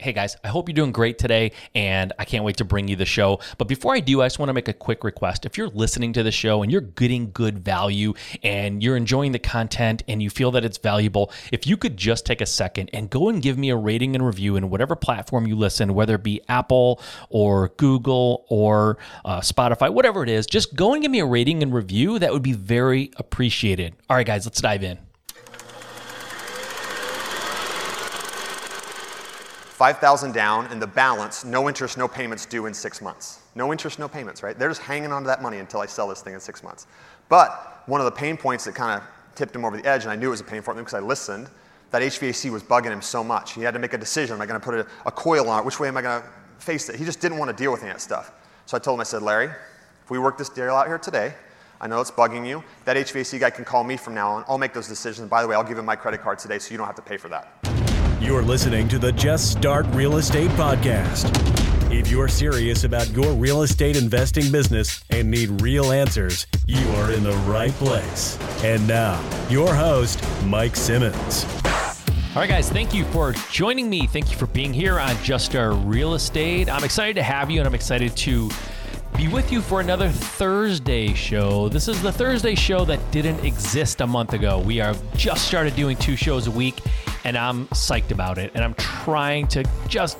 Hey 0.00 0.12
guys, 0.12 0.36
I 0.44 0.48
hope 0.48 0.68
you're 0.68 0.74
doing 0.74 0.92
great 0.92 1.18
today, 1.18 1.50
and 1.74 2.12
I 2.20 2.24
can't 2.24 2.44
wait 2.44 2.58
to 2.58 2.64
bring 2.64 2.86
you 2.86 2.94
the 2.94 3.04
show. 3.04 3.40
But 3.58 3.66
before 3.66 3.96
I 3.96 3.98
do, 3.98 4.22
I 4.22 4.26
just 4.26 4.38
want 4.38 4.48
to 4.48 4.52
make 4.52 4.68
a 4.68 4.72
quick 4.72 5.02
request. 5.02 5.44
If 5.44 5.58
you're 5.58 5.70
listening 5.70 6.12
to 6.12 6.22
the 6.22 6.30
show 6.30 6.62
and 6.62 6.70
you're 6.70 6.82
getting 6.82 7.32
good 7.32 7.58
value 7.58 8.14
and 8.44 8.80
you're 8.80 8.96
enjoying 8.96 9.32
the 9.32 9.40
content 9.40 10.04
and 10.06 10.22
you 10.22 10.30
feel 10.30 10.52
that 10.52 10.64
it's 10.64 10.78
valuable, 10.78 11.32
if 11.50 11.66
you 11.66 11.76
could 11.76 11.96
just 11.96 12.24
take 12.24 12.40
a 12.40 12.46
second 12.46 12.90
and 12.92 13.10
go 13.10 13.28
and 13.28 13.42
give 13.42 13.58
me 13.58 13.70
a 13.70 13.76
rating 13.76 14.14
and 14.14 14.24
review 14.24 14.54
in 14.54 14.70
whatever 14.70 14.94
platform 14.94 15.48
you 15.48 15.56
listen, 15.56 15.92
whether 15.94 16.14
it 16.14 16.22
be 16.22 16.42
Apple 16.48 17.02
or 17.28 17.70
Google 17.70 18.46
or 18.48 18.98
uh, 19.24 19.40
Spotify, 19.40 19.92
whatever 19.92 20.22
it 20.22 20.28
is, 20.28 20.46
just 20.46 20.76
go 20.76 20.92
and 20.92 21.02
give 21.02 21.10
me 21.10 21.18
a 21.18 21.26
rating 21.26 21.60
and 21.60 21.74
review. 21.74 22.20
That 22.20 22.32
would 22.32 22.44
be 22.44 22.52
very 22.52 23.10
appreciated. 23.16 23.96
All 24.08 24.16
right, 24.16 24.24
guys, 24.24 24.46
let's 24.46 24.60
dive 24.60 24.84
in. 24.84 25.07
5,000 29.78 30.32
down 30.32 30.66
and 30.72 30.82
the 30.82 30.88
balance, 30.88 31.44
no 31.44 31.68
interest, 31.68 31.96
no 31.96 32.08
payments 32.08 32.44
due 32.46 32.66
in 32.66 32.74
six 32.74 33.00
months. 33.00 33.42
No 33.54 33.70
interest, 33.70 34.00
no 34.00 34.08
payments, 34.08 34.42
right? 34.42 34.58
They're 34.58 34.70
just 34.70 34.80
hanging 34.80 35.12
on 35.12 35.22
to 35.22 35.28
that 35.28 35.40
money 35.40 35.58
until 35.58 35.78
I 35.80 35.86
sell 35.86 36.08
this 36.08 36.20
thing 36.20 36.34
in 36.34 36.40
six 36.40 36.64
months. 36.64 36.88
But 37.28 37.84
one 37.86 38.00
of 38.00 38.04
the 38.04 38.10
pain 38.10 38.36
points 38.36 38.64
that 38.64 38.74
kind 38.74 39.00
of 39.00 39.08
tipped 39.36 39.54
him 39.54 39.64
over 39.64 39.76
the 39.76 39.88
edge, 39.88 40.02
and 40.02 40.10
I 40.10 40.16
knew 40.16 40.26
it 40.26 40.30
was 40.30 40.40
a 40.40 40.44
pain 40.44 40.62
for 40.62 40.72
him 40.72 40.78
because 40.78 40.94
I 40.94 40.98
listened, 40.98 41.48
that 41.92 42.02
HVAC 42.02 42.50
was 42.50 42.64
bugging 42.64 42.90
him 42.90 43.00
so 43.00 43.22
much. 43.22 43.52
He 43.52 43.60
had 43.60 43.72
to 43.72 43.78
make 43.78 43.92
a 43.92 43.98
decision. 43.98 44.34
Am 44.34 44.42
I 44.42 44.46
going 44.46 44.60
to 44.60 44.64
put 44.64 44.74
a, 44.74 44.86
a 45.06 45.12
coil 45.12 45.48
on 45.48 45.60
it? 45.60 45.64
Which 45.64 45.78
way 45.78 45.86
am 45.86 45.96
I 45.96 46.02
going 46.02 46.22
to 46.22 46.28
face 46.58 46.88
it? 46.88 46.96
He 46.96 47.04
just 47.04 47.20
didn't 47.20 47.38
want 47.38 47.48
to 47.48 47.56
deal 47.56 47.70
with 47.70 47.82
any 47.82 47.90
of 47.90 47.98
that 47.98 48.02
stuff. 48.02 48.32
So 48.66 48.76
I 48.76 48.80
told 48.80 48.96
him, 48.96 49.02
I 49.02 49.04
said, 49.04 49.22
Larry, 49.22 49.46
if 49.46 50.10
we 50.10 50.18
work 50.18 50.38
this 50.38 50.48
deal 50.48 50.74
out 50.74 50.88
here 50.88 50.98
today, 50.98 51.34
I 51.80 51.86
know 51.86 52.00
it's 52.00 52.10
bugging 52.10 52.44
you. 52.44 52.64
That 52.84 52.96
HVAC 52.96 53.38
guy 53.38 53.50
can 53.50 53.64
call 53.64 53.84
me 53.84 53.96
from 53.96 54.14
now 54.14 54.30
on. 54.32 54.44
I'll 54.48 54.58
make 54.58 54.72
those 54.72 54.88
decisions. 54.88 55.28
By 55.28 55.40
the 55.40 55.46
way, 55.46 55.54
I'll 55.54 55.62
give 55.62 55.78
him 55.78 55.84
my 55.84 55.94
credit 55.94 56.20
card 56.20 56.40
today 56.40 56.58
so 56.58 56.72
you 56.72 56.78
don't 56.78 56.86
have 56.88 56.96
to 56.96 57.02
pay 57.02 57.16
for 57.16 57.28
that. 57.28 57.77
You're 58.20 58.42
listening 58.42 58.88
to 58.88 58.98
the 58.98 59.12
Just 59.12 59.52
Start 59.52 59.86
Real 59.90 60.16
Estate 60.16 60.50
Podcast. 60.50 61.30
If 61.92 62.10
you're 62.10 62.26
serious 62.26 62.82
about 62.82 63.08
your 63.10 63.32
real 63.32 63.62
estate 63.62 63.96
investing 63.96 64.50
business 64.50 65.04
and 65.10 65.30
need 65.30 65.62
real 65.62 65.92
answers, 65.92 66.48
you 66.66 66.84
are 66.96 67.12
in 67.12 67.22
the 67.22 67.36
right 67.46 67.70
place. 67.74 68.36
And 68.64 68.86
now, 68.88 69.22
your 69.48 69.72
host, 69.72 70.20
Mike 70.46 70.74
Simmons. 70.74 71.46
All 72.34 72.42
right, 72.42 72.48
guys, 72.48 72.68
thank 72.68 72.92
you 72.92 73.04
for 73.04 73.34
joining 73.52 73.88
me. 73.88 74.08
Thank 74.08 74.32
you 74.32 74.36
for 74.36 74.48
being 74.48 74.74
here 74.74 74.98
on 74.98 75.16
Just 75.22 75.46
Start 75.46 75.76
Real 75.84 76.14
Estate. 76.14 76.68
I'm 76.68 76.82
excited 76.82 77.14
to 77.14 77.22
have 77.22 77.52
you, 77.52 77.60
and 77.60 77.68
I'm 77.68 77.74
excited 77.74 78.16
to 78.16 78.50
be 79.16 79.28
with 79.28 79.52
you 79.52 79.60
for 79.60 79.80
another 79.80 80.08
Thursday 80.08 81.14
show. 81.14 81.68
This 81.68 81.86
is 81.86 82.02
the 82.02 82.10
Thursday 82.10 82.56
show 82.56 82.84
that 82.84 82.98
didn't 83.12 83.44
exist 83.44 84.00
a 84.00 84.06
month 84.08 84.32
ago. 84.32 84.58
We 84.58 84.80
are 84.80 84.96
just 85.14 85.46
started 85.46 85.76
doing 85.76 85.96
two 85.96 86.16
shows 86.16 86.48
a 86.48 86.50
week, 86.50 86.80
and 87.28 87.36
I'm 87.36 87.66
psyched 87.68 88.10
about 88.10 88.38
it. 88.38 88.52
And 88.54 88.64
I'm 88.64 88.72
trying 88.74 89.48
to 89.48 89.62
just 89.86 90.16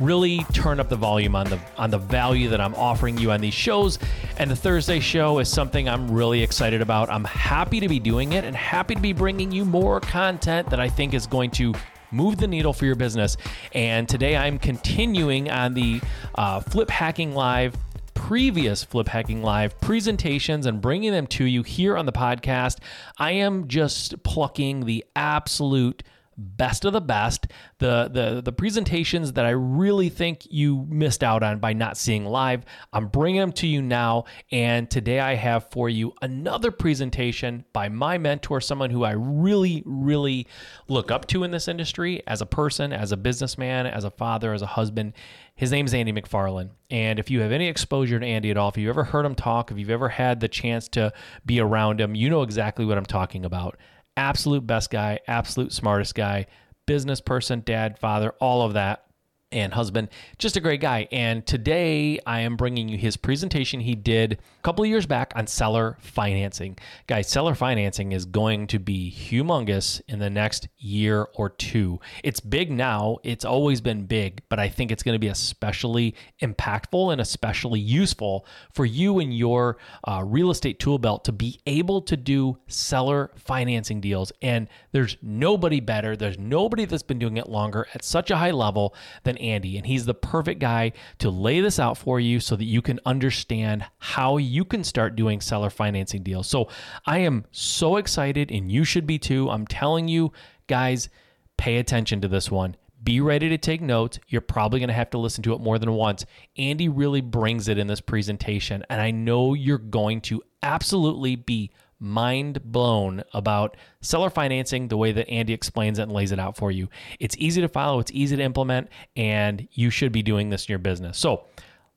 really 0.00 0.44
turn 0.52 0.80
up 0.80 0.90
the 0.90 0.96
volume 0.96 1.34
on 1.34 1.48
the 1.48 1.58
on 1.78 1.90
the 1.90 1.96
value 1.96 2.50
that 2.50 2.60
I'm 2.60 2.74
offering 2.74 3.16
you 3.16 3.30
on 3.32 3.40
these 3.40 3.54
shows. 3.54 3.98
And 4.36 4.50
the 4.50 4.56
Thursday 4.56 5.00
show 5.00 5.38
is 5.38 5.48
something 5.48 5.88
I'm 5.88 6.10
really 6.10 6.42
excited 6.42 6.82
about. 6.82 7.08
I'm 7.08 7.24
happy 7.24 7.80
to 7.80 7.88
be 7.88 7.98
doing 7.98 8.34
it 8.34 8.44
and 8.44 8.54
happy 8.54 8.94
to 8.94 9.00
be 9.00 9.14
bringing 9.14 9.50
you 9.50 9.64
more 9.64 9.98
content 9.98 10.68
that 10.68 10.78
I 10.78 10.90
think 10.90 11.14
is 11.14 11.26
going 11.26 11.52
to 11.52 11.72
move 12.10 12.36
the 12.36 12.46
needle 12.46 12.74
for 12.74 12.84
your 12.84 12.96
business. 12.96 13.38
And 13.72 14.06
today 14.06 14.36
I'm 14.36 14.58
continuing 14.58 15.50
on 15.50 15.72
the 15.72 16.02
uh, 16.34 16.60
Flip 16.60 16.90
Hacking 16.90 17.34
Live 17.34 17.74
previous 18.12 18.84
Flip 18.84 19.08
Hacking 19.08 19.42
Live 19.42 19.80
presentations 19.80 20.66
and 20.66 20.82
bringing 20.82 21.12
them 21.12 21.26
to 21.28 21.46
you 21.46 21.62
here 21.62 21.96
on 21.96 22.04
the 22.04 22.12
podcast. 22.12 22.78
I 23.16 23.32
am 23.32 23.68
just 23.68 24.22
plucking 24.22 24.84
the 24.84 25.04
absolute 25.16 26.02
best 26.36 26.84
of 26.84 26.92
the 26.92 27.00
best 27.00 27.46
the 27.78 28.08
the 28.12 28.40
the 28.42 28.52
presentations 28.52 29.34
that 29.34 29.44
I 29.44 29.50
really 29.50 30.08
think 30.08 30.46
you 30.50 30.86
missed 30.88 31.22
out 31.22 31.42
on 31.42 31.58
by 31.58 31.72
not 31.72 31.96
seeing 31.96 32.24
live 32.24 32.64
I'm 32.92 33.08
bringing 33.08 33.40
them 33.40 33.52
to 33.52 33.66
you 33.66 33.82
now 33.82 34.24
and 34.50 34.90
today 34.90 35.20
I 35.20 35.34
have 35.34 35.70
for 35.70 35.88
you 35.88 36.14
another 36.22 36.70
presentation 36.70 37.64
by 37.72 37.88
my 37.88 38.18
mentor 38.18 38.60
someone 38.60 38.90
who 38.90 39.04
I 39.04 39.12
really 39.12 39.82
really 39.84 40.46
look 40.88 41.10
up 41.10 41.26
to 41.28 41.44
in 41.44 41.50
this 41.50 41.68
industry 41.68 42.22
as 42.26 42.40
a 42.40 42.46
person 42.46 42.92
as 42.92 43.12
a 43.12 43.16
businessman 43.16 43.86
as 43.86 44.04
a 44.04 44.10
father 44.10 44.54
as 44.54 44.62
a 44.62 44.66
husband 44.66 45.12
his 45.54 45.70
name 45.70 45.86
is 45.86 45.94
Andy 45.94 46.12
McFarland. 46.12 46.70
And 46.90 47.18
if 47.18 47.30
you 47.30 47.40
have 47.40 47.52
any 47.52 47.68
exposure 47.68 48.18
to 48.18 48.26
Andy 48.26 48.50
at 48.50 48.56
all, 48.56 48.70
if 48.70 48.76
you've 48.76 48.88
ever 48.88 49.04
heard 49.04 49.24
him 49.24 49.34
talk, 49.34 49.70
if 49.70 49.78
you've 49.78 49.90
ever 49.90 50.08
had 50.08 50.40
the 50.40 50.48
chance 50.48 50.88
to 50.88 51.12
be 51.44 51.60
around 51.60 52.00
him, 52.00 52.14
you 52.14 52.30
know 52.30 52.42
exactly 52.42 52.84
what 52.84 52.98
I'm 52.98 53.06
talking 53.06 53.44
about. 53.44 53.78
Absolute 54.16 54.66
best 54.66 54.90
guy, 54.90 55.18
absolute 55.26 55.72
smartest 55.72 56.14
guy, 56.14 56.46
business 56.86 57.20
person, 57.20 57.62
dad, 57.64 57.98
father, 57.98 58.34
all 58.40 58.62
of 58.62 58.74
that 58.74 59.04
and 59.52 59.74
husband. 59.74 60.08
Just 60.38 60.56
a 60.56 60.60
great 60.60 60.80
guy. 60.80 61.08
And 61.12 61.46
today 61.46 62.18
I 62.26 62.40
am 62.40 62.56
bringing 62.56 62.88
you 62.88 62.98
his 62.98 63.16
presentation 63.16 63.80
he 63.80 63.94
did 63.94 64.32
a 64.32 64.62
couple 64.62 64.84
of 64.84 64.88
years 64.88 65.06
back 65.06 65.32
on 65.36 65.46
seller 65.46 65.96
financing. 66.00 66.78
Guys, 67.06 67.28
seller 67.28 67.54
financing 67.54 68.12
is 68.12 68.24
going 68.24 68.66
to 68.68 68.78
be 68.78 69.12
humongous 69.12 70.00
in 70.08 70.18
the 70.18 70.30
next 70.30 70.68
year 70.78 71.28
or 71.34 71.50
two. 71.50 72.00
It's 72.24 72.40
big 72.40 72.70
now, 72.70 73.18
it's 73.22 73.44
always 73.44 73.80
been 73.80 74.06
big, 74.06 74.42
but 74.48 74.58
I 74.58 74.68
think 74.68 74.90
it's 74.90 75.02
going 75.02 75.14
to 75.14 75.18
be 75.18 75.28
especially 75.28 76.14
impactful 76.40 77.12
and 77.12 77.20
especially 77.20 77.80
useful 77.80 78.46
for 78.72 78.84
you 78.84 79.18
and 79.18 79.36
your 79.36 79.78
uh, 80.04 80.22
real 80.24 80.50
estate 80.50 80.78
tool 80.78 80.98
belt 80.98 81.24
to 81.24 81.32
be 81.32 81.60
able 81.66 82.02
to 82.02 82.16
do 82.16 82.58
seller 82.68 83.30
financing 83.36 84.00
deals. 84.00 84.32
And 84.42 84.68
there's 84.92 85.16
nobody 85.22 85.80
better, 85.80 86.16
there's 86.16 86.38
nobody 86.38 86.84
that's 86.84 87.02
been 87.02 87.18
doing 87.18 87.36
it 87.36 87.48
longer 87.48 87.86
at 87.94 88.04
such 88.04 88.30
a 88.30 88.36
high 88.36 88.50
level 88.50 88.94
than 89.24 89.36
Andy, 89.42 89.76
and 89.76 89.86
he's 89.86 90.06
the 90.06 90.14
perfect 90.14 90.60
guy 90.60 90.92
to 91.18 91.30
lay 91.30 91.60
this 91.60 91.78
out 91.78 91.98
for 91.98 92.20
you 92.20 92.40
so 92.40 92.56
that 92.56 92.64
you 92.64 92.80
can 92.80 93.00
understand 93.04 93.84
how 93.98 94.36
you 94.36 94.64
can 94.64 94.84
start 94.84 95.16
doing 95.16 95.40
seller 95.40 95.70
financing 95.70 96.22
deals. 96.22 96.46
So 96.46 96.68
I 97.04 97.18
am 97.18 97.44
so 97.50 97.96
excited, 97.96 98.50
and 98.50 98.70
you 98.70 98.84
should 98.84 99.06
be 99.06 99.18
too. 99.18 99.50
I'm 99.50 99.66
telling 99.66 100.08
you, 100.08 100.32
guys, 100.66 101.08
pay 101.56 101.78
attention 101.78 102.20
to 102.20 102.28
this 102.28 102.50
one. 102.50 102.76
Be 103.02 103.20
ready 103.20 103.48
to 103.48 103.58
take 103.58 103.80
notes. 103.80 104.20
You're 104.28 104.40
probably 104.40 104.78
going 104.78 104.88
to 104.88 104.94
have 104.94 105.10
to 105.10 105.18
listen 105.18 105.42
to 105.42 105.54
it 105.54 105.60
more 105.60 105.78
than 105.78 105.92
once. 105.92 106.24
Andy 106.56 106.88
really 106.88 107.20
brings 107.20 107.66
it 107.66 107.76
in 107.76 107.88
this 107.88 108.00
presentation, 108.00 108.84
and 108.88 109.00
I 109.00 109.10
know 109.10 109.54
you're 109.54 109.78
going 109.78 110.20
to 110.22 110.42
absolutely 110.62 111.34
be 111.34 111.72
mind 112.02 112.60
blown 112.64 113.22
about 113.32 113.76
seller 114.00 114.28
financing 114.28 114.88
the 114.88 114.96
way 114.96 115.12
that 115.12 115.28
Andy 115.30 115.52
explains 115.52 115.98
it 115.98 116.02
and 116.02 116.12
lays 116.12 116.32
it 116.32 116.38
out 116.38 116.56
for 116.56 116.70
you. 116.70 116.88
It's 117.20 117.36
easy 117.38 117.60
to 117.60 117.68
follow, 117.68 118.00
it's 118.00 118.12
easy 118.12 118.36
to 118.36 118.42
implement, 118.42 118.88
and 119.16 119.66
you 119.72 119.88
should 119.90 120.12
be 120.12 120.22
doing 120.22 120.50
this 120.50 120.66
in 120.66 120.72
your 120.72 120.78
business. 120.78 121.16
So, 121.16 121.44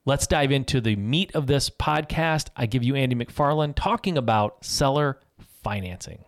let's 0.05 0.27
dive 0.27 0.51
into 0.51 0.79
the 0.79 0.95
meat 0.95 1.33
of 1.33 1.47
this 1.47 1.69
podcast. 1.69 2.49
I 2.55 2.67
give 2.67 2.83
you 2.83 2.95
Andy 2.95 3.16
McFarland 3.16 3.75
talking 3.75 4.17
about 4.17 4.63
seller 4.63 5.19
financing. 5.63 6.23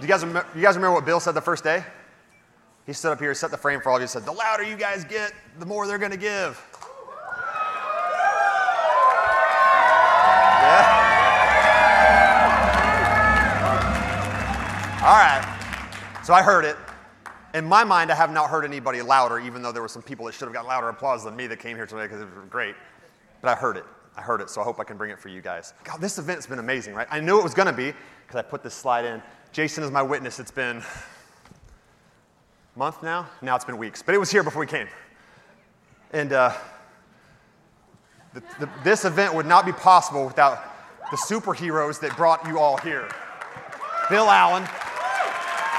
You 0.00 0.06
guys, 0.06 0.24
remember, 0.24 0.48
you 0.54 0.62
guys 0.62 0.76
remember 0.76 0.94
what 0.94 1.04
Bill 1.06 1.20
said 1.20 1.32
the 1.32 1.40
first 1.40 1.64
day? 1.64 1.84
He 2.86 2.92
stood 2.92 3.12
up 3.12 3.18
here, 3.18 3.34
set 3.34 3.50
the 3.50 3.56
frame 3.56 3.80
for 3.80 3.90
all 3.90 3.96
of 3.96 4.02
you, 4.02 4.08
said, 4.08 4.24
The 4.24 4.32
louder 4.32 4.62
you 4.62 4.76
guys 4.76 5.04
get, 5.04 5.32
the 5.58 5.66
more 5.66 5.86
they're 5.86 5.98
going 5.98 6.12
to 6.12 6.16
give. 6.16 6.62
Yeah? 10.62 11.06
All 15.02 15.16
right. 15.16 16.20
So 16.24 16.34
I 16.34 16.42
heard 16.42 16.64
it. 16.64 16.76
In 17.54 17.64
my 17.64 17.84
mind, 17.84 18.12
I 18.12 18.14
have 18.14 18.30
not 18.30 18.50
heard 18.50 18.64
anybody 18.64 19.00
louder, 19.00 19.38
even 19.38 19.62
though 19.62 19.72
there 19.72 19.82
were 19.82 19.88
some 19.88 20.02
people 20.02 20.26
that 20.26 20.34
should 20.34 20.46
have 20.46 20.52
got 20.52 20.66
louder 20.66 20.88
applause 20.88 21.24
than 21.24 21.34
me 21.34 21.46
that 21.46 21.58
came 21.58 21.76
here 21.76 21.86
today 21.86 22.02
because 22.02 22.20
it 22.20 22.24
was 22.26 22.48
great. 22.50 22.74
But 23.40 23.48
I 23.48 23.54
heard 23.54 23.76
it. 23.76 23.84
I 24.16 24.22
heard 24.22 24.40
it, 24.40 24.50
so 24.50 24.60
I 24.60 24.64
hope 24.64 24.80
I 24.80 24.84
can 24.84 24.96
bring 24.96 25.10
it 25.10 25.18
for 25.18 25.28
you 25.28 25.40
guys. 25.40 25.74
God, 25.84 26.00
this 26.00 26.18
event's 26.18 26.46
been 26.46 26.58
amazing, 26.58 26.94
right? 26.94 27.06
I 27.10 27.20
knew 27.20 27.38
it 27.38 27.42
was 27.42 27.54
going 27.54 27.66
to 27.66 27.72
be 27.72 27.92
because 28.26 28.38
I 28.38 28.42
put 28.42 28.62
this 28.62 28.74
slide 28.74 29.04
in. 29.04 29.22
Jason 29.52 29.84
is 29.84 29.90
my 29.90 30.02
witness. 30.02 30.40
It's 30.40 30.50
been 30.50 30.78
a 30.78 30.84
month 32.78 33.02
now? 33.02 33.28
Now 33.40 33.54
it's 33.54 33.64
been 33.64 33.78
weeks, 33.78 34.02
but 34.02 34.14
it 34.14 34.18
was 34.18 34.30
here 34.30 34.42
before 34.42 34.60
we 34.60 34.66
came. 34.66 34.88
And 36.12 36.32
uh, 36.32 36.52
the, 38.34 38.42
the, 38.58 38.68
this 38.82 39.04
event 39.04 39.32
would 39.34 39.46
not 39.46 39.64
be 39.64 39.72
possible 39.72 40.26
without 40.26 40.62
the 41.10 41.16
superheroes 41.16 42.00
that 42.00 42.16
brought 42.16 42.46
you 42.48 42.58
all 42.58 42.78
here. 42.78 43.08
Bill 44.10 44.28
Allen, 44.28 44.64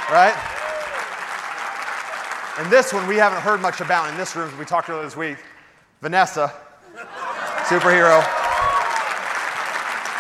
right? 0.09 0.35
And 2.59 2.71
this 2.71 2.93
one 2.93 3.05
we 3.07 3.17
haven't 3.17 3.41
heard 3.41 3.61
much 3.61 3.81
about 3.81 4.09
in 4.09 4.17
this 4.17 4.35
room. 4.35 4.57
We 4.57 4.63
talked 4.63 4.89
earlier 4.89 5.03
this 5.03 5.17
week. 5.17 5.37
Vanessa, 6.01 6.53
superhero. 7.65 8.25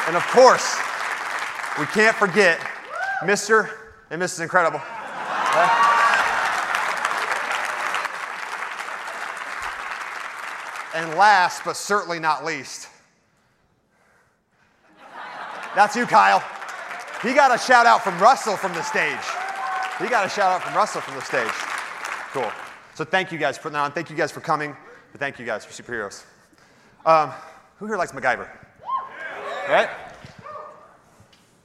And 0.07 0.15
of 0.15 0.25
course, 0.27 0.77
we 1.79 1.85
can't 1.87 2.15
forget 2.15 2.59
Mr. 3.21 3.69
and 4.09 4.21
Mrs. 4.21 4.41
Incredible. 4.41 4.79
Okay? 4.79 5.67
And 10.95 11.13
last, 11.15 11.63
but 11.63 11.77
certainly 11.77 12.19
not 12.19 12.43
least, 12.43 12.89
that's 15.75 15.95
you, 15.95 16.07
Kyle. 16.07 16.43
He 17.21 17.35
got 17.35 17.53
a 17.53 17.57
shout 17.57 17.85
out 17.85 18.03
from 18.03 18.17
Russell 18.19 18.57
from 18.57 18.73
the 18.73 18.81
stage. 18.81 19.19
He 19.99 20.07
got 20.07 20.25
a 20.25 20.29
shout 20.29 20.51
out 20.51 20.63
from 20.63 20.73
Russell 20.73 21.01
from 21.01 21.13
the 21.13 21.21
stage. 21.21 21.51
Cool. 22.31 22.51
So 22.95 23.03
thank 23.03 23.31
you 23.31 23.37
guys 23.37 23.59
for 23.59 23.69
that 23.69 23.77
on. 23.77 23.91
Thank 23.91 24.09
you 24.09 24.15
guys 24.15 24.31
for 24.31 24.39
coming. 24.39 24.75
But 25.11 25.19
thank 25.19 25.37
you 25.37 25.45
guys 25.45 25.65
for 25.65 25.83
superheroes. 25.83 26.23
Um, 27.05 27.31
who 27.77 27.85
here 27.85 27.97
likes 27.97 28.11
MacGyver? 28.11 28.47
Right? 29.69 29.89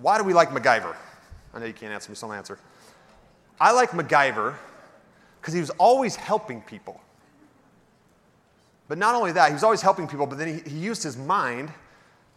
Why 0.03 0.19
do 0.19 0.25
we 0.25 0.35
like 0.35 0.51
MacGyver? 0.51 0.95
I 1.55 1.59
know 1.59 1.67
you 1.67 1.73
can't 1.73 1.93
answer 1.93 2.11
me, 2.11 2.17
so 2.17 2.29
I'm 2.29 2.37
answer. 2.37 2.59
I 3.61 3.71
like 3.71 3.91
MacGyver 3.91 4.55
because 5.41 5.55
he 5.55 5.61
was 5.61 5.71
always 5.71 6.17
helping 6.17 6.61
people. 6.61 7.01
But 8.89 8.99
not 8.99 9.15
only 9.15 9.31
that, 9.33 9.49
he 9.49 9.55
was 9.55 9.63
always 9.63 9.81
helping 9.81 10.09
people, 10.09 10.27
but 10.27 10.39
then 10.39 10.49
he, 10.49 10.71
he 10.71 10.77
used 10.77 11.03
his 11.03 11.17
mind 11.17 11.73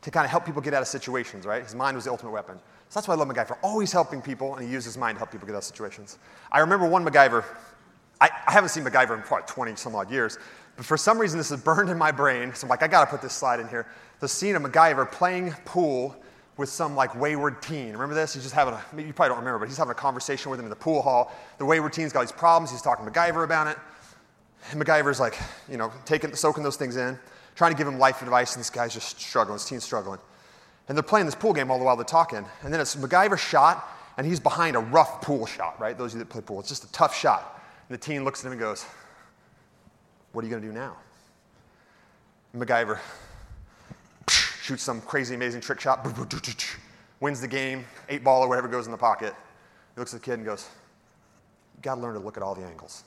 to 0.04 0.12
kind 0.12 0.24
of 0.24 0.30
help 0.30 0.46
people 0.46 0.62
get 0.62 0.76
out 0.76 0.84
of 0.84 0.88
situations, 0.88 1.46
right? 1.46 1.64
His 1.64 1.74
mind 1.74 1.96
was 1.96 2.06
the 2.06 2.12
ultimate 2.12 2.32
weapon. 2.32 2.60
So 2.90 3.00
that's 3.00 3.08
why 3.08 3.16
I 3.16 3.18
love 3.18 3.28
MacGyver. 3.28 3.58
Always 3.64 3.92
helping 3.92 4.22
people, 4.22 4.56
and 4.56 4.66
he 4.66 4.72
used 4.72 4.86
his 4.86 4.98
mind 4.98 5.16
to 5.16 5.20
help 5.20 5.32
people 5.32 5.48
get 5.48 5.56
out 5.56 5.60
of 5.60 5.64
situations. 5.64 6.20
I 6.52 6.60
remember 6.60 6.88
one 6.88 7.04
MacGyver, 7.04 7.44
I, 8.22 8.30
I 8.46 8.52
haven't 8.52 8.70
seen 8.70 8.84
MacGyver 8.84 9.16
in 9.16 9.24
probably 9.24 9.48
20 9.48 9.76
some 9.76 9.96
odd 9.96 10.12
years, 10.12 10.38
but 10.78 10.86
for 10.86 10.98
some 10.98 11.18
reason 11.18 11.40
this 11.40 11.50
is 11.50 11.60
burned 11.60 11.90
in 11.90 11.98
my 11.98 12.12
brain, 12.12 12.54
so 12.54 12.66
I'm 12.66 12.70
like, 12.70 12.84
I 12.84 12.88
gotta 12.88 13.10
put 13.10 13.24
this 13.24 13.34
slide 13.34 13.60
in 13.60 13.68
here. 13.68 13.88
The 14.20 14.28
scene 14.28 14.56
of 14.56 14.62
MacGyver 14.62 15.12
playing 15.12 15.52
pool 15.66 16.16
with 16.58 16.70
some 16.70 16.96
like 16.96 17.16
wayward 17.16 17.62
teen. 17.62 17.92
Remember 17.92 18.16
this? 18.16 18.34
He's 18.34 18.44
just 18.44 18.56
having 18.56 18.74
a, 18.74 19.02
you 19.02 19.14
probably 19.14 19.30
don't 19.30 19.40
remember, 19.40 19.60
but 19.60 19.68
he's 19.68 19.78
having 19.78 19.92
a 19.92 19.96
conversation 19.96 20.50
with 20.52 20.60
him 20.60 20.66
in 20.66 20.70
the 20.70 20.76
pool 20.76 21.02
hall. 21.02 21.32
The 21.58 21.66
wayward 21.66 21.94
teen's 21.94 22.14
got 22.14 22.22
these 22.22 22.32
problems. 22.32 22.72
He's 22.72 22.82
talking 22.82 23.06
to 23.06 23.12
MacGyver 23.12 23.44
about 23.44 23.68
it. 23.68 23.78
And 24.72 24.82
MacGyver's 24.82 25.20
like, 25.20 25.38
you 25.70 25.78
know, 25.78 25.92
taking, 26.06 26.34
soaking 26.36 26.64
those 26.64 26.78
things 26.78 26.96
in, 26.96 27.20
trying 27.56 27.72
to 27.72 27.78
give 27.78 27.88
him 27.88 28.00
life 28.00 28.22
advice, 28.22 28.56
and 28.56 28.60
this 28.60 28.70
guy's 28.70 28.94
just 28.94 29.20
struggling. 29.20 29.56
This 29.56 29.68
teen's 29.68 29.84
struggling. 29.84 30.20
And 30.88 30.98
they're 30.98 31.04
playing 31.04 31.26
this 31.26 31.36
pool 31.36 31.54
game 31.54 31.70
all 31.70 31.78
the 31.78 31.86
while 31.86 31.96
they're 31.96 32.06
talking. 32.06 32.46
And 32.64 32.74
then 32.74 32.80
it's 32.80 32.96
MacGyver 32.96 33.38
shot, 33.38 33.88
and 34.18 34.26
he's 34.26 34.40
behind 34.40 34.76
a 34.76 34.80
rough 34.80 35.22
pool 35.22 35.46
shot, 35.46 35.80
right? 35.80 35.98
Those 35.98 36.14
of 36.14 36.20
you 36.20 36.24
that 36.24 36.32
play 36.32 36.42
pool, 36.42 36.60
it's 36.60 36.70
just 36.70 36.84
a 36.84 36.92
tough 36.92 37.16
shot. 37.16 37.62
And 37.88 37.98
the 37.98 38.02
teen 38.02 38.24
looks 38.24 38.42
at 38.42 38.48
him 38.48 38.54
and 38.54 38.62
goes, 38.62 38.86
What 40.32 40.44
are 40.44 40.48
you 40.48 40.52
going 40.52 40.64
to 40.64 40.68
do 40.68 40.74
now? 40.74 40.96
And 42.54 42.62
MacGyver 42.62 43.00
shoots 44.66 44.82
some 44.82 45.00
crazy, 45.02 45.36
amazing 45.36 45.62
trick 45.62 45.80
shot, 45.80 46.04
wins 47.20 47.40
the 47.40 47.48
game, 47.48 47.86
eight 48.10 48.24
ball 48.24 48.42
or 48.42 48.50
whatever 48.50 48.68
goes 48.68 48.88
in 48.88 48.92
the 48.92 48.98
pocket. 48.98 49.36
He 49.94 50.02
looks 50.02 50.14
at 50.14 50.22
the 50.22 50.26
kid 50.26 50.34
and 50.34 50.46
goes, 50.46 50.68
You 51.76 51.84
got 51.84 51.96
to 51.96 52.02
learn 52.02 52.16
to 52.16 52.20
look 52.20 52.36
at 52.36 52.42
all 52.42 52.56
the 52.56 52.66
angles. 52.66 53.04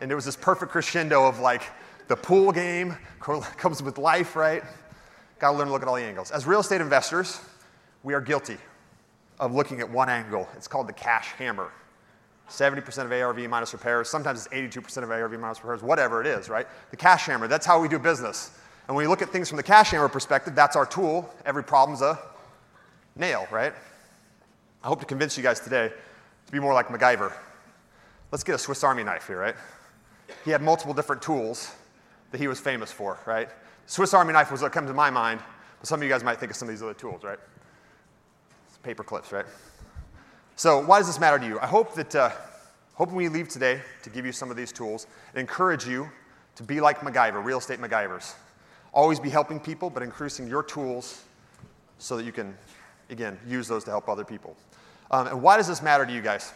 And 0.00 0.10
it 0.10 0.14
was 0.14 0.24
this 0.24 0.36
perfect 0.36 0.72
crescendo 0.72 1.26
of 1.26 1.40
like 1.40 1.62
the 2.08 2.16
pool 2.16 2.52
game 2.52 2.96
comes 3.20 3.82
with 3.82 3.98
life, 3.98 4.34
right? 4.34 4.62
Got 5.40 5.52
to 5.52 5.58
learn 5.58 5.66
to 5.66 5.72
look 5.74 5.82
at 5.82 5.88
all 5.88 5.96
the 5.96 6.02
angles. 6.02 6.30
As 6.30 6.46
real 6.46 6.60
estate 6.60 6.80
investors, 6.80 7.40
we 8.02 8.14
are 8.14 8.20
guilty 8.20 8.56
of 9.38 9.54
looking 9.54 9.80
at 9.80 9.90
one 9.90 10.08
angle. 10.08 10.48
It's 10.56 10.66
called 10.66 10.88
the 10.88 10.94
cash 10.94 11.32
hammer. 11.32 11.70
70% 12.48 13.04
of 13.04 13.12
ARV 13.12 13.40
minus 13.50 13.74
repairs, 13.74 14.08
sometimes 14.08 14.46
it's 14.46 14.54
82% 14.54 15.02
of 15.02 15.10
ARV 15.10 15.38
minus 15.38 15.62
repairs, 15.62 15.82
whatever 15.82 16.22
it 16.22 16.26
is, 16.26 16.48
right? 16.48 16.66
The 16.90 16.96
cash 16.96 17.26
hammer, 17.26 17.46
that's 17.46 17.66
how 17.66 17.78
we 17.78 17.88
do 17.88 17.98
business. 17.98 18.57
And 18.88 18.96
when 18.96 19.04
we 19.04 19.08
look 19.08 19.20
at 19.20 19.28
things 19.28 19.48
from 19.48 19.58
the 19.58 19.62
cash 19.62 19.90
hammer 19.90 20.08
perspective, 20.08 20.54
that's 20.54 20.74
our 20.74 20.86
tool. 20.86 21.28
Every 21.44 21.62
problem's 21.62 22.00
a 22.00 22.18
nail, 23.16 23.46
right? 23.50 23.74
I 24.82 24.86
hope 24.86 25.00
to 25.00 25.06
convince 25.06 25.36
you 25.36 25.42
guys 25.42 25.60
today 25.60 25.92
to 26.46 26.52
be 26.52 26.58
more 26.58 26.72
like 26.72 26.88
MacGyver. 26.88 27.30
Let's 28.32 28.42
get 28.42 28.54
a 28.54 28.58
Swiss 28.58 28.82
Army 28.82 29.04
knife 29.04 29.26
here, 29.26 29.38
right? 29.38 29.54
He 30.44 30.50
had 30.50 30.62
multiple 30.62 30.94
different 30.94 31.20
tools 31.20 31.74
that 32.30 32.38
he 32.38 32.48
was 32.48 32.60
famous 32.60 32.90
for, 32.90 33.18
right? 33.26 33.50
Swiss 33.86 34.14
Army 34.14 34.32
knife 34.32 34.50
was 34.50 34.62
what 34.62 34.72
comes 34.72 34.88
to 34.88 34.94
my 34.94 35.10
mind, 35.10 35.40
but 35.80 35.86
some 35.86 36.00
of 36.00 36.04
you 36.04 36.08
guys 36.08 36.24
might 36.24 36.38
think 36.38 36.50
of 36.50 36.56
some 36.56 36.68
of 36.68 36.74
these 36.74 36.82
other 36.82 36.94
tools, 36.94 37.22
right? 37.22 37.38
It's 38.68 38.78
paper 38.78 39.04
clips, 39.04 39.32
right? 39.32 39.46
So 40.56 40.84
why 40.84 40.98
does 40.98 41.08
this 41.08 41.20
matter 41.20 41.38
to 41.38 41.46
you? 41.46 41.60
I 41.60 41.66
hope 41.66 41.94
that, 41.94 42.14
uh, 42.14 42.30
hope 42.94 43.12
we 43.12 43.28
leave 43.28 43.48
today 43.48 43.82
to 44.02 44.10
give 44.10 44.24
you 44.24 44.32
some 44.32 44.50
of 44.50 44.56
these 44.56 44.72
tools 44.72 45.06
and 45.34 45.40
encourage 45.40 45.86
you 45.86 46.08
to 46.56 46.62
be 46.62 46.80
like 46.80 47.00
MacGyver, 47.00 47.44
real 47.44 47.58
estate 47.58 47.80
MacGyvers. 47.80 48.34
Always 48.98 49.20
be 49.20 49.30
helping 49.30 49.60
people, 49.60 49.90
but 49.90 50.02
increasing 50.02 50.48
your 50.48 50.62
tools 50.62 51.22
so 51.98 52.16
that 52.16 52.24
you 52.24 52.32
can, 52.32 52.56
again, 53.10 53.38
use 53.46 53.68
those 53.68 53.84
to 53.84 53.90
help 53.90 54.08
other 54.08 54.24
people. 54.24 54.56
Um, 55.10 55.28
and 55.28 55.42
why 55.42 55.56
does 55.56 55.68
this 55.68 55.82
matter 55.82 56.04
to 56.04 56.12
you 56.12 56.20
guys? 56.20 56.52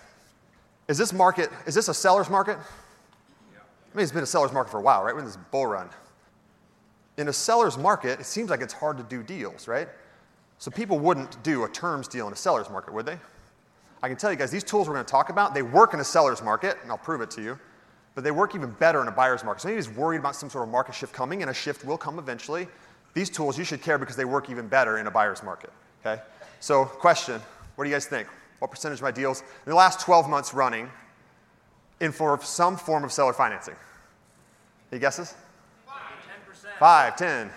Is 0.88 0.98
this 0.98 1.12
market, 1.12 1.50
is 1.66 1.74
this 1.74 1.88
a 1.88 1.94
seller's 1.94 2.28
market? 2.28 2.58
I 2.58 3.96
mean, 3.96 4.02
it's 4.02 4.12
been 4.12 4.24
a 4.24 4.26
seller's 4.26 4.52
market 4.52 4.70
for 4.70 4.80
a 4.80 4.82
while, 4.82 5.04
right? 5.04 5.14
We're 5.14 5.20
in 5.20 5.26
this 5.26 5.38
bull 5.50 5.66
run 5.66 5.88
in 7.16 7.28
a 7.28 7.32
seller's 7.32 7.76
market, 7.76 8.20
it 8.20 8.26
seems 8.26 8.50
like 8.50 8.60
it's 8.60 8.72
hard 8.72 8.96
to 8.96 9.02
do 9.04 9.22
deals, 9.22 9.68
right? 9.68 9.88
So 10.58 10.70
people 10.70 10.98
wouldn't 10.98 11.42
do 11.42 11.64
a 11.64 11.68
terms 11.68 12.08
deal 12.08 12.26
in 12.26 12.32
a 12.32 12.36
seller's 12.36 12.70
market, 12.70 12.94
would 12.94 13.06
they? 13.06 13.18
I 14.02 14.08
can 14.08 14.16
tell 14.16 14.30
you 14.30 14.36
guys, 14.36 14.50
these 14.50 14.64
tools 14.64 14.88
we're 14.88 14.94
going 14.94 15.04
to 15.04 15.10
talk 15.10 15.28
about, 15.28 15.54
they 15.54 15.62
work 15.62 15.94
in 15.94 16.00
a 16.00 16.04
seller's 16.04 16.42
market, 16.42 16.78
and 16.82 16.90
I'll 16.90 16.98
prove 16.98 17.20
it 17.20 17.30
to 17.32 17.42
you, 17.42 17.58
but 18.14 18.24
they 18.24 18.30
work 18.30 18.54
even 18.54 18.70
better 18.72 19.00
in 19.00 19.08
a 19.08 19.12
buyer's 19.12 19.42
market. 19.44 19.62
So 19.62 19.68
anybody's 19.68 19.90
worried 19.90 20.18
about 20.18 20.36
some 20.36 20.50
sort 20.50 20.64
of 20.64 20.70
market 20.70 20.94
shift 20.94 21.12
coming, 21.12 21.42
and 21.42 21.50
a 21.50 21.54
shift 21.54 21.84
will 21.84 21.98
come 21.98 22.18
eventually. 22.18 22.68
These 23.14 23.30
tools 23.30 23.58
you 23.58 23.64
should 23.64 23.82
care 23.82 23.98
because 23.98 24.16
they 24.16 24.24
work 24.24 24.50
even 24.50 24.68
better 24.68 24.98
in 24.98 25.06
a 25.06 25.10
buyer's 25.10 25.42
market, 25.42 25.70
okay? 26.04 26.22
So 26.60 26.84
question, 26.84 27.40
what 27.74 27.84
do 27.84 27.90
you 27.90 27.94
guys 27.94 28.06
think? 28.06 28.28
What 28.58 28.70
percentage 28.70 28.98
of 28.98 29.02
my 29.02 29.10
deals 29.10 29.40
in 29.40 29.70
the 29.70 29.74
last 29.74 30.00
12 30.00 30.28
months 30.28 30.54
running 30.54 30.88
in 32.00 32.12
for 32.12 32.40
some 32.42 32.76
form 32.76 33.04
of 33.04 33.12
seller 33.12 33.32
financing? 33.32 33.74
Any 34.90 35.00
guesses? 35.00 35.34
5, 36.78 37.16
10, 37.16 37.50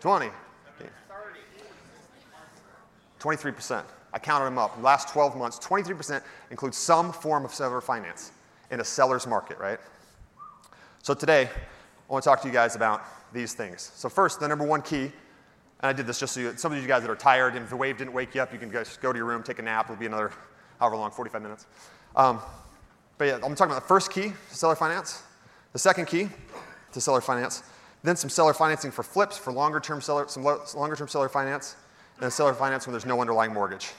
20, 0.00 0.30
23%. 3.20 3.84
I 4.12 4.18
counted 4.18 4.44
them 4.46 4.58
up. 4.58 4.80
last 4.82 5.08
12 5.08 5.36
months, 5.36 5.58
23% 5.58 6.22
includes 6.50 6.76
some 6.76 7.12
form 7.12 7.44
of 7.44 7.52
seller 7.52 7.80
finance 7.80 8.32
in 8.70 8.80
a 8.80 8.84
seller's 8.84 9.26
market, 9.26 9.58
right? 9.58 9.78
So 11.02 11.14
today, 11.14 11.48
I 12.08 12.12
want 12.12 12.24
to 12.24 12.30
talk 12.30 12.42
to 12.42 12.48
you 12.48 12.54
guys 12.54 12.76
about 12.76 13.02
these 13.32 13.54
things. 13.54 13.92
So 13.94 14.08
first, 14.08 14.40
the 14.40 14.48
number 14.48 14.64
one 14.64 14.82
key, 14.82 15.12
and 15.80 15.90
I 15.90 15.92
did 15.92 16.06
this 16.06 16.18
just 16.18 16.34
so 16.34 16.40
you, 16.40 16.56
some 16.56 16.72
of 16.72 16.80
you 16.80 16.88
guys 16.88 17.02
that 17.02 17.10
are 17.10 17.16
tired, 17.16 17.54
and 17.54 17.64
if 17.64 17.70
the 17.70 17.76
wave 17.76 17.98
didn't 17.98 18.12
wake 18.12 18.34
you 18.34 18.42
up, 18.42 18.52
you 18.52 18.58
can 18.58 18.72
just 18.72 19.00
go 19.00 19.12
to 19.12 19.16
your 19.16 19.26
room, 19.26 19.42
take 19.42 19.58
a 19.58 19.62
nap. 19.62 19.86
It'll 19.86 19.96
be 19.96 20.06
another 20.06 20.32
however 20.80 20.96
long, 20.96 21.10
45 21.10 21.42
minutes. 21.42 21.66
Um, 22.14 22.40
but 23.18 23.24
yeah, 23.26 23.34
I'm 23.36 23.54
talking 23.54 23.72
about 23.72 23.82
the 23.82 23.88
first 23.88 24.10
key 24.10 24.32
to 24.48 24.54
seller 24.54 24.76
finance, 24.76 25.22
the 25.72 25.78
second 25.78 26.06
key 26.06 26.28
to 26.92 27.00
seller 27.00 27.20
finance, 27.20 27.62
then 28.02 28.16
some 28.16 28.30
seller 28.30 28.54
financing 28.54 28.90
for 28.90 29.02
flips, 29.02 29.36
for 29.36 29.52
longer 29.52 29.80
term 29.80 30.00
seller, 30.00 30.26
some 30.28 30.44
longer 30.44 30.96
term 30.96 31.08
seller 31.08 31.28
finance, 31.28 31.76
and 32.20 32.32
seller 32.32 32.54
finance 32.54 32.86
when 32.86 32.92
there's 32.92 33.06
no 33.06 33.20
underlying 33.20 33.52
mortgage. 33.52 33.92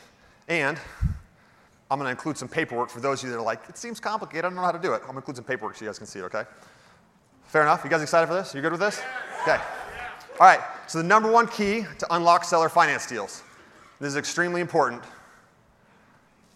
And 0.47 0.77
I'm 1.89 1.99
going 1.99 2.07
to 2.07 2.11
include 2.11 2.37
some 2.37 2.49
paperwork 2.49 2.89
for 2.89 2.99
those 2.99 3.23
of 3.23 3.29
you 3.29 3.35
that 3.35 3.39
are 3.39 3.45
like, 3.45 3.61
it 3.69 3.77
seems 3.77 3.99
complicated, 3.99 4.45
I 4.45 4.49
don't 4.49 4.55
know 4.55 4.61
how 4.61 4.71
to 4.71 4.79
do 4.79 4.93
it. 4.93 4.97
I'm 4.97 5.01
going 5.01 5.13
to 5.13 5.17
include 5.19 5.37
some 5.37 5.45
paperwork 5.45 5.75
so 5.75 5.85
you 5.85 5.89
guys 5.89 5.97
can 5.97 6.07
see 6.07 6.19
it, 6.19 6.23
okay? 6.23 6.43
Fair 7.45 7.61
enough? 7.61 7.83
You 7.83 7.89
guys 7.89 8.01
excited 8.01 8.27
for 8.27 8.33
this? 8.33 8.53
You 8.53 8.61
good 8.61 8.73
with 8.73 8.81
this? 8.81 9.01
Okay. 9.43 9.57
All 10.39 10.45
right, 10.47 10.59
so 10.87 10.97
the 10.97 11.03
number 11.03 11.31
one 11.31 11.47
key 11.47 11.85
to 11.99 12.15
unlock 12.15 12.43
seller 12.43 12.69
finance 12.69 13.07
deals. 13.07 13.41
This 13.99 14.09
is 14.09 14.17
extremely 14.17 14.61
important. 14.61 15.01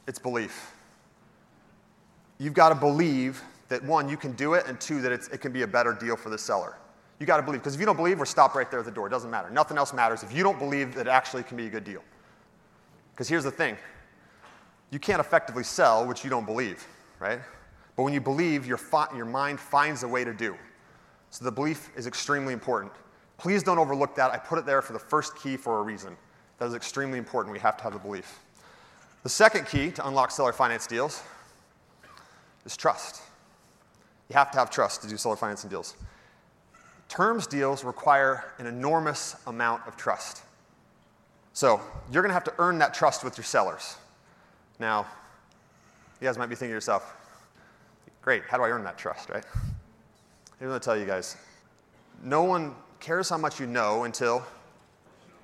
It's 0.07 0.19
belief. 0.19 0.73
You've 2.37 2.53
got 2.53 2.69
to 2.69 2.75
believe 2.75 3.41
that 3.69 3.83
one, 3.85 4.09
you 4.09 4.17
can 4.17 4.33
do 4.33 4.55
it, 4.55 4.65
and 4.67 4.79
two, 4.79 5.01
that 5.01 5.11
it 5.11 5.39
can 5.39 5.53
be 5.53 5.61
a 5.61 5.67
better 5.67 5.93
deal 5.93 6.17
for 6.17 6.29
the 6.29 6.37
seller. 6.37 6.75
You 7.19 7.25
got 7.25 7.37
to 7.37 7.43
believe, 7.43 7.61
because 7.61 7.73
if 7.73 7.79
you 7.79 7.85
don't 7.85 7.95
believe, 7.95 8.19
we're 8.19 8.25
stopped 8.25 8.55
right 8.55 8.69
there 8.69 8.79
at 8.79 8.85
the 8.85 8.91
door. 8.91 9.07
It 9.07 9.11
doesn't 9.11 9.31
matter. 9.31 9.49
Nothing 9.49 9.77
else 9.77 9.93
matters 9.93 10.23
if 10.23 10.35
you 10.35 10.43
don't 10.43 10.59
believe 10.59 10.93
that 10.95 11.07
it 11.07 11.09
actually 11.09 11.43
can 11.43 11.55
be 11.55 11.67
a 11.67 11.69
good 11.69 11.83
deal. 11.83 12.03
Because 13.13 13.29
here's 13.29 13.43
the 13.43 13.51
thing 13.51 13.77
you 14.91 14.99
can't 14.99 15.19
effectively 15.19 15.63
sell 15.63 16.05
what 16.05 16.23
you 16.23 16.29
don't 16.29 16.45
believe, 16.45 16.85
right? 17.19 17.39
But 17.95 18.03
when 18.03 18.13
you 18.13 18.21
believe, 18.21 18.67
your, 18.67 18.77
fi- 18.77 19.07
your 19.15 19.25
mind 19.25 19.59
finds 19.59 20.03
a 20.03 20.07
way 20.07 20.23
to 20.23 20.33
do. 20.33 20.55
So 21.29 21.45
the 21.45 21.51
belief 21.51 21.89
is 21.95 22.07
extremely 22.07 22.53
important. 22.53 22.91
Please 23.37 23.63
don't 23.63 23.79
overlook 23.79 24.15
that. 24.15 24.31
I 24.31 24.37
put 24.37 24.59
it 24.59 24.65
there 24.65 24.81
for 24.81 24.93
the 24.93 24.99
first 24.99 25.35
key 25.35 25.57
for 25.57 25.79
a 25.79 25.81
reason. 25.81 26.15
That 26.59 26.65
is 26.65 26.75
extremely 26.75 27.17
important. 27.17 27.53
We 27.53 27.59
have 27.59 27.77
to 27.77 27.83
have 27.83 27.93
the 27.93 27.99
belief. 27.99 28.39
The 29.23 29.29
second 29.29 29.65
key 29.67 29.91
to 29.91 30.07
unlock 30.07 30.31
seller 30.31 30.53
finance 30.53 30.85
deals 30.85 31.23
is 32.65 32.75
trust. 32.75 33.21
You 34.29 34.35
have 34.35 34.51
to 34.51 34.59
have 34.59 34.69
trust 34.69 35.01
to 35.03 35.07
do 35.07 35.17
seller 35.17 35.35
financing 35.35 35.69
deals. 35.69 35.95
Terms 37.07 37.47
deals 37.47 37.83
require 37.83 38.45
an 38.57 38.67
enormous 38.67 39.35
amount 39.47 39.87
of 39.87 39.97
trust. 39.97 40.43
So 41.53 41.81
you're 42.11 42.21
going 42.21 42.29
to 42.29 42.33
have 42.33 42.43
to 42.45 42.53
earn 42.57 42.77
that 42.79 42.93
trust 42.93 43.23
with 43.23 43.37
your 43.37 43.43
sellers. 43.43 43.95
Now, 44.81 45.05
you 46.19 46.27
guys 46.27 46.39
might 46.39 46.47
be 46.47 46.55
thinking 46.55 46.71
to 46.71 46.73
yourself, 46.73 47.15
great, 48.23 48.41
how 48.49 48.57
do 48.57 48.63
I 48.63 48.69
earn 48.69 48.83
that 48.83 48.97
trust, 48.97 49.29
right? 49.29 49.45
I'm 50.59 50.67
going 50.67 50.79
to 50.79 50.83
tell 50.83 50.97
you 50.97 51.05
guys 51.05 51.37
no 52.23 52.41
one 52.43 52.73
cares 52.99 53.29
how 53.29 53.37
much 53.37 53.59
you 53.59 53.67
know 53.67 54.05
until 54.05 54.43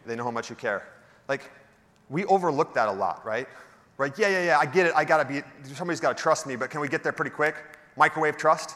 they 0.08 0.16
know 0.16 0.24
how 0.24 0.32
much 0.32 0.50
you 0.50 0.56
care. 0.56 0.88
Like, 1.28 1.52
we 2.10 2.26
overlook 2.26 2.74
that 2.74 2.90
a 2.90 2.92
lot, 2.92 3.24
right? 3.24 3.48
Right? 4.00 4.18
Yeah, 4.18 4.30
yeah, 4.30 4.44
yeah, 4.44 4.58
I 4.58 4.66
get 4.66 4.88
it. 4.88 4.94
I 4.96 5.06
got 5.06 5.18
to 5.18 5.26
be, 5.26 5.44
somebody's 5.76 6.00
got 6.00 6.18
to 6.18 6.22
trust 6.22 6.48
me, 6.48 6.56
but 6.56 6.72
can 6.72 6.82
we 6.82 6.88
get 6.88 7.04
there 7.04 7.12
pretty 7.12 7.32
quick? 7.32 7.58
Microwave 7.96 8.38
trust? 8.38 8.74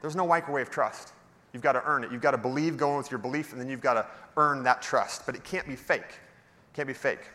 There's 0.00 0.16
no 0.16 0.26
microwave 0.26 0.70
trust. 0.70 1.12
You've 1.52 1.62
got 1.62 1.72
to 1.74 1.84
earn 1.84 2.02
it. 2.02 2.10
You've 2.10 2.20
got 2.20 2.32
to 2.32 2.38
believe 2.38 2.76
going 2.76 2.96
with 2.96 3.12
your 3.12 3.18
belief, 3.18 3.52
and 3.52 3.60
then 3.60 3.68
you've 3.68 3.80
got 3.80 3.94
to 3.94 4.06
earn 4.36 4.64
that 4.64 4.82
trust. 4.82 5.24
But 5.24 5.36
it 5.36 5.44
can't 5.44 5.68
be 5.68 5.76
fake. 5.76 6.00
It 6.00 6.74
can't 6.74 6.88
be 6.88 6.94
fake. 6.94 7.30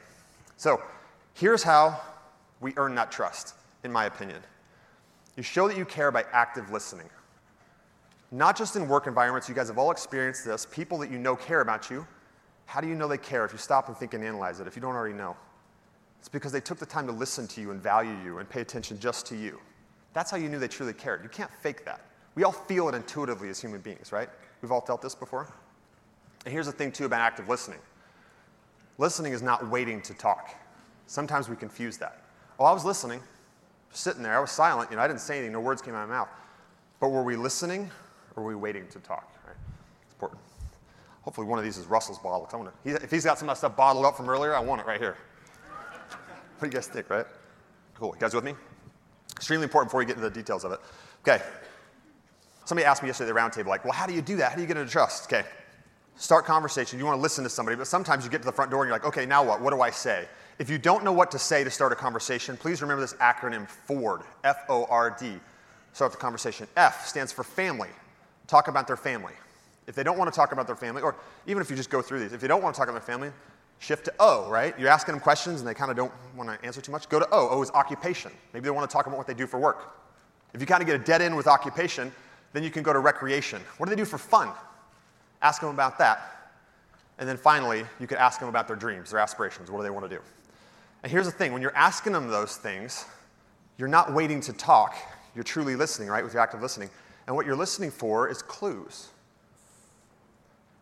So 0.57 0.81
here's 1.35 1.63
how 1.63 2.01
we 2.61 2.73
earn 2.77 2.95
that 2.95 3.11
trust, 3.11 3.55
in 3.83 3.91
my 3.91 4.05
opinion. 4.05 4.41
You 5.35 5.43
show 5.43 5.67
that 5.67 5.77
you 5.77 5.85
care 5.85 6.11
by 6.11 6.25
active 6.31 6.71
listening. 6.71 7.09
Not 8.31 8.57
just 8.57 8.75
in 8.75 8.87
work 8.87 9.07
environments, 9.07 9.49
you 9.49 9.55
guys 9.55 9.67
have 9.67 9.77
all 9.77 9.91
experienced 9.91 10.45
this. 10.45 10.65
People 10.65 10.97
that 10.99 11.11
you 11.11 11.17
know 11.17 11.35
care 11.35 11.61
about 11.61 11.89
you. 11.89 12.05
How 12.65 12.81
do 12.81 12.87
you 12.87 12.95
know 12.95 13.07
they 13.07 13.17
care 13.17 13.45
if 13.45 13.51
you 13.51 13.57
stop 13.57 13.87
and 13.87 13.97
think 13.97 14.13
and 14.13 14.23
analyze 14.23 14.59
it, 14.59 14.67
if 14.67 14.75
you 14.75 14.81
don't 14.81 14.95
already 14.95 15.15
know? 15.15 15.35
It's 16.19 16.29
because 16.29 16.51
they 16.51 16.59
took 16.59 16.77
the 16.77 16.85
time 16.85 17.07
to 17.07 17.13
listen 17.13 17.47
to 17.47 17.61
you 17.61 17.71
and 17.71 17.81
value 17.81 18.15
you 18.23 18.37
and 18.39 18.49
pay 18.49 18.61
attention 18.61 18.99
just 18.99 19.25
to 19.27 19.35
you. 19.35 19.59
That's 20.13 20.29
how 20.29 20.37
you 20.37 20.49
knew 20.49 20.59
they 20.59 20.67
truly 20.67 20.93
cared. 20.93 21.23
You 21.23 21.29
can't 21.29 21.51
fake 21.51 21.85
that. 21.85 22.01
We 22.35 22.43
all 22.43 22.51
feel 22.51 22.89
it 22.89 22.95
intuitively 22.95 23.49
as 23.49 23.59
human 23.59 23.81
beings, 23.81 24.11
right? 24.11 24.29
We've 24.61 24.71
all 24.71 24.81
felt 24.81 25.01
this 25.01 25.15
before. 25.15 25.51
And 26.45 26.51
here's 26.51 26.65
the 26.65 26.71
thing, 26.71 26.91
too, 26.91 27.05
about 27.05 27.21
active 27.21 27.49
listening 27.49 27.79
listening 28.97 29.31
is 29.31 29.41
not 29.41 29.65
waiting 29.69 30.01
to 30.01 30.13
talk. 30.13 30.53
Sometimes 31.07 31.47
we 31.47 31.55
confuse 31.55 31.97
that. 31.97 32.21
Oh, 32.59 32.65
I 32.65 32.73
was 32.73 32.83
listening, 32.83 33.21
sitting 33.91 34.21
there, 34.21 34.37
I 34.37 34.39
was 34.39 34.51
silent, 34.51 34.91
you 34.91 34.97
know, 34.97 35.01
I 35.01 35.07
didn't 35.07 35.21
say 35.21 35.37
anything, 35.37 35.53
no 35.53 35.61
words 35.61 35.81
came 35.81 35.95
out 35.95 36.03
of 36.03 36.09
my 36.09 36.15
mouth. 36.15 36.29
But 36.99 37.09
were 37.09 37.23
we 37.23 37.37
listening 37.37 37.89
or 38.35 38.43
were 38.43 38.49
we 38.49 38.55
waiting 38.55 38.85
to 38.89 38.99
talk? 38.99 39.33
Right? 39.47 39.55
It's 40.03 40.13
important. 40.13 40.41
Hopefully, 41.21 41.47
one 41.47 41.57
of 41.57 41.63
these 41.63 41.77
is 41.77 41.85
Russell's 41.85 42.19
bottle. 42.19 42.49
I 42.51 42.55
wanna, 42.57 42.73
he, 42.83 42.91
if 42.91 43.09
he's 43.09 43.23
got 43.23 43.39
some 43.39 43.47
of 43.47 43.55
that 43.55 43.59
stuff 43.59 43.77
bottled 43.77 44.05
up 44.05 44.17
from 44.17 44.29
earlier, 44.29 44.53
I 44.53 44.59
want 44.59 44.81
it 44.81 44.87
right 44.87 44.99
here. 44.99 45.15
What 46.59 46.61
do 46.61 46.67
you 46.67 46.73
guys 46.73 46.87
think, 46.87 47.09
right? 47.09 47.25
Cool. 47.95 48.13
You 48.15 48.19
guys 48.19 48.33
with 48.33 48.43
me? 48.43 48.53
Extremely 49.37 49.63
important 49.63 49.89
before 49.89 49.99
we 49.99 50.05
get 50.05 50.17
into 50.17 50.27
the 50.27 50.33
details 50.33 50.65
of 50.65 50.73
it. 50.73 50.79
Okay. 51.21 51.41
Somebody 52.65 52.85
asked 52.85 53.01
me 53.01 53.07
yesterday 53.07 53.29
at 53.29 53.33
the 53.33 53.39
roundtable, 53.39 53.67
like, 53.67 53.85
well, 53.85 53.93
how 53.93 54.05
do 54.05 54.13
you 54.13 54.21
do 54.21 54.35
that? 54.35 54.49
How 54.49 54.55
do 54.55 54.61
you 54.61 54.67
get 54.67 54.75
into 54.75 54.91
trust? 54.91 55.31
Okay. 55.31 55.47
Start 56.17 56.43
conversation. 56.43 56.99
You 56.99 57.05
want 57.05 57.17
to 57.17 57.21
listen 57.21 57.45
to 57.45 57.49
somebody, 57.49 57.77
but 57.77 57.87
sometimes 57.87 58.25
you 58.25 58.29
get 58.29 58.41
to 58.41 58.45
the 58.45 58.51
front 58.51 58.71
door 58.71 58.83
and 58.83 58.89
you're 58.89 58.95
like, 58.95 59.05
okay, 59.05 59.25
now 59.25 59.43
what? 59.43 59.61
What 59.61 59.73
do 59.73 59.81
I 59.81 59.89
say? 59.89 60.27
If 60.59 60.69
you 60.69 60.77
don't 60.77 61.05
know 61.05 61.13
what 61.13 61.31
to 61.31 61.39
say 61.39 61.63
to 61.63 61.71
start 61.71 61.93
a 61.93 61.95
conversation, 61.95 62.57
please 62.57 62.81
remember 62.81 62.99
this 63.01 63.13
acronym 63.13 63.67
FORD, 63.67 64.23
F 64.43 64.65
O 64.67 64.85
R 64.89 65.15
D. 65.17 65.39
Start 65.93 66.11
the 66.11 66.17
conversation. 66.17 66.67
F 66.75 67.07
stands 67.07 67.31
for 67.31 67.45
family. 67.45 67.87
Talk 68.45 68.67
about 68.67 68.85
their 68.85 68.97
family. 68.97 69.33
If 69.87 69.95
they 69.95 70.03
don't 70.03 70.17
want 70.17 70.31
to 70.31 70.35
talk 70.35 70.51
about 70.51 70.67
their 70.67 70.75
family, 70.75 71.01
or 71.01 71.15
even 71.47 71.61
if 71.61 71.69
you 71.69 71.77
just 71.77 71.89
go 71.89 72.01
through 72.01 72.19
these, 72.19 72.33
if 72.33 72.41
you 72.41 72.49
don't 72.49 72.61
want 72.61 72.75
to 72.75 72.79
talk 72.79 72.89
about 72.89 73.05
their 73.05 73.15
family, 73.15 73.31
shift 73.79 74.03
to 74.05 74.13
O, 74.19 74.49
right? 74.49 74.77
You're 74.77 74.89
asking 74.89 75.13
them 75.13 75.21
questions 75.21 75.61
and 75.61 75.67
they 75.67 75.73
kind 75.73 75.89
of 75.89 75.95
don't 75.95 76.11
want 76.35 76.49
to 76.49 76.65
answer 76.65 76.81
too 76.81 76.91
much. 76.91 77.07
Go 77.07 77.19
to 77.19 77.27
O. 77.31 77.49
O 77.49 77.61
is 77.61 77.71
occupation. 77.71 78.31
Maybe 78.53 78.65
they 78.65 78.71
want 78.71 78.87
to 78.87 78.93
talk 78.93 79.07
about 79.07 79.17
what 79.17 79.27
they 79.27 79.33
do 79.33 79.47
for 79.47 79.59
work. 79.59 79.95
If 80.53 80.59
you 80.59 80.67
kind 80.67 80.81
of 80.81 80.87
get 80.87 80.99
a 80.99 81.03
dead 81.03 81.21
end 81.21 81.37
with 81.37 81.47
occupation, 81.47 82.11
then 82.51 82.63
you 82.63 82.69
can 82.69 82.83
go 82.83 82.91
to 82.91 82.99
recreation. 82.99 83.61
What 83.77 83.87
do 83.87 83.95
they 83.95 84.01
do 84.01 84.05
for 84.05 84.17
fun? 84.17 84.49
Ask 85.41 85.61
them 85.61 85.69
about 85.69 85.97
that. 85.99 86.51
And 87.17 87.27
then 87.27 87.37
finally, 87.37 87.85
you 87.99 88.07
could 88.07 88.17
ask 88.17 88.41
them 88.41 88.49
about 88.49 88.67
their 88.67 88.75
dreams, 88.75 89.11
their 89.11 89.19
aspirations. 89.21 89.71
What 89.71 89.79
do 89.79 89.83
they 89.83 89.89
want 89.89 90.09
to 90.09 90.15
do? 90.15 90.21
And 91.03 91.11
here's 91.11 91.25
the 91.25 91.31
thing 91.31 91.53
when 91.53 91.61
you're 91.61 91.75
asking 91.75 92.13
them 92.13 92.27
those 92.27 92.57
things, 92.57 93.05
you're 93.77 93.87
not 93.87 94.13
waiting 94.13 94.41
to 94.41 94.53
talk. 94.53 94.95
You're 95.35 95.43
truly 95.43 95.75
listening, 95.75 96.09
right, 96.09 96.23
with 96.23 96.33
your 96.33 96.41
active 96.41 96.61
listening. 96.61 96.89
And 97.27 97.35
what 97.35 97.45
you're 97.45 97.55
listening 97.55 97.91
for 97.91 98.27
is 98.27 98.41
clues. 98.41 99.09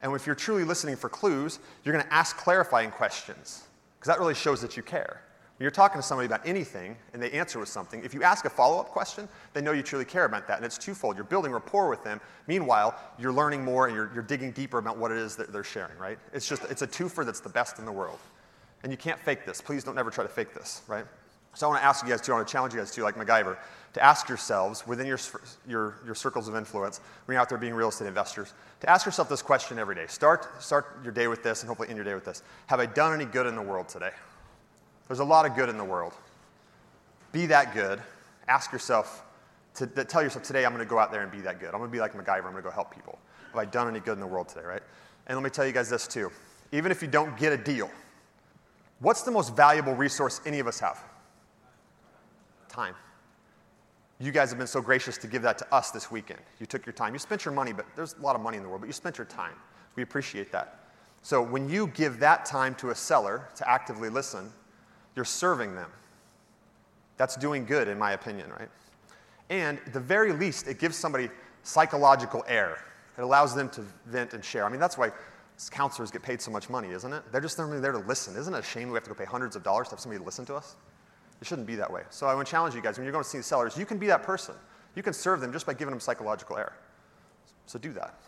And 0.02 0.14
if 0.14 0.26
you're 0.26 0.36
truly 0.36 0.64
listening 0.64 0.96
for 0.96 1.10
clues, 1.10 1.60
you're 1.84 1.94
going 1.94 2.06
to 2.06 2.14
ask 2.14 2.38
clarifying 2.38 2.92
questions 2.92 3.66
because 4.00 4.08
that 4.08 4.20
really 4.20 4.36
shows 4.36 4.62
that 4.62 4.78
you 4.78 4.84
care. 4.84 5.22
When 5.58 5.64
you're 5.64 5.72
talking 5.72 6.00
to 6.00 6.06
somebody 6.06 6.28
about 6.28 6.46
anything 6.46 6.96
and 7.14 7.22
they 7.22 7.32
answer 7.32 7.58
with 7.58 7.68
something, 7.68 8.04
if 8.04 8.14
you 8.14 8.22
ask 8.22 8.46
a 8.46 8.50
follow 8.50 8.80
up 8.80 8.90
question, 8.90 9.28
they 9.54 9.62
know 9.62 9.72
you 9.72 9.82
truly 9.82 10.06
care 10.06 10.26
about 10.26 10.48
that. 10.48 10.58
And 10.58 10.66
it's 10.66 10.78
twofold. 10.78 11.16
You're 11.16 11.26
building 11.26 11.52
rapport 11.52 11.90
with 11.90 12.04
them. 12.04 12.22
Meanwhile, 12.46 12.96
you're 13.18 13.34
learning 13.34 13.64
more 13.64 13.88
and 13.88 13.96
you're, 13.96 14.12
you're 14.14 14.24
digging 14.24 14.52
deeper 14.52 14.78
about 14.78 14.98
what 14.98 15.12
it 15.12 15.18
is 15.18 15.36
that 15.38 15.52
they're 15.52 15.64
sharing, 15.64 15.98
right? 15.98 16.20
It's 16.32 16.48
just, 16.48 16.64
it's 16.66 16.84
a 16.84 16.88
twofer 16.88 17.26
that's 17.26 17.40
the 17.40 17.50
best 17.50 17.80
in 17.80 17.86
the 17.86 17.92
world. 17.92 18.20
And 18.84 18.91
you 18.91 18.98
can't 18.98 19.19
fake 19.19 19.46
this. 19.46 19.62
Please 19.62 19.84
don't 19.84 19.98
ever 19.98 20.12
try 20.12 20.24
to 20.24 20.29
fake 20.29 20.53
this, 20.53 20.81
right? 20.88 21.05
So 21.53 21.65
I 21.65 21.69
want 21.72 21.81
to 21.81 21.86
ask 21.86 22.03
you 22.03 22.12
guys 22.12 22.22
too, 22.22 22.34
I 22.34 22.36
want 22.36 22.48
to 22.48 22.51
challenge 22.51 22.74
you 22.74 22.79
guys 22.79 22.91
too, 22.91 23.01
like 23.01 23.15
MacGyver, 23.15 23.57
to 23.93 24.03
ask 24.03 24.29
yourselves 24.29 24.86
within 24.86 25.07
your, 25.07 25.17
your, 25.67 25.96
your 26.05 26.13
circles 26.13 26.48
of 26.48 26.55
influence, 26.55 27.01
when 27.25 27.34
you're 27.34 27.41
out 27.41 27.50
there 27.50 27.57
being 27.57 27.74
real 27.74 27.89
estate 27.89 28.07
investors, 28.07 28.53
to 28.81 28.89
ask 28.89 29.07
yourself 29.07 29.27
this 29.27 29.41
question 29.41 29.79
every 29.79 29.96
day. 29.96 30.05
Start, 30.07 30.62
start 30.62 31.00
your 31.03 31.12
day 31.12 31.27
with 31.27 31.41
this 31.41 31.62
and 31.63 31.67
hopefully 31.67 31.89
end 31.89 31.98
your 31.98 32.05
day 32.05 32.13
with 32.13 32.25
this. 32.25 32.43
Have 32.67 32.79
I 32.79 32.86
done 32.86 33.12
any 33.12 33.25
good 33.25 33.48
in 33.48 33.55
the 33.55 33.62
world 33.62 33.89
today? 33.89 34.12
There's 35.07 35.19
a 35.19 35.25
lot 35.25 35.48
of 35.48 35.55
good 35.55 35.69
in 35.69 35.77
the 35.77 35.84
world. 35.84 36.13
Be 37.31 37.48
that 37.48 37.74
good. 37.74 38.01
Ask 38.48 38.72
yourself, 38.72 39.24
to, 39.75 39.88
to 39.88 40.05
tell 40.05 40.22
yourself, 40.22 40.46
today 40.46 40.63
I'm 40.63 40.74
going 40.74 40.86
to 40.86 40.89
go 40.89 41.00
out 41.00 41.12
there 41.12 41.24
and 41.24 41.31
be 41.31 41.41
that 41.41 41.60
good. 41.60 41.69
I'm 41.69 41.79
going 41.79 41.89
to 41.89 41.91
be 41.91 42.00
like 42.00 42.13
MacGyver. 42.13 42.46
I'm 42.46 42.51
going 42.51 42.57
to 42.57 42.62
go 42.62 42.69
help 42.69 42.93
people. 42.93 43.17
Have 43.48 43.57
I 43.57 43.65
done 43.65 43.88
any 43.88 44.00
good 44.00 44.13
in 44.13 44.19
the 44.19 44.27
world 44.27 44.50
today, 44.50 44.65
right? 44.65 44.84
And 45.25 45.36
let 45.36 45.43
me 45.43 45.50
tell 45.50 45.65
you 45.65 45.72
guys 45.72 45.89
this 45.89 46.07
too. 46.07 46.31
Even 46.72 46.91
if 46.91 47.01
you 47.01 47.07
don't 47.07 47.36
get 47.38 47.51
a 47.51 47.57
deal, 47.57 47.89
what's 49.00 49.24
the 49.24 49.32
most 49.32 49.56
valuable 49.56 49.96
resource 49.96 50.42
any 50.46 50.60
of 50.60 50.68
us 50.68 50.80
have? 50.80 51.04
time. 52.77 52.94
You 54.20 54.32
guys 54.32 54.50
have 54.50 54.60
been 54.60 54.68
so 54.68 54.82
gracious 54.82 55.18
to 55.20 55.27
give 55.27 55.42
that 55.42 55.58
to 55.58 55.74
us 55.74 55.89
this 55.89 56.12
weekend. 56.12 56.39
You 56.60 56.68
took 56.68 56.86
your 56.86 56.94
time. 56.94 57.13
You 57.13 57.20
spent 57.20 57.44
your 57.44 57.54
money, 57.54 57.74
but 57.74 57.88
there's 57.96 58.13
a 58.13 58.22
lot 58.22 58.36
of 58.36 58.42
money 58.42 58.58
in 58.58 58.63
the 58.63 58.70
world, 58.70 58.82
but 58.82 58.88
you 58.88 58.94
spent 58.94 59.18
your 59.18 59.25
time. 59.25 59.54
We 59.96 60.04
appreciate 60.04 60.51
that. 60.51 60.80
So 61.24 61.42
when 61.42 61.68
you 61.68 61.88
give 61.88 62.20
that 62.20 62.46
time 62.46 62.75
to 62.75 62.92
a 62.92 62.96
seller 62.96 63.50
to 63.56 63.68
actively 63.68 64.10
listen, 64.10 64.51
you're 65.16 65.25
serving 65.25 65.74
them. 65.74 65.89
That's 67.18 67.36
doing 67.36 67.66
good, 67.66 67.88
in 67.88 67.98
my 67.98 68.12
opinion, 68.12 68.51
right? 68.51 68.70
And 69.50 69.80
at 69.88 69.94
the 69.94 70.00
very 70.00 70.32
least, 70.32 70.68
it 70.68 70.77
gives 70.77 70.96
somebody 70.96 71.30
psychological 71.63 72.46
air. 72.48 72.77
It 73.18 73.22
allows 73.22 73.56
them 73.56 73.70
to 73.70 73.82
vent 74.06 74.34
and 74.34 74.46
share. 74.46 74.66
I 74.66 74.70
mean, 74.70 74.80
that's 74.80 75.00
why 75.00 75.10
counselors 75.72 76.12
get 76.12 76.22
paid 76.22 76.42
so 76.42 76.52
much 76.52 76.70
money, 76.70 76.90
isn't 76.90 77.12
it? 77.12 77.24
They're 77.32 77.42
just 77.42 77.58
normally 77.58 77.80
there 77.80 77.92
to 77.92 77.98
listen. 78.00 78.36
Isn't 78.36 78.54
it 78.54 78.60
a 78.60 78.64
shame 78.64 78.90
we 78.90 78.94
have 78.94 79.04
to 79.04 79.10
go 79.10 79.16
pay 79.16 79.26
hundreds 79.26 79.56
of 79.56 79.64
dollars 79.64 79.88
to 79.90 79.96
have 79.96 80.00
somebody 80.00 80.24
listen 80.24 80.46
to 80.46 80.56
us? 80.56 80.76
It 81.42 81.48
shouldn't 81.48 81.68
be 81.68 81.76
that 81.76 81.92
way. 81.92 82.04
So 82.10 82.28
I 82.28 82.36
want 82.36 82.48
to 82.48 82.52
challenge 82.52 82.76
you 82.76 82.82
guys 82.82 82.98
when 82.98 83.06
you're 83.06 83.12
going 83.12 83.24
to 83.24 83.30
see 83.30 83.42
sellers, 83.42 83.78
you 83.78 83.86
can 83.86 83.98
be 83.98 84.08
that 84.08 84.24
person. 84.24 84.56
You 84.96 85.04
can 85.04 85.14
serve 85.14 85.42
them 85.42 85.52
just 85.52 85.66
by 85.66 85.74
giving 85.74 85.92
them 85.92 86.00
psychological 86.00 86.58
air. 86.58 86.74
So 87.66 87.78
do 87.78 87.92
that. 87.94 88.20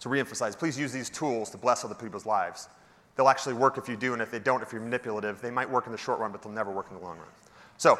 To 0.00 0.08
reemphasize, 0.08 0.56
please 0.58 0.78
use 0.78 0.92
these 0.92 1.10
tools 1.10 1.50
to 1.50 1.58
bless 1.58 1.84
other 1.84 1.94
people's 1.94 2.26
lives. 2.26 2.68
They'll 3.16 3.28
actually 3.28 3.54
work 3.54 3.78
if 3.78 3.88
you 3.88 3.96
do, 3.96 4.12
and 4.12 4.22
if 4.22 4.30
they 4.30 4.38
don't, 4.38 4.62
if 4.62 4.72
you're 4.72 4.80
manipulative, 4.80 5.40
they 5.40 5.50
might 5.50 5.68
work 5.68 5.86
in 5.86 5.92
the 5.92 5.98
short 5.98 6.20
run, 6.20 6.30
but 6.30 6.42
they'll 6.42 6.52
never 6.52 6.70
work 6.70 6.86
in 6.90 6.96
the 6.96 7.02
long 7.02 7.18
run. 7.18 7.26
So 7.76 7.98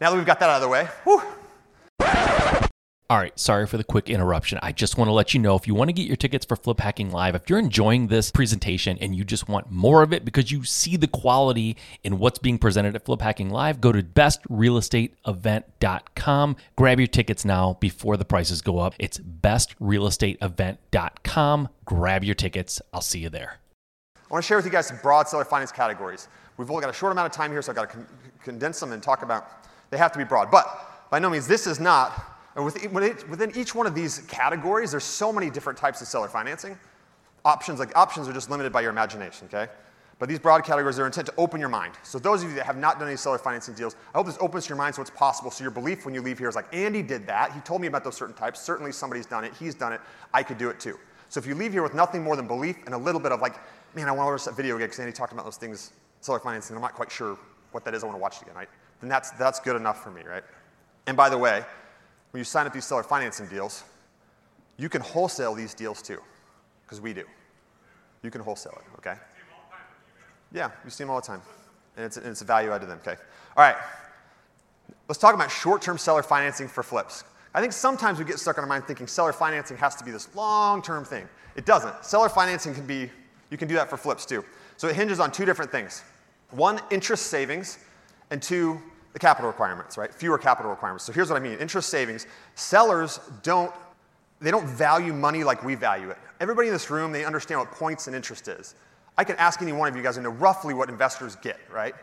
now 0.00 0.10
that 0.10 0.16
we've 0.16 0.26
got 0.26 0.40
that 0.40 0.50
out 0.50 0.56
of 0.56 0.62
the 0.62 0.68
way, 0.68 0.88
whew, 1.04 1.22
all 3.10 3.16
right, 3.16 3.38
sorry 3.38 3.66
for 3.66 3.78
the 3.78 3.84
quick 3.84 4.10
interruption. 4.10 4.58
I 4.60 4.70
just 4.70 4.98
want 4.98 5.08
to 5.08 5.12
let 5.12 5.32
you 5.32 5.40
know 5.40 5.56
if 5.56 5.66
you 5.66 5.74
want 5.74 5.88
to 5.88 5.94
get 5.94 6.06
your 6.06 6.16
tickets 6.16 6.44
for 6.44 6.56
Flip 6.56 6.78
Hacking 6.78 7.10
Live, 7.10 7.34
if 7.34 7.48
you're 7.48 7.58
enjoying 7.58 8.08
this 8.08 8.30
presentation 8.30 8.98
and 9.00 9.16
you 9.16 9.24
just 9.24 9.48
want 9.48 9.70
more 9.70 10.02
of 10.02 10.12
it 10.12 10.26
because 10.26 10.52
you 10.52 10.62
see 10.62 10.98
the 10.98 11.06
quality 11.06 11.74
in 12.04 12.18
what's 12.18 12.38
being 12.38 12.58
presented 12.58 12.94
at 12.94 13.06
Flip 13.06 13.22
Hacking 13.22 13.48
Live, 13.48 13.80
go 13.80 13.92
to 13.92 14.02
bestrealestateevent.com. 14.02 16.56
Grab 16.76 17.00
your 17.00 17.06
tickets 17.06 17.46
now 17.46 17.78
before 17.80 18.18
the 18.18 18.26
prices 18.26 18.60
go 18.60 18.78
up. 18.78 18.94
It's 18.98 19.18
bestrealestateevent.com. 19.18 21.68
Grab 21.86 22.24
your 22.24 22.34
tickets. 22.34 22.82
I'll 22.92 23.00
see 23.00 23.20
you 23.20 23.30
there. 23.30 23.54
I 24.16 24.20
want 24.28 24.44
to 24.44 24.46
share 24.46 24.58
with 24.58 24.66
you 24.66 24.72
guys 24.72 24.86
some 24.86 24.98
broad 25.02 25.30
seller 25.30 25.46
finance 25.46 25.72
categories. 25.72 26.28
We've 26.58 26.70
only 26.70 26.82
got 26.82 26.90
a 26.90 26.92
short 26.92 27.12
amount 27.12 27.24
of 27.24 27.32
time 27.32 27.52
here, 27.52 27.62
so 27.62 27.72
I've 27.72 27.76
got 27.76 27.88
to 27.88 27.96
con- 27.96 28.06
condense 28.44 28.80
them 28.80 28.92
and 28.92 29.02
talk 29.02 29.22
about, 29.22 29.66
they 29.88 29.96
have 29.96 30.12
to 30.12 30.18
be 30.18 30.24
broad. 30.24 30.50
But 30.50 31.08
by 31.10 31.18
no 31.18 31.30
means, 31.30 31.46
this 31.46 31.66
is 31.66 31.80
not 31.80 32.34
within 32.64 33.52
each 33.56 33.74
one 33.74 33.86
of 33.86 33.94
these 33.94 34.20
categories, 34.28 34.90
there's 34.90 35.04
so 35.04 35.32
many 35.32 35.50
different 35.50 35.78
types 35.78 36.00
of 36.00 36.08
seller 36.08 36.28
financing. 36.28 36.78
Options, 37.44 37.78
like 37.78 37.96
options 37.96 38.28
are 38.28 38.32
just 38.32 38.50
limited 38.50 38.72
by 38.72 38.80
your 38.80 38.90
imagination, 38.90 39.48
okay? 39.52 39.70
But 40.18 40.28
these 40.28 40.40
broad 40.40 40.64
categories 40.64 40.98
are 40.98 41.06
intent 41.06 41.26
to 41.28 41.34
open 41.36 41.60
your 41.60 41.68
mind. 41.68 41.94
So 42.02 42.18
those 42.18 42.42
of 42.42 42.48
you 42.50 42.56
that 42.56 42.66
have 42.66 42.76
not 42.76 42.98
done 42.98 43.06
any 43.06 43.16
seller 43.16 43.38
financing 43.38 43.74
deals, 43.74 43.94
I 44.12 44.18
hope 44.18 44.26
this 44.26 44.38
opens 44.40 44.68
your 44.68 44.76
mind 44.76 44.96
so 44.96 45.02
it's 45.02 45.10
possible. 45.10 45.50
So 45.50 45.62
your 45.62 45.70
belief 45.70 46.04
when 46.04 46.14
you 46.14 46.20
leave 46.20 46.38
here 46.38 46.48
is 46.48 46.56
like, 46.56 46.66
Andy 46.74 47.02
did 47.02 47.26
that. 47.28 47.52
He 47.52 47.60
told 47.60 47.80
me 47.80 47.86
about 47.86 48.02
those 48.02 48.16
certain 48.16 48.34
types. 48.34 48.60
Certainly 48.60 48.92
somebody's 48.92 49.26
done 49.26 49.44
it. 49.44 49.52
He's 49.54 49.76
done 49.76 49.92
it. 49.92 50.00
I 50.34 50.42
could 50.42 50.58
do 50.58 50.70
it 50.70 50.80
too. 50.80 50.98
So 51.28 51.38
if 51.38 51.46
you 51.46 51.54
leave 51.54 51.72
here 51.72 51.84
with 51.84 51.94
nothing 51.94 52.24
more 52.24 52.34
than 52.34 52.48
belief 52.48 52.76
and 52.86 52.94
a 52.94 52.98
little 52.98 53.20
bit 53.20 53.30
of 53.30 53.40
like, 53.40 53.54
man, 53.94 54.08
I 54.08 54.12
want 54.12 54.26
to 54.26 54.32
watch 54.32 54.44
that 54.46 54.56
video 54.56 54.74
again 54.74 54.88
because 54.88 54.98
Andy 54.98 55.12
talked 55.12 55.32
about 55.32 55.44
those 55.44 55.56
things, 55.56 55.92
seller 56.20 56.40
financing. 56.40 56.74
I'm 56.74 56.82
not 56.82 56.94
quite 56.94 57.12
sure 57.12 57.38
what 57.70 57.84
that 57.84 57.94
is. 57.94 58.02
I 58.02 58.06
want 58.06 58.16
to 58.16 58.22
watch 58.22 58.38
it 58.38 58.42
again, 58.42 58.56
right? 58.56 58.68
Then 59.00 59.08
that's, 59.08 59.30
that's 59.32 59.60
good 59.60 59.76
enough 59.76 60.02
for 60.02 60.10
me, 60.10 60.22
right? 60.22 60.42
And 61.06 61.16
by 61.16 61.28
the 61.28 61.38
way, 61.38 61.64
when 62.30 62.40
you 62.40 62.44
sign 62.44 62.66
up 62.66 62.72
these 62.72 62.84
seller 62.84 63.02
financing 63.02 63.46
deals, 63.46 63.84
you 64.76 64.88
can 64.88 65.00
wholesale 65.00 65.54
these 65.54 65.74
deals 65.74 66.02
too, 66.02 66.20
because 66.84 67.00
we 67.00 67.12
do. 67.12 67.24
You 68.22 68.30
can 68.30 68.40
wholesale 68.40 68.76
it, 68.76 68.98
okay? 68.98 69.18
Yeah, 70.52 70.70
you 70.84 70.90
see 70.90 71.04
them 71.04 71.10
all 71.10 71.20
the 71.20 71.26
time. 71.26 71.42
And 71.96 72.06
it's, 72.06 72.16
and 72.16 72.26
it's 72.26 72.42
a 72.42 72.44
value 72.44 72.70
add 72.70 72.80
to 72.80 72.86
them, 72.86 72.98
okay? 73.06 73.20
All 73.56 73.64
right, 73.64 73.76
let's 75.08 75.18
talk 75.18 75.34
about 75.34 75.50
short 75.50 75.82
term 75.82 75.98
seller 75.98 76.22
financing 76.22 76.68
for 76.68 76.82
flips. 76.82 77.24
I 77.54 77.60
think 77.60 77.72
sometimes 77.72 78.18
we 78.18 78.24
get 78.24 78.38
stuck 78.38 78.56
in 78.58 78.62
our 78.62 78.68
mind 78.68 78.84
thinking 78.84 79.06
seller 79.06 79.32
financing 79.32 79.76
has 79.78 79.96
to 79.96 80.04
be 80.04 80.10
this 80.10 80.34
long 80.34 80.82
term 80.82 81.04
thing. 81.04 81.28
It 81.56 81.66
doesn't. 81.66 82.04
Seller 82.04 82.28
financing 82.28 82.74
can 82.74 82.86
be, 82.86 83.10
you 83.50 83.56
can 83.56 83.66
do 83.66 83.74
that 83.74 83.90
for 83.90 83.96
flips 83.96 84.24
too. 84.24 84.44
So 84.76 84.86
it 84.86 84.94
hinges 84.94 85.18
on 85.18 85.32
two 85.32 85.44
different 85.44 85.72
things 85.72 86.04
one, 86.50 86.80
interest 86.90 87.26
savings, 87.26 87.78
and 88.30 88.42
two, 88.42 88.80
the 89.12 89.18
capital 89.18 89.48
requirements, 89.48 89.96
right? 89.96 90.12
Fewer 90.12 90.38
capital 90.38 90.70
requirements. 90.70 91.04
So 91.04 91.12
here's 91.12 91.30
what 91.30 91.36
I 91.36 91.40
mean 91.40 91.58
interest 91.58 91.88
savings. 91.88 92.26
Sellers 92.54 93.20
don't 93.42 93.72
they 94.40 94.50
don't 94.50 94.66
value 94.66 95.12
money 95.12 95.42
like 95.42 95.64
we 95.64 95.74
value 95.74 96.10
it. 96.10 96.18
Everybody 96.40 96.68
in 96.68 96.72
this 96.72 96.90
room, 96.90 97.10
they 97.10 97.24
understand 97.24 97.60
what 97.60 97.70
points 97.72 98.06
and 98.06 98.14
interest 98.14 98.46
is. 98.46 98.74
I 99.16 99.24
can 99.24 99.34
ask 99.36 99.60
any 99.60 99.72
one 99.72 99.88
of 99.88 99.96
you 99.96 100.02
guys 100.02 100.14
to 100.14 100.20
know 100.20 100.30
roughly 100.30 100.74
what 100.74 100.88
investors 100.88 101.36
get, 101.36 101.58
right? 101.72 101.94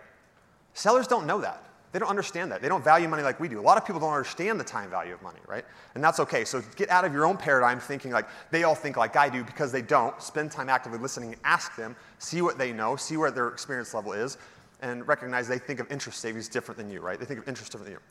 Sellers 0.73 1.07
don't 1.07 1.25
know 1.25 1.39
that. 1.39 1.63
They 1.93 1.99
don't 1.99 2.09
understand 2.09 2.51
that. 2.51 2.61
They 2.61 2.67
don't 2.67 2.83
value 2.83 3.07
money 3.07 3.23
like 3.23 3.39
we 3.39 3.47
do. 3.47 3.57
A 3.57 3.61
lot 3.61 3.77
of 3.77 3.85
people 3.85 4.01
don't 4.01 4.11
understand 4.11 4.59
the 4.59 4.65
time 4.65 4.89
value 4.89 5.13
of 5.13 5.21
money, 5.21 5.39
right? 5.47 5.63
And 5.93 6.03
that's 6.03 6.19
okay. 6.19 6.43
So 6.43 6.61
get 6.75 6.89
out 6.89 7.05
of 7.05 7.13
your 7.13 7.25
own 7.25 7.37
paradigm 7.37 7.79
thinking 7.79 8.11
like 8.11 8.27
they 8.51 8.65
all 8.65 8.75
think 8.75 8.97
like 8.97 9.15
I 9.15 9.29
do 9.29 9.45
because 9.45 9.71
they 9.71 9.81
don't. 9.81 10.21
Spend 10.21 10.51
time 10.51 10.67
actively 10.67 10.99
listening, 10.99 11.37
ask 11.45 11.73
them, 11.77 11.95
see 12.19 12.41
what 12.41 12.57
they 12.57 12.73
know, 12.73 12.97
see 12.97 13.15
where 13.15 13.31
their 13.31 13.47
experience 13.47 13.93
level 13.93 14.11
is, 14.11 14.37
and 14.85 15.07
recognize 15.07 15.47
they 15.47 15.57
think 15.57 15.79
of 15.79 15.91
interest 15.91 16.19
savings 16.19 16.47
different 16.47 16.77
than 16.77 16.91
you, 16.91 17.01
right? 17.01 17.19
They 17.19 17.25
think 17.25 17.39
of 17.39 17.47
interest 17.47 17.71
different 17.71 17.87
than 17.87 17.93
you. 17.93 18.01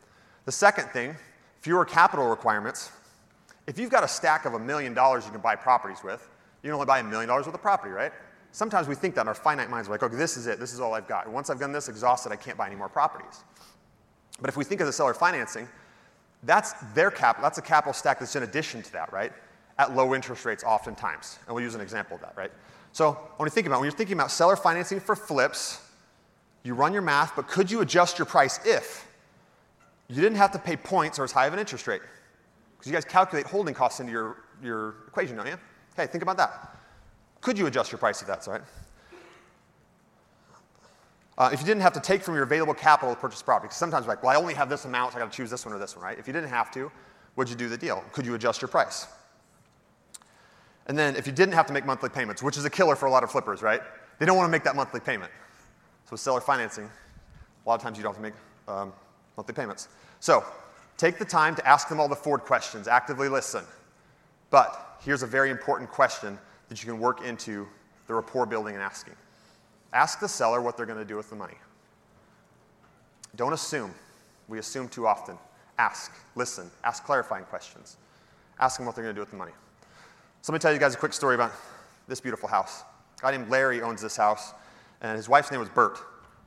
The 0.44 0.52
second 0.52 0.88
thing, 0.88 1.14
fewer 1.60 1.84
capital 1.84 2.26
requirements. 2.26 2.90
If 3.68 3.78
you've 3.78 3.90
got 3.90 4.02
a 4.02 4.08
stack 4.08 4.44
of 4.44 4.54
a 4.54 4.58
million 4.58 4.92
dollars 4.92 5.24
you 5.24 5.30
can 5.30 5.40
buy 5.40 5.54
properties 5.54 6.02
with, 6.02 6.28
you 6.62 6.68
can 6.68 6.74
only 6.74 6.86
buy 6.86 6.98
a 6.98 7.04
million 7.04 7.28
dollars 7.28 7.46
worth 7.46 7.54
of 7.54 7.62
property, 7.62 7.92
right? 7.92 8.12
Sometimes 8.50 8.88
we 8.88 8.96
think 8.96 9.14
that 9.14 9.22
in 9.22 9.28
our 9.28 9.34
finite 9.34 9.70
minds, 9.70 9.88
we're 9.88 9.94
like, 9.94 10.02
okay, 10.02 10.16
this 10.16 10.36
is 10.36 10.48
it, 10.48 10.58
this 10.58 10.72
is 10.72 10.80
all 10.80 10.94
I've 10.94 11.06
got. 11.06 11.28
once 11.28 11.48
I've 11.48 11.60
done 11.60 11.72
this, 11.72 11.88
exhausted, 11.88 12.32
I 12.32 12.36
can't 12.36 12.58
buy 12.58 12.66
any 12.66 12.76
more 12.76 12.88
properties. 12.88 13.44
But 14.40 14.50
if 14.50 14.56
we 14.56 14.64
think 14.64 14.80
of 14.80 14.88
the 14.88 14.92
seller 14.92 15.14
financing, 15.14 15.68
that's 16.42 16.72
their 16.92 17.10
capital, 17.10 17.44
that's 17.44 17.58
a 17.58 17.62
capital 17.62 17.92
stack 17.92 18.18
that's 18.18 18.34
in 18.34 18.42
addition 18.42 18.82
to 18.82 18.92
that, 18.92 19.12
right? 19.12 19.32
At 19.78 19.94
low 19.94 20.12
interest 20.14 20.44
rates 20.44 20.64
oftentimes. 20.64 21.38
And 21.46 21.54
we'll 21.54 21.64
use 21.64 21.76
an 21.76 21.80
example 21.80 22.16
of 22.16 22.22
that, 22.22 22.34
right? 22.36 22.50
So 22.92 23.12
when 23.36 23.46
you 23.46 23.50
think 23.50 23.66
about 23.66 23.80
when 23.80 23.86
you're 23.86 23.96
thinking 23.96 24.16
about 24.16 24.30
seller 24.30 24.56
financing 24.56 25.00
for 25.00 25.16
flips, 25.16 25.80
you 26.64 26.74
run 26.74 26.92
your 26.92 27.02
math, 27.02 27.36
but 27.36 27.46
could 27.46 27.70
you 27.70 27.82
adjust 27.82 28.18
your 28.18 28.26
price 28.26 28.58
if 28.66 29.06
you 30.08 30.20
didn't 30.20 30.38
have 30.38 30.50
to 30.52 30.58
pay 30.58 30.76
points 30.76 31.18
or 31.18 31.24
as 31.24 31.30
high 31.30 31.46
of 31.46 31.52
an 31.52 31.58
interest 31.58 31.86
rate? 31.86 32.02
Because 32.72 32.90
you 32.90 32.92
guys 32.92 33.04
calculate 33.04 33.46
holding 33.46 33.74
costs 33.74 34.00
into 34.00 34.10
your, 34.10 34.44
your 34.62 34.96
equation, 35.06 35.36
don't 35.36 35.46
you? 35.46 35.58
Hey, 35.96 36.06
think 36.06 36.22
about 36.22 36.38
that. 36.38 36.76
Could 37.40 37.58
you 37.58 37.66
adjust 37.66 37.92
your 37.92 37.98
price 37.98 38.20
if 38.22 38.26
that's 38.26 38.48
right? 38.48 38.62
Uh, 41.36 41.50
if 41.52 41.60
you 41.60 41.66
didn't 41.66 41.82
have 41.82 41.92
to 41.92 42.00
take 42.00 42.22
from 42.22 42.34
your 42.34 42.44
available 42.44 42.74
capital 42.74 43.14
to 43.14 43.20
purchase 43.20 43.42
property, 43.42 43.66
because 43.66 43.76
sometimes 43.76 44.06
like, 44.06 44.22
well, 44.22 44.32
I 44.32 44.36
only 44.36 44.54
have 44.54 44.68
this 44.68 44.84
amount, 44.84 45.12
so 45.12 45.18
I 45.18 45.20
got 45.20 45.30
to 45.30 45.36
choose 45.36 45.50
this 45.50 45.66
one 45.66 45.74
or 45.74 45.78
this 45.78 45.96
one, 45.96 46.04
right? 46.04 46.18
If 46.18 46.26
you 46.26 46.32
didn't 46.32 46.50
have 46.50 46.70
to, 46.72 46.90
would 47.36 47.50
you 47.50 47.56
do 47.56 47.68
the 47.68 47.76
deal? 47.76 48.04
Could 48.12 48.24
you 48.24 48.34
adjust 48.34 48.62
your 48.62 48.68
price? 48.68 49.06
And 50.86 50.98
then 50.98 51.16
if 51.16 51.26
you 51.26 51.32
didn't 51.32 51.54
have 51.54 51.66
to 51.66 51.72
make 51.72 51.84
monthly 51.84 52.08
payments, 52.08 52.42
which 52.42 52.56
is 52.56 52.64
a 52.64 52.70
killer 52.70 52.94
for 52.94 53.06
a 53.06 53.10
lot 53.10 53.24
of 53.24 53.30
flippers, 53.30 53.62
right? 53.62 53.80
They 54.18 54.26
don't 54.26 54.36
want 54.36 54.46
to 54.46 54.52
make 54.52 54.64
that 54.64 54.76
monthly 54.76 55.00
payment. 55.00 55.32
So 56.04 56.12
with 56.12 56.20
seller 56.20 56.40
financing, 56.40 56.84
a 56.84 57.68
lot 57.68 57.76
of 57.76 57.82
times 57.82 57.96
you 57.96 58.02
don't 58.02 58.14
have 58.14 58.22
to 58.22 58.30
make 58.30 58.34
um, 58.68 58.92
monthly 59.36 59.54
payments. 59.54 59.88
So 60.20 60.44
take 60.96 61.18
the 61.18 61.24
time 61.24 61.54
to 61.56 61.66
ask 61.66 61.88
them 61.88 62.00
all 62.00 62.08
the 62.08 62.16
Ford 62.16 62.42
questions, 62.42 62.88
actively 62.88 63.28
listen. 63.28 63.64
But 64.50 64.98
here's 65.02 65.22
a 65.22 65.26
very 65.26 65.50
important 65.50 65.90
question 65.90 66.38
that 66.68 66.82
you 66.82 66.90
can 66.90 67.00
work 67.00 67.22
into 67.24 67.66
the 68.06 68.14
rapport 68.14 68.46
building 68.46 68.74
and 68.74 68.82
asking. 68.82 69.14
Ask 69.92 70.20
the 70.20 70.28
seller 70.28 70.60
what 70.60 70.76
they're 70.76 70.86
going 70.86 70.98
to 70.98 71.04
do 71.04 71.16
with 71.16 71.30
the 71.30 71.36
money. 71.36 71.54
Don't 73.36 73.52
assume. 73.52 73.94
We 74.48 74.58
assume 74.58 74.88
too 74.88 75.06
often. 75.06 75.38
Ask, 75.78 76.12
listen, 76.34 76.70
ask 76.84 77.04
clarifying 77.04 77.44
questions. 77.44 77.96
Ask 78.60 78.76
them 78.76 78.86
what 78.86 78.94
they're 78.94 79.04
going 79.04 79.14
to 79.14 79.18
do 79.18 79.22
with 79.22 79.30
the 79.30 79.36
money. 79.36 79.52
So 80.42 80.52
let 80.52 80.58
me 80.58 80.60
tell 80.60 80.72
you 80.72 80.78
guys 80.78 80.94
a 80.94 80.98
quick 80.98 81.12
story 81.12 81.34
about 81.34 81.52
this 82.06 82.20
beautiful 82.20 82.48
house. 82.48 82.82
A 83.18 83.22
guy 83.22 83.30
named 83.36 83.48
Larry 83.48 83.82
owns 83.82 84.02
this 84.02 84.16
house, 84.16 84.52
and 85.00 85.16
his 85.16 85.28
wife's 85.28 85.50
name 85.50 85.60
was 85.60 85.68
Bert. 85.68 85.98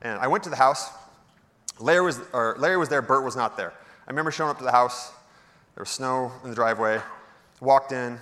And 0.02 0.18
I 0.20 0.26
went 0.26 0.44
to 0.44 0.50
the 0.50 0.56
house. 0.56 0.90
Larry 1.80 2.06
was, 2.06 2.20
or 2.32 2.56
Larry 2.58 2.76
was 2.76 2.88
there, 2.88 3.02
Bert 3.02 3.24
was 3.24 3.36
not 3.36 3.56
there. 3.56 3.72
I 4.06 4.10
remember 4.10 4.30
showing 4.30 4.50
up 4.50 4.58
to 4.58 4.64
the 4.64 4.72
house. 4.72 5.12
There 5.74 5.82
was 5.82 5.90
snow 5.90 6.32
in 6.42 6.50
the 6.50 6.56
driveway. 6.56 7.00
Walked 7.60 7.92
in, 7.92 8.18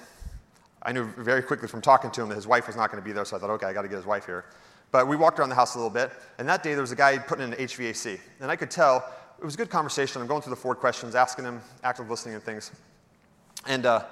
I 0.87 0.93
knew 0.93 1.05
very 1.05 1.43
quickly 1.43 1.67
from 1.67 1.81
talking 1.81 2.13
to 2.13 2.23
him 2.23 2.29
that 2.29 2.37
his 2.37 2.47
wife 2.47 2.69
was 2.69 2.77
not 2.77 2.93
going 2.93 3.03
to 3.03 3.05
be 3.05 3.13
there, 3.13 3.25
so 3.25 3.37
I 3.37 3.41
thought, 3.41 3.51
okay, 3.51 3.67
I 3.67 3.73
got 3.73 3.83
to 3.83 3.89
get 3.89 3.97
his 3.97 4.07
wife 4.07 4.25
here. 4.25 4.45
But 4.93 5.09
we 5.09 5.17
walked 5.17 5.41
around 5.41 5.49
the 5.49 5.57
house 5.57 5.75
a 5.75 5.79
little 5.79 5.91
bit, 5.91 6.13
and 6.39 6.49
that 6.49 6.63
day 6.63 6.73
there 6.73 6.81
was 6.81 6.93
a 6.93 6.97
guy 6.97 7.19
putting 7.19 7.45
in 7.45 7.55
an 7.55 7.59
HVAC. 7.59 8.21
And 8.41 8.53
I 8.53 8.57
could 8.57 8.71
tell 8.71 9.05
it 9.39 9.45
was 9.45 9.55
a 9.55 9.59
good 9.59 9.69
conversation. 9.69 10.23
I'm 10.23 10.29
going 10.29 10.43
through 10.43 10.55
the 10.55 10.61
Ford 10.61 10.79
questions, 10.79 11.17
asking 11.17 11.45
him, 11.45 11.61
active 11.83 12.09
listening 12.09 12.37
and 12.37 12.45
things. 12.45 12.71
And 13.67 13.85
uh, 13.85 14.05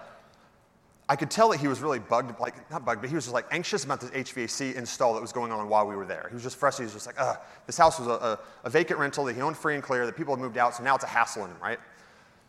I 1.07 1.17
could 1.17 1.31
tell 1.31 1.51
that 1.51 1.61
he 1.61 1.69
was 1.69 1.81
really 1.81 1.99
bugged, 1.99 2.39
like, 2.41 2.71
not 2.71 2.85
bugged, 2.85 3.03
but 3.03 3.11
he 3.11 3.15
was 3.15 3.25
just 3.25 3.35
like 3.35 3.47
anxious 3.51 3.85
about 3.85 4.01
this 4.01 4.11
HVAC 4.11 4.75
install 4.75 5.13
that 5.15 5.21
was 5.21 5.33
going 5.33 5.53
on 5.53 5.69
while 5.69 5.87
we 5.87 5.97
were 5.97 6.07
there. 6.07 6.27
He 6.31 6.35
was 6.35 6.43
just 6.43 6.57
frustrated. 6.57 6.91
He 6.91 6.95
was 6.95 7.05
just 7.05 7.07
like, 7.07 7.17
ugh, 7.19 7.39
this 7.67 7.77
house 7.77 7.99
was 7.99 8.09
a, 8.09 8.13
a, 8.13 8.39
a 8.65 8.71
vacant 8.71 8.99
rental 8.99 9.25
that 9.25 9.35
he 9.35 9.43
owned 9.43 9.57
free 9.57 9.75
and 9.75 9.83
clear, 9.83 10.07
that 10.07 10.17
people 10.17 10.35
had 10.35 10.43
moved 10.43 10.57
out, 10.57 10.75
so 10.75 10.83
now 10.83 10.95
it's 10.95 11.05
a 11.05 11.09
hassle 11.09 11.45
in 11.45 11.51
him, 11.51 11.59
right? 11.63 11.79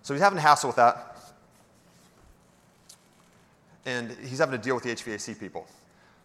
So 0.03 0.13
he's 0.13 0.23
having 0.23 0.37
a 0.37 0.41
hassle 0.41 0.69
with 0.69 0.77
that 0.77 1.15
and 3.85 4.11
he's 4.23 4.39
having 4.39 4.57
to 4.57 4.63
deal 4.63 4.75
with 4.75 4.83
the 4.83 4.89
HVAC 4.89 5.39
people. 5.39 5.67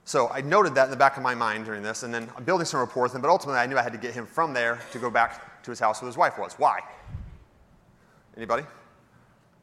So 0.05 0.29
I 0.29 0.41
noted 0.41 0.75
that 0.75 0.85
in 0.85 0.91
the 0.91 0.97
back 0.97 1.17
of 1.17 1.23
my 1.23 1.35
mind 1.35 1.67
during 1.67 1.83
this, 1.83 2.03
and 2.03 2.13
then 2.13 2.29
I'm 2.37 2.45
building 2.45 2.65
some 2.65 2.81
rapport 2.81 3.05
with 3.05 3.15
him, 3.15 3.21
but 3.21 3.31
ultimately 3.31 3.61
I 3.61 3.67
knew 3.67 3.79
I 3.79 3.83
had 3.83 3.93
to 3.93 3.99
get 3.99 4.15
him 4.15 4.27
from 4.27 4.55
there 4.55 4.81
to 4.93 4.99
go 4.99 5.11
back 5.11 5.63
to 5.63 5.71
his 5.71 5.79
house 5.79 6.01
where 6.01 6.07
his 6.07 6.17
wife 6.17 6.39
was. 6.39 6.55
Why? 6.55 6.81
Anybody? 8.37 8.65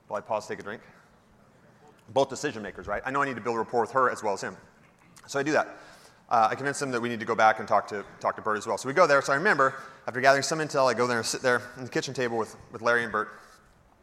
While 0.08 0.20
I 0.20 0.22
pause, 0.22 0.48
take 0.48 0.60
a 0.60 0.64
drink. 0.64 0.82
Both 2.10 2.30
decision 2.30 2.64
makers, 2.64 2.88
right? 2.88 3.02
I 3.06 3.12
know 3.12 3.22
I 3.22 3.26
need 3.26 3.36
to 3.36 3.42
build 3.42 3.58
rapport 3.58 3.82
with 3.82 3.92
her 3.92 4.10
as 4.10 4.24
well 4.24 4.34
as 4.34 4.42
him. 4.42 4.56
So 5.28 5.40
I 5.40 5.44
do 5.44 5.52
that. 5.52 5.68
Uh, 6.30 6.50
I 6.52 6.56
convince 6.56 6.82
him 6.82 6.92
that 6.92 7.02
we 7.02 7.08
need 7.10 7.20
to 7.20 7.26
go 7.26 7.36
back 7.36 7.60
and 7.60 7.68
talk 7.68 7.88
to, 7.88 8.04
talk 8.20 8.36
to 8.36 8.42
Bert 8.42 8.58
as 8.58 8.68
well. 8.68 8.78
So 8.78 8.88
we 8.88 8.94
go 8.94 9.08
there. 9.08 9.22
So 9.22 9.32
I 9.32 9.38
remember, 9.38 9.76
after 10.08 10.20
gathering 10.20 10.44
some 10.44 10.60
intel, 10.60 10.90
I 10.90 10.94
go 10.94 11.08
there 11.08 11.18
and 11.18 11.26
sit 11.26 11.42
there 11.42 11.62
in 11.78 11.84
the 11.84 11.90
kitchen 11.90 12.14
table 12.14 12.38
with, 12.38 12.56
with 12.72 12.82
Larry 12.82 13.04
and 13.04 13.12
Bert. 13.12 13.30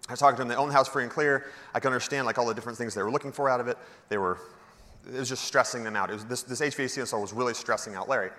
I 0.09 0.13
was 0.13 0.21
talking 0.21 0.37
to 0.37 0.43
them. 0.43 0.49
They 0.49 0.55
own 0.55 0.69
the 0.69 0.75
house 0.75 0.89
free 0.89 1.03
and 1.03 1.13
clear. 1.13 1.47
I 1.75 1.81
could 1.81 1.89
understand 1.89 2.27
like 2.27 2.39
all 2.39 2.47
the 2.47 2.55
different 2.55 2.79
things 2.79 2.95
they 2.95 3.03
were 3.03 3.11
looking 3.11 3.33
for 3.33 3.49
out 3.51 3.61
of 3.61 3.69
it. 3.69 3.77
They 4.09 4.19
were, 4.19 4.39
it 5.07 5.19
was 5.19 5.29
just 5.29 5.45
stressing 5.45 5.85
them 5.85 5.97
out. 5.97 6.11
It 6.11 6.15
Was, 6.15 6.25
this, 6.25 6.43
this 6.43 6.61
HVAC 6.61 6.99
install 6.99 7.21
was 7.21 7.33
really 7.33 7.55
stressing 7.55 7.95
out 7.95 8.09
Larry. 8.09 8.31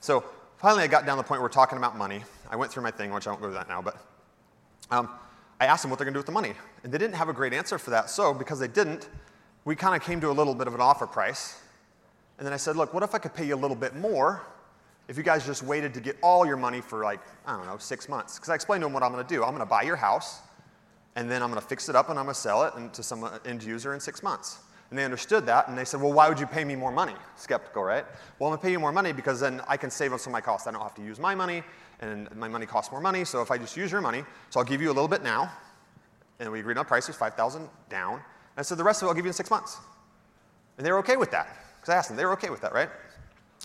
So 0.00 0.24
finally, 0.58 0.82
I 0.82 0.86
got 0.86 1.06
down 1.06 1.16
to 1.16 1.22
the 1.22 1.28
point 1.28 1.40
where 1.40 1.46
we're 1.46 1.52
talking 1.52 1.78
about 1.78 1.96
money. 1.96 2.22
I 2.50 2.56
went 2.56 2.72
through 2.72 2.82
my 2.82 2.90
thing, 2.90 3.10
which 3.12 3.26
I 3.26 3.30
won't 3.30 3.42
go 3.42 3.48
to 3.48 3.54
that 3.54 3.68
now, 3.68 3.80
but 3.82 3.96
um, 4.90 5.10
I 5.60 5.66
asked 5.66 5.82
them 5.82 5.90
what 5.90 5.98
they're 5.98 6.06
going 6.06 6.14
to 6.14 6.16
do 6.16 6.20
with 6.20 6.26
the 6.26 6.32
money, 6.32 6.54
and 6.82 6.92
they 6.92 6.98
didn't 6.98 7.14
have 7.14 7.28
a 7.28 7.32
great 7.32 7.52
answer 7.52 7.78
for 7.78 7.90
that. 7.90 8.10
So 8.10 8.32
because 8.32 8.58
they 8.58 8.68
didn't, 8.68 9.08
we 9.64 9.76
kind 9.76 9.94
of 9.94 10.02
came 10.02 10.20
to 10.22 10.30
a 10.30 10.32
little 10.32 10.54
bit 10.54 10.66
of 10.66 10.74
an 10.74 10.80
offer 10.80 11.06
price. 11.06 11.60
And 12.38 12.46
then 12.46 12.54
I 12.54 12.56
said, 12.56 12.76
look, 12.76 12.94
what 12.94 13.02
if 13.02 13.14
I 13.14 13.18
could 13.18 13.34
pay 13.34 13.46
you 13.46 13.54
a 13.54 13.56
little 13.56 13.76
bit 13.76 13.94
more 13.94 14.42
if 15.06 15.18
you 15.18 15.22
guys 15.22 15.44
just 15.44 15.62
waited 15.62 15.92
to 15.94 16.00
get 16.00 16.16
all 16.22 16.46
your 16.46 16.56
money 16.56 16.80
for 16.80 17.04
like, 17.04 17.20
I 17.46 17.56
don't 17.56 17.66
know, 17.66 17.76
six 17.76 18.08
months? 18.08 18.36
Because 18.36 18.48
I 18.48 18.54
explained 18.54 18.80
to 18.80 18.86
them 18.86 18.94
what 18.94 19.02
I'm 19.02 19.12
going 19.12 19.24
to 19.24 19.34
do. 19.34 19.42
I'm 19.42 19.50
going 19.50 19.60
to 19.60 19.66
buy 19.66 19.82
your 19.82 19.96
house 19.96 20.40
and 21.16 21.30
then 21.30 21.42
I'm 21.42 21.50
going 21.50 21.60
to 21.60 21.66
fix 21.66 21.88
it 21.88 21.96
up 21.96 22.08
and 22.08 22.18
I'm 22.18 22.24
going 22.24 22.34
to 22.34 22.40
sell 22.40 22.64
it 22.64 22.94
to 22.94 23.02
some 23.02 23.28
end 23.44 23.62
user 23.62 23.92
in 23.92 24.00
six 24.00 24.22
months. 24.22 24.60
And 24.88 24.98
they 24.98 25.04
understood 25.04 25.46
that, 25.46 25.68
and 25.68 25.78
they 25.78 25.84
said, 25.84 26.00
Well, 26.00 26.12
why 26.12 26.28
would 26.28 26.40
you 26.40 26.48
pay 26.48 26.64
me 26.64 26.74
more 26.74 26.90
money? 26.90 27.14
Skeptical, 27.36 27.84
right? 27.84 28.04
Well, 28.38 28.50
I'm 28.50 28.56
going 28.56 28.58
to 28.58 28.62
pay 28.62 28.72
you 28.72 28.80
more 28.80 28.90
money 28.90 29.12
because 29.12 29.38
then 29.38 29.60
I 29.68 29.76
can 29.76 29.88
save 29.88 30.12
on 30.12 30.18
some 30.18 30.32
of 30.32 30.32
my 30.32 30.40
costs. 30.40 30.66
I 30.66 30.72
don't 30.72 30.82
have 30.82 30.96
to 30.96 31.04
use 31.04 31.20
my 31.20 31.32
money, 31.32 31.62
and 32.00 32.34
my 32.34 32.48
money 32.48 32.66
costs 32.66 32.90
more 32.90 33.00
money. 33.00 33.24
So 33.24 33.42
if 33.42 33.50
I 33.50 33.58
just 33.58 33.76
use 33.76 33.92
your 33.92 34.00
money, 34.00 34.24
so 34.50 34.60
I'll 34.60 34.66
give 34.66 34.82
you 34.82 34.88
a 34.88 34.92
little 34.92 35.08
bit 35.08 35.22
now, 35.22 35.52
and 36.40 36.50
we 36.50 36.60
agreed 36.60 36.78
on 36.78 36.84
price 36.84 37.06
was 37.06 37.16
5000 37.16 37.68
down. 37.88 38.14
And 38.14 38.22
I 38.56 38.62
said, 38.62 38.78
The 38.78 38.84
rest 38.84 39.02
of 39.02 39.06
it 39.06 39.08
I'll 39.10 39.14
give 39.14 39.24
you 39.24 39.30
in 39.30 39.34
six 39.34 39.50
months. 39.50 39.78
And 40.76 40.86
they 40.86 40.92
were 40.92 40.98
okay 40.98 41.16
with 41.16 41.30
that, 41.30 41.48
because 41.76 41.92
I 41.92 41.96
asked 41.96 42.08
them, 42.08 42.16
they 42.16 42.24
were 42.24 42.32
okay 42.32 42.50
with 42.50 42.62
that, 42.62 42.72
right? 42.72 42.88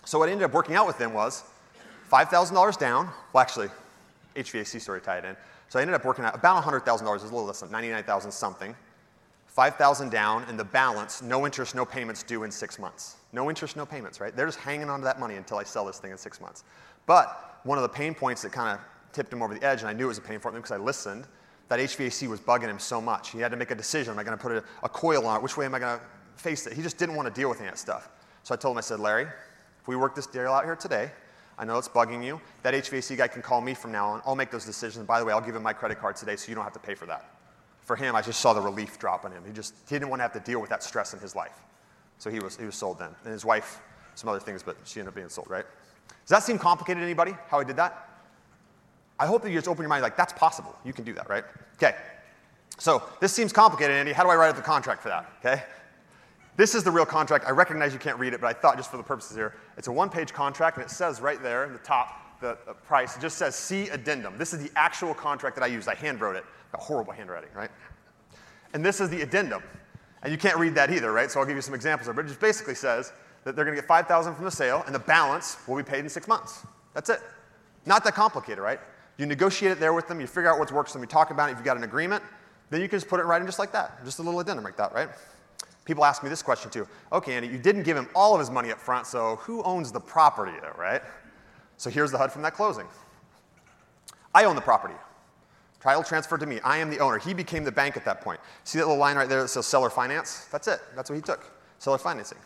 So 0.04 0.20
what 0.20 0.30
ended 0.30 0.44
up 0.44 0.54
working 0.54 0.76
out 0.76 0.86
with 0.86 0.98
them 0.98 1.14
was 1.14 1.44
$5,000 2.12 2.78
down. 2.78 3.10
Well, 3.34 3.42
actually, 3.42 3.70
HVAC 4.36 4.82
story 4.82 5.02
tied 5.02 5.26
in. 5.26 5.36
So 5.70 5.80
I 5.80 5.82
ended 5.82 5.96
up 5.96 6.06
working 6.06 6.26
out 6.26 6.36
about 6.36 6.64
$100,000, 6.64 6.82
it 6.82 7.04
was 7.04 7.24
a 7.24 7.26
little 7.26 7.46
less 7.46 7.62
than 7.62 7.72
99,000 7.72 8.32
something. 8.32 8.76
5,000 9.48 10.12
down, 10.12 10.44
and 10.50 10.60
the 10.60 10.66
balance, 10.66 11.22
no 11.22 11.46
interest, 11.46 11.76
no 11.76 11.86
payments 11.86 12.22
due 12.24 12.44
in 12.44 12.52
six 12.52 12.78
months. 12.78 13.16
No 13.32 13.50
interest, 13.50 13.78
no 13.78 13.86
payments, 13.86 14.20
right? 14.20 14.36
They're 14.36 14.46
just 14.46 14.60
hanging 14.60 14.90
on 14.90 15.00
to 15.00 15.06
that 15.06 15.18
money 15.18 15.36
until 15.36 15.58
I 15.58 15.64
sell 15.64 15.86
this 15.86 15.98
thing 15.98 16.12
in 16.12 16.18
six 16.18 16.42
months. 16.42 16.66
But 17.06 17.60
one 17.64 17.78
of 17.78 17.84
the 17.84 17.90
pain 17.90 18.14
points 18.14 18.42
that 18.42 18.52
kind 18.52 18.78
of 18.78 18.86
tipped 19.14 19.32
him 19.32 19.42
over 19.42 19.54
the 19.54 19.64
edge, 19.64 19.82
and 19.82 19.90
I 19.90 19.94
knew 19.94 20.06
it 20.06 20.10
was 20.10 20.18
a 20.18 20.22
pain 20.22 20.40
point 20.40 20.56
because 20.56 20.72
I 20.72 20.78
listened, 20.78 21.26
that 21.68 21.80
HVAC 21.80 22.28
was 22.28 22.40
bugging 22.40 22.70
him 22.70 22.80
so 22.80 23.02
much. 23.02 23.32
He 23.32 23.40
had 23.40 23.52
to 23.52 23.58
make 23.58 23.72
a 23.72 23.76
decision. 23.76 24.14
Am 24.14 24.20
I 24.20 24.24
going 24.24 24.38
to 24.38 24.42
put 24.42 24.52
a, 24.52 24.64
a 24.84 24.90
coil 24.90 25.26
on 25.26 25.38
it? 25.38 25.44
Which 25.44 25.58
way 25.58 25.66
am 25.66 25.74
I 25.74 25.80
going 25.80 25.98
to 25.98 26.06
face 26.36 26.68
it? 26.68 26.74
He 26.74 26.82
just 26.82 26.98
didn't 26.98 27.16
want 27.16 27.28
to 27.28 27.34
deal 27.34 27.50
with 27.50 27.60
any 27.60 27.68
of 27.68 27.74
that 27.74 27.80
stuff. 27.80 28.10
So 28.44 28.54
I 28.54 28.58
told 28.58 28.76
him, 28.76 28.78
I 28.78 28.82
said, 28.82 29.00
Larry, 29.00 29.24
if 29.82 29.88
we 29.88 29.96
work 29.96 30.14
this 30.14 30.28
deal 30.28 30.52
out 30.52 30.64
here 30.64 30.76
today, 30.76 31.10
I 31.58 31.66
know 31.66 31.78
it's 31.78 31.88
bugging 31.88 32.24
you. 32.24 32.40
That 32.64 32.74
HVAC 32.74 33.18
guy 33.18 33.28
can 33.28 33.42
call 33.42 33.62
me 33.62 33.74
from 33.74 33.92
now 33.92 34.10
on. 34.10 34.22
I'll 34.26 34.36
make 34.36 34.52
those 34.52 34.66
decisions. 34.66 35.06
By 35.08 35.20
the 35.20 35.26
way, 35.26 35.34
I'll 35.34 35.42
give 35.42 35.56
him 35.56 35.64
my 35.64 35.74
credit 35.74 36.00
card 36.00 36.18
today 36.18 36.36
so 36.36 36.50
you 36.50 36.56
don't 36.56 36.64
have 36.64 36.74
to 36.74 36.80
pay 36.80 36.94
for 36.94 37.06
that. 37.06 37.32
For 37.82 37.96
him, 37.96 38.16
I 38.16 38.22
just 38.22 38.42
saw 38.42 38.54
the 38.54 38.62
relief 38.62 39.00
drop 39.00 39.26
on 39.26 39.32
him. 39.32 39.44
He 39.46 39.54
just 39.54 39.74
he 39.88 39.96
didn't 39.96 40.10
want 40.10 40.20
to 40.20 40.24
have 40.24 40.34
to 40.34 40.40
deal 40.40 40.60
with 40.60 40.70
that 40.72 40.84
stress 40.84 41.14
in 41.14 41.20
his 41.20 41.36
life. 41.36 41.64
So 42.18 42.30
he 42.30 42.40
was, 42.40 42.58
he 42.58 42.66
was 42.66 42.76
sold 42.76 43.00
then. 43.00 43.10
And 43.24 43.32
his 43.32 43.46
wife, 43.46 43.80
some 44.16 44.30
other 44.30 44.40
things, 44.40 44.64
but 44.64 44.76
she 44.86 45.00
ended 45.00 45.12
up 45.12 45.16
being 45.16 45.30
sold, 45.30 45.50
right? 45.50 45.66
Does 46.08 46.30
that 46.30 46.44
seem 46.44 46.58
complicated 46.58 47.02
to 47.02 47.06
anybody, 47.06 47.36
how 47.50 47.60
I 47.60 47.64
did 47.64 47.76
that? 47.78 48.10
I 49.20 49.28
hope 49.28 49.44
that 49.44 49.50
you 49.50 49.56
just 49.56 49.68
open 49.68 49.84
your 49.84 49.90
mind 49.90 50.02
like, 50.02 50.18
that's 50.18 50.34
possible. 50.34 50.76
You 50.84 50.92
can 50.92 51.06
do 51.06 51.14
that, 51.14 51.30
right? 51.30 51.44
Okay. 51.76 51.96
So 52.78 53.04
this 53.22 53.32
seems 53.32 53.54
complicated, 53.54 53.96
Andy. 53.96 54.12
How 54.12 54.24
do 54.24 54.30
I 54.30 54.36
write 54.36 54.50
up 54.50 54.56
the 54.56 54.62
contract 54.62 55.02
for 55.02 55.10
that? 55.10 55.32
Okay. 55.40 55.64
This 56.58 56.74
is 56.74 56.84
the 56.84 56.92
real 56.92 57.06
contract. 57.06 57.46
I 57.46 57.52
recognize 57.52 57.94
you 57.94 58.00
can't 58.00 58.18
read 58.18 58.34
it, 58.34 58.42
but 58.42 58.48
I 58.48 58.54
thought 58.54 58.78
just 58.78 58.90
for 58.90 58.98
the 58.98 59.04
purposes 59.04 59.36
here, 59.36 59.56
it's 59.78 59.88
a 59.88 59.92
one 59.92 60.10
page 60.10 60.34
contract, 60.34 60.78
and 60.78 60.86
it 60.86 60.90
says 60.90 61.22
right 61.22 61.42
there 61.42 61.66
in 61.66 61.74
the 61.74 61.80
top, 61.80 62.40
the, 62.42 62.58
the 62.66 62.74
price, 62.74 63.16
it 63.16 63.22
just 63.22 63.38
says 63.38 63.56
see 63.56 63.90
addendum. 63.90 64.38
This 64.38 64.54
is 64.54 64.64
the 64.64 64.72
actual 64.76 65.14
contract 65.14 65.56
that 65.56 65.64
I 65.64 65.68
used. 65.68 65.88
I 65.88 65.96
hand 65.96 66.22
wrote 66.22 66.36
it. 66.36 66.46
Got 66.72 66.82
horrible 66.82 67.14
handwriting, 67.14 67.50
right? 67.54 67.72
And 68.74 68.86
this 68.86 69.00
is 69.00 69.10
the 69.10 69.22
addendum. 69.22 69.64
And 70.24 70.32
you 70.32 70.38
can't 70.38 70.58
read 70.58 70.76
that 70.76 70.92
either, 70.92 71.12
right? 71.12 71.30
So 71.30 71.40
I'll 71.40 71.46
give 71.46 71.56
you 71.56 71.62
some 71.62 71.74
examples 71.74 72.08
of 72.08 72.18
it. 72.18 72.26
it 72.26 72.28
just 72.28 72.40
basically 72.40 72.76
says 72.76 73.14
that 73.46 73.56
they're 73.56 73.64
going 73.64 73.76
to 73.76 73.82
get 73.82 73.88
5000 73.88 74.36
from 74.36 74.44
the 74.44 74.52
sale, 74.52 74.84
and 74.86 74.94
the 74.94 75.00
balance 75.00 75.58
will 75.68 75.78
be 75.78 75.84
paid 75.84 76.00
in 76.00 76.10
six 76.10 76.28
months. 76.28 76.66
That's 76.94 77.10
it. 77.10 77.22
Not 77.86 78.04
that 78.04 78.16
complicated, 78.16 78.60
right? 78.60 78.80
You 79.18 79.26
negotiate 79.26 79.72
it 79.72 79.80
there 79.80 79.94
with 79.94 80.10
them, 80.10 80.20
you 80.20 80.28
figure 80.28 80.52
out 80.52 80.60
what 80.60 80.70
works 80.72 80.92
for 80.92 80.98
them, 80.98 81.04
you 81.04 81.08
talk 81.08 81.32
about 81.32 81.50
it, 81.50 81.54
if 81.54 81.60
you've 81.60 81.66
got 81.66 81.78
an 81.78 81.84
agreement, 81.84 82.22
then 82.70 82.82
you 82.82 82.90
can 82.90 83.00
just 83.00 83.08
put 83.08 83.20
it 83.20 83.24
right 83.24 83.40
in 83.40 83.48
just 83.48 83.60
like 83.60 83.72
that, 83.72 84.04
just 84.04 84.20
a 84.20 84.22
little 84.22 84.40
addendum 84.40 84.66
like 84.66 84.76
that, 84.76 84.94
right? 84.94 85.08
People 85.86 86.04
ask 86.04 86.24
me 86.24 86.30
this 86.30 86.42
question 86.42 86.72
too. 86.72 86.88
Okay, 87.14 87.36
Andy, 87.36 87.48
you 87.48 87.60
didn't 87.60 87.84
give 87.84 87.96
him 87.96 88.10
all 88.16 88.34
of 88.34 88.40
his 88.40 88.50
money 88.50 88.72
up 88.72 88.80
front, 88.80 89.06
so 89.06 89.36
who 89.38 89.62
owns 89.64 89.92
the 89.92 90.00
property 90.00 90.54
though, 90.62 90.74
right? 90.78 91.02
So 91.78 91.92
here's 91.92 92.12
the 92.12 92.18
HUD 92.18 92.32
from 92.32 92.42
that 92.42 92.56
closing. 92.56 92.88
I 94.34 94.46
own 94.46 94.56
the 94.56 94.62
property. 94.62 94.96
Title 95.80 96.04
transferred 96.04 96.40
to 96.40 96.48
me. 96.48 96.60
I 96.62 96.78
am 96.78 96.90
the 96.90 96.98
owner. 96.98 97.20
He 97.20 97.36
became 97.36 97.64
the 97.64 97.72
bank 97.72 97.96
at 97.96 98.04
that 98.06 98.22
point. 98.22 98.40
See 98.64 98.80
that 98.80 98.86
little 98.86 99.00
line 99.00 99.16
right 99.18 99.30
there 99.30 99.44
that 99.44 99.50
says 99.50 99.68
seller 99.68 99.92
finance? 99.92 100.48
That's 100.52 100.68
it. 100.68 100.80
That's 100.96 101.12
what 101.12 101.16
he 101.16 101.22
took. 101.22 101.52
Seller 101.78 102.00
financing. 102.00 102.40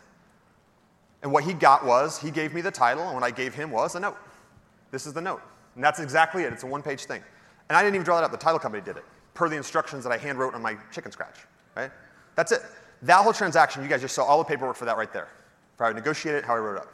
And 1.22 1.32
what 1.32 1.44
he 1.44 1.54
got 1.54 1.86
was 1.86 2.20
he 2.20 2.32
gave 2.32 2.54
me 2.54 2.62
the 2.62 2.72
title, 2.72 3.04
and 3.04 3.14
what 3.14 3.24
I 3.24 3.32
gave 3.32 3.54
him 3.54 3.72
was 3.72 3.96
a 3.96 4.00
note. 4.00 4.18
This 4.92 5.06
is 5.06 5.14
the 5.14 5.22
note. 5.22 5.42
And 5.76 5.84
that's 5.84 6.00
exactly 6.00 6.44
it. 6.44 6.54
It's 6.54 6.64
a 6.64 6.68
one 6.68 6.82
page 6.82 7.06
thing. 7.06 7.22
And 7.70 7.78
I 7.78 7.82
didn't 7.82 7.96
even 7.96 8.06
draw 8.06 8.18
that 8.18 8.24
up. 8.24 8.32
The 8.32 8.38
title 8.38 8.60
company 8.60 8.84
did 8.84 8.98
it 8.98 9.04
per 9.34 9.48
the 9.48 9.56
instructions 9.56 10.04
that 10.04 10.12
I 10.12 10.18
hand 10.18 10.38
wrote 10.38 10.54
on 10.54 10.62
my 10.62 10.76
chicken 10.92 11.12
scratch, 11.12 11.38
right? 11.76 11.92
That's 12.36 12.52
it. 12.52 12.62
That 13.04 13.24
whole 13.24 13.32
transaction, 13.32 13.82
you 13.82 13.88
guys 13.88 14.02
just 14.02 14.14
saw 14.14 14.26
all 14.26 14.38
the 14.38 14.44
paperwork 14.44 14.76
for 14.76 14.84
that 14.84 14.98
right 14.98 15.14
there. 15.14 15.30
For 15.78 15.86
how 15.86 15.92
I 15.92 15.94
negotiated 15.94 16.44
it, 16.44 16.46
how 16.46 16.56
I 16.56 16.58
wrote 16.58 16.76
it 16.76 16.80
up. 16.80 16.94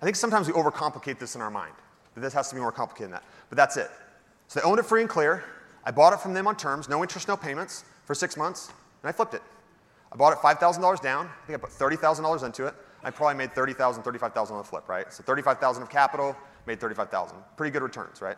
I 0.00 0.04
think 0.04 0.14
sometimes 0.14 0.46
we 0.46 0.52
overcomplicate 0.52 1.18
this 1.18 1.34
in 1.34 1.40
our 1.40 1.50
mind, 1.50 1.74
that 2.14 2.20
this 2.20 2.32
has 2.32 2.48
to 2.50 2.54
be 2.54 2.60
more 2.60 2.70
complicated 2.70 3.06
than 3.06 3.12
that. 3.12 3.24
But 3.48 3.56
that's 3.56 3.76
it. 3.76 3.90
So 4.46 4.60
they 4.60 4.64
owned 4.64 4.78
it 4.78 4.86
free 4.86 5.00
and 5.00 5.10
clear. 5.10 5.44
I 5.84 5.90
bought 5.90 6.12
it 6.12 6.20
from 6.20 6.32
them 6.32 6.46
on 6.46 6.56
terms, 6.56 6.88
no 6.88 7.02
interest, 7.02 7.26
no 7.26 7.36
payments, 7.36 7.84
for 8.04 8.14
six 8.14 8.36
months, 8.36 8.68
and 9.02 9.08
I 9.08 9.12
flipped 9.12 9.34
it. 9.34 9.42
I 10.12 10.16
bought 10.16 10.32
it 10.32 10.38
$5,000 10.38 11.00
down. 11.00 11.26
I 11.26 11.46
think 11.46 11.58
I 11.58 11.60
put 11.60 11.70
$30,000 11.70 12.44
into 12.44 12.66
it. 12.66 12.74
I 13.02 13.10
probably 13.10 13.36
made 13.36 13.54
30,000, 13.54 14.02
35,000 14.02 14.56
on 14.56 14.62
the 14.62 14.68
flip, 14.68 14.88
right? 14.88 15.12
So 15.12 15.22
35,000 15.22 15.82
of 15.82 15.90
capital, 15.90 16.36
made 16.66 16.80
35,000. 16.80 17.36
Pretty 17.56 17.70
good 17.70 17.82
returns, 17.82 18.20
right? 18.20 18.36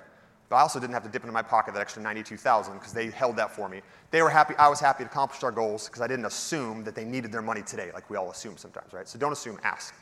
But 0.48 0.56
I 0.56 0.60
also 0.60 0.78
didn't 0.78 0.92
have 0.92 1.02
to 1.04 1.08
dip 1.08 1.22
into 1.22 1.32
my 1.32 1.42
pocket 1.42 1.72
that 1.74 1.80
extra 1.80 2.02
92,000 2.02 2.74
because 2.74 2.92
they 2.92 3.10
held 3.10 3.36
that 3.36 3.50
for 3.50 3.68
me. 3.68 3.80
They 4.10 4.20
were 4.22 4.28
happy, 4.28 4.54
I 4.58 4.68
was 4.68 4.80
happy 4.80 5.02
to 5.04 5.10
accomplish 5.10 5.42
our 5.42 5.50
goals 5.50 5.86
because 5.86 6.02
I 6.02 6.06
didn't 6.06 6.26
assume 6.26 6.84
that 6.84 6.94
they 6.94 7.04
needed 7.04 7.32
their 7.32 7.42
money 7.42 7.62
today 7.62 7.90
like 7.94 8.10
we 8.10 8.16
all 8.16 8.30
assume 8.30 8.56
sometimes, 8.56 8.92
right? 8.92 9.08
So 9.08 9.18
don't 9.18 9.32
assume, 9.32 9.58
ask. 9.62 9.94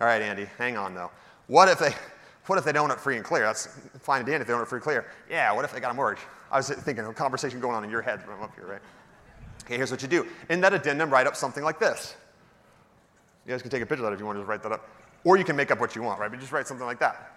All 0.00 0.06
right, 0.06 0.22
Andy, 0.22 0.46
hang 0.56 0.76
on 0.76 0.94
though. 0.94 1.10
What 1.48 1.68
if 1.68 1.80
they, 1.80 1.92
what 2.46 2.58
if 2.58 2.64
they 2.64 2.72
don't 2.72 2.90
it 2.92 3.00
free 3.00 3.16
and 3.16 3.24
clear? 3.24 3.42
That's 3.42 3.68
fine 3.98 4.20
and 4.20 4.26
dandy 4.26 4.42
if 4.42 4.46
they 4.46 4.52
don't 4.52 4.62
it 4.62 4.68
free 4.68 4.76
and 4.76 4.84
clear. 4.84 5.06
Yeah, 5.28 5.52
what 5.52 5.64
if 5.64 5.72
they 5.72 5.80
got 5.80 5.90
a 5.90 5.94
mortgage? 5.94 6.22
I 6.50 6.58
was 6.58 6.70
thinking 6.70 7.04
a 7.04 7.12
conversation 7.12 7.58
going 7.58 7.74
on 7.74 7.82
in 7.82 7.90
your 7.90 8.02
head 8.02 8.24
when 8.26 8.36
I'm 8.36 8.42
up 8.42 8.54
here, 8.54 8.66
right? 8.66 8.82
Okay, 9.64 9.76
here's 9.76 9.90
what 9.90 10.00
you 10.00 10.08
do. 10.08 10.26
In 10.48 10.60
that 10.60 10.72
addendum, 10.72 11.10
write 11.10 11.26
up 11.26 11.36
something 11.36 11.64
like 11.64 11.78
this. 11.78 12.14
You 13.48 13.54
guys 13.54 13.62
can 13.62 13.70
take 13.70 13.80
a 13.80 13.86
picture 13.86 14.04
of 14.04 14.10
that 14.10 14.12
if 14.12 14.20
you 14.20 14.26
want 14.26 14.36
to 14.36 14.42
just 14.42 14.48
write 14.48 14.62
that 14.62 14.72
up. 14.72 14.86
Or 15.24 15.38
you 15.38 15.44
can 15.44 15.56
make 15.56 15.70
up 15.70 15.80
what 15.80 15.96
you 15.96 16.02
want, 16.02 16.20
right? 16.20 16.30
But 16.30 16.38
just 16.38 16.52
write 16.52 16.66
something 16.66 16.84
like 16.84 16.98
that. 16.98 17.32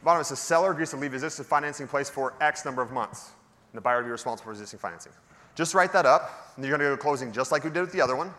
The 0.00 0.04
Bottom 0.04 0.20
it 0.20 0.24
says 0.24 0.40
seller 0.40 0.72
agrees 0.72 0.90
to 0.90 0.96
leave 0.96 1.14
existing 1.14 1.44
financing 1.44 1.84
in 1.84 1.88
place 1.88 2.10
for 2.10 2.34
X 2.40 2.64
number 2.64 2.82
of 2.82 2.90
months. 2.90 3.30
And 3.72 3.78
the 3.78 3.80
buyer 3.80 3.98
will 3.98 4.06
be 4.06 4.10
responsible 4.10 4.46
for 4.46 4.50
existing 4.50 4.80
financing. 4.80 5.12
Just 5.54 5.74
write 5.74 5.92
that 5.92 6.06
up, 6.06 6.52
and 6.56 6.64
you're 6.64 6.76
going 6.76 6.80
to 6.80 6.92
go 6.92 6.96
to 6.96 7.00
closing 7.00 7.30
just 7.30 7.52
like 7.52 7.62
we 7.62 7.70
did 7.70 7.82
with 7.82 7.92
the 7.92 8.00
other 8.00 8.16
one. 8.16 8.34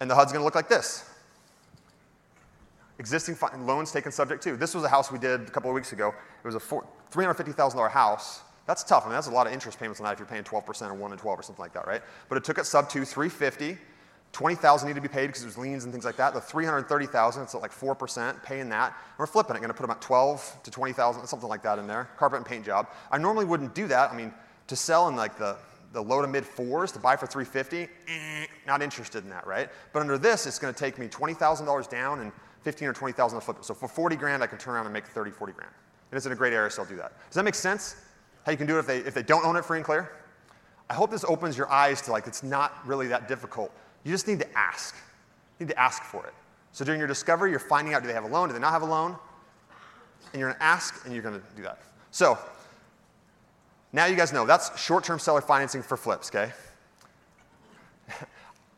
And 0.00 0.10
the 0.10 0.14
HUD's 0.14 0.32
going 0.32 0.40
to 0.40 0.44
look 0.44 0.54
like 0.54 0.70
this. 0.70 1.04
Existing 2.98 3.34
fi- 3.34 3.54
loans 3.56 3.92
taken 3.92 4.10
subject 4.10 4.42
to. 4.44 4.56
This 4.56 4.74
was 4.74 4.84
a 4.84 4.88
house 4.88 5.12
we 5.12 5.18
did 5.18 5.42
a 5.42 5.50
couple 5.50 5.68
of 5.68 5.74
weeks 5.74 5.92
ago. 5.92 6.14
It 6.42 6.46
was 6.46 6.54
a 6.54 6.60
$350,000 6.60 7.90
house. 7.90 8.40
That's 8.66 8.82
tough. 8.82 9.04
I 9.04 9.08
mean, 9.08 9.16
that's 9.16 9.26
a 9.26 9.32
lot 9.32 9.46
of 9.46 9.52
interest 9.52 9.78
payments 9.78 10.00
on 10.00 10.04
that 10.04 10.14
if 10.14 10.18
you're 10.18 10.26
paying 10.26 10.44
12% 10.44 10.90
or 10.90 10.94
1 10.94 11.10
and 11.10 11.20
12 11.20 11.38
or 11.38 11.42
something 11.42 11.62
like 11.62 11.74
that, 11.74 11.86
right? 11.86 12.00
But 12.30 12.38
it 12.38 12.44
took 12.44 12.56
it 12.56 12.64
sub 12.64 12.88
to 12.88 13.04
350. 13.04 13.76
20,000 14.32 14.86
needed 14.86 15.02
to 15.02 15.08
be 15.08 15.12
paid 15.12 15.26
because 15.26 15.44
was 15.44 15.58
liens 15.58 15.84
and 15.84 15.92
things 15.92 16.04
like 16.04 16.16
that. 16.16 16.34
The 16.34 16.40
330,000, 16.40 17.42
it's 17.42 17.54
at 17.54 17.60
like 17.60 17.72
4%, 17.72 18.42
paying 18.44 18.68
that. 18.68 18.96
We're 19.18 19.26
flipping 19.26 19.56
it, 19.56 19.58
going 19.58 19.70
to 19.70 19.74
put 19.74 19.84
about 19.84 20.00
12 20.00 20.60
to 20.62 20.70
20,000, 20.70 21.26
something 21.26 21.48
like 21.48 21.62
that 21.62 21.78
in 21.78 21.86
there. 21.86 22.10
Carpet 22.16 22.36
and 22.36 22.46
paint 22.46 22.64
job. 22.64 22.88
I 23.10 23.18
normally 23.18 23.44
wouldn't 23.44 23.74
do 23.74 23.88
that. 23.88 24.12
I 24.12 24.16
mean, 24.16 24.32
to 24.68 24.76
sell 24.76 25.08
in 25.08 25.16
like 25.16 25.36
the, 25.36 25.56
the 25.92 26.00
low 26.00 26.22
to 26.22 26.28
mid 26.28 26.46
fours, 26.46 26.92
to 26.92 27.00
buy 27.00 27.16
for 27.16 27.26
350, 27.26 27.82
eh, 27.82 28.46
not 28.66 28.82
interested 28.82 29.24
in 29.24 29.30
that, 29.30 29.46
right? 29.46 29.68
But 29.92 30.00
under 30.00 30.16
this, 30.16 30.46
it's 30.46 30.60
going 30.60 30.72
to 30.72 30.78
take 30.78 30.96
me 30.96 31.08
$20,000 31.08 31.90
down 31.90 32.20
and 32.20 32.30
15 32.62 32.88
or 32.88 32.92
20,000 32.92 33.38
to 33.38 33.44
flip 33.44 33.58
it. 33.58 33.64
So 33.64 33.74
for 33.74 33.88
40 33.88 34.14
grand, 34.14 34.44
I 34.44 34.46
can 34.46 34.58
turn 34.58 34.74
around 34.74 34.86
and 34.86 34.92
make 34.92 35.06
30, 35.06 35.32
40 35.32 35.52
grand. 35.54 35.72
And 36.12 36.16
it's 36.16 36.26
in 36.26 36.32
a 36.32 36.36
great 36.36 36.52
area, 36.52 36.70
so 36.70 36.82
I'll 36.82 36.88
do 36.88 36.96
that. 36.96 37.12
Does 37.28 37.34
that 37.34 37.44
make 37.44 37.56
sense? 37.56 37.96
How 38.44 38.52
you 38.52 38.58
can 38.58 38.66
do 38.66 38.76
it 38.76 38.80
if 38.80 38.86
they, 38.86 38.98
if 38.98 39.14
they 39.14 39.22
don't 39.22 39.44
own 39.44 39.56
it 39.56 39.64
free 39.64 39.78
and 39.78 39.84
clear? 39.84 40.12
I 40.88 40.94
hope 40.94 41.10
this 41.10 41.24
opens 41.24 41.56
your 41.56 41.70
eyes 41.70 42.00
to 42.02 42.12
like, 42.12 42.26
it's 42.26 42.42
not 42.42 42.86
really 42.86 43.08
that 43.08 43.26
difficult 43.28 43.72
you 44.04 44.12
just 44.12 44.26
need 44.26 44.38
to 44.40 44.58
ask. 44.58 44.94
You 45.58 45.66
need 45.66 45.72
to 45.72 45.80
ask 45.80 46.02
for 46.02 46.26
it. 46.26 46.34
So 46.72 46.84
during 46.84 46.98
your 46.98 47.08
discovery, 47.08 47.50
you're 47.50 47.58
finding 47.58 47.94
out 47.94 48.02
do 48.02 48.08
they 48.08 48.14
have 48.14 48.24
a 48.24 48.28
loan, 48.28 48.48
do 48.48 48.54
they 48.54 48.60
not 48.60 48.72
have 48.72 48.82
a 48.82 48.86
loan? 48.86 49.16
And 50.32 50.40
you're 50.40 50.48
going 50.48 50.58
to 50.58 50.62
ask 50.62 51.04
and 51.04 51.12
you're 51.12 51.22
going 51.22 51.40
to 51.40 51.46
do 51.56 51.62
that. 51.62 51.80
So 52.10 52.38
now 53.92 54.06
you 54.06 54.16
guys 54.16 54.32
know 54.32 54.46
that's 54.46 54.80
short 54.80 55.04
term 55.04 55.18
seller 55.18 55.40
financing 55.40 55.82
for 55.82 55.96
flips, 55.96 56.28
okay? 56.30 56.52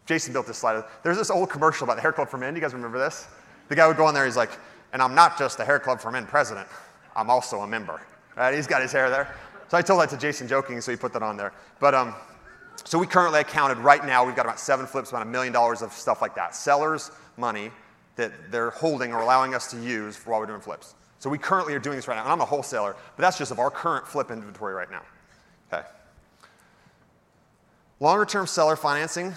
Jason 0.06 0.32
built 0.32 0.46
this 0.46 0.58
slide. 0.58 0.82
There's 1.02 1.18
this 1.18 1.30
old 1.30 1.50
commercial 1.50 1.84
about 1.84 1.96
the 1.96 2.02
Hair 2.02 2.12
Club 2.12 2.28
for 2.28 2.38
Men. 2.38 2.54
Do 2.54 2.60
you 2.60 2.64
guys 2.64 2.74
remember 2.74 2.98
this? 2.98 3.26
The 3.68 3.76
guy 3.76 3.86
would 3.86 3.96
go 3.96 4.06
on 4.06 4.14
there, 4.14 4.24
he's 4.24 4.36
like, 4.36 4.50
and 4.92 5.00
I'm 5.00 5.14
not 5.14 5.38
just 5.38 5.58
the 5.58 5.64
Hair 5.64 5.80
Club 5.80 6.00
for 6.00 6.10
Men 6.10 6.26
president, 6.26 6.68
I'm 7.14 7.30
also 7.30 7.60
a 7.60 7.66
member. 7.66 8.00
Right? 8.36 8.54
He's 8.54 8.66
got 8.66 8.82
his 8.82 8.92
hair 8.92 9.10
there. 9.10 9.34
So 9.68 9.76
I 9.76 9.82
told 9.82 10.00
that 10.00 10.10
to 10.10 10.16
Jason 10.16 10.48
joking, 10.48 10.80
so 10.80 10.90
he 10.90 10.96
put 10.96 11.12
that 11.12 11.22
on 11.22 11.36
there. 11.36 11.52
But 11.80 11.94
um, 11.94 12.14
so 12.84 12.98
we 12.98 13.06
currently 13.06 13.40
accounted 13.40 13.78
right 13.78 14.04
now, 14.04 14.24
we've 14.24 14.36
got 14.36 14.46
about 14.46 14.60
seven 14.60 14.86
flips, 14.86 15.10
about 15.10 15.22
a 15.22 15.30
million 15.30 15.52
dollars 15.52 15.82
of 15.82 15.92
stuff 15.92 16.20
like 16.20 16.34
that. 16.34 16.54
Sellers' 16.54 17.10
money 17.36 17.70
that 18.16 18.32
they're 18.50 18.70
holding 18.70 19.12
or 19.12 19.20
allowing 19.20 19.54
us 19.54 19.70
to 19.70 19.80
use 19.80 20.16
for 20.16 20.30
while 20.30 20.40
we're 20.40 20.46
doing 20.46 20.60
flips. 20.60 20.94
So 21.18 21.30
we 21.30 21.38
currently 21.38 21.72
are 21.74 21.78
doing 21.78 21.96
this 21.96 22.08
right 22.08 22.16
now. 22.16 22.22
And 22.22 22.32
I'm 22.32 22.40
a 22.40 22.44
wholesaler, 22.44 22.96
but 23.16 23.22
that's 23.22 23.38
just 23.38 23.52
of 23.52 23.58
our 23.58 23.70
current 23.70 24.06
flip 24.06 24.30
inventory 24.30 24.74
right 24.74 24.90
now. 24.90 25.02
Okay. 25.72 25.86
Longer 28.00 28.24
term 28.24 28.46
seller 28.46 28.76
financing 28.76 29.32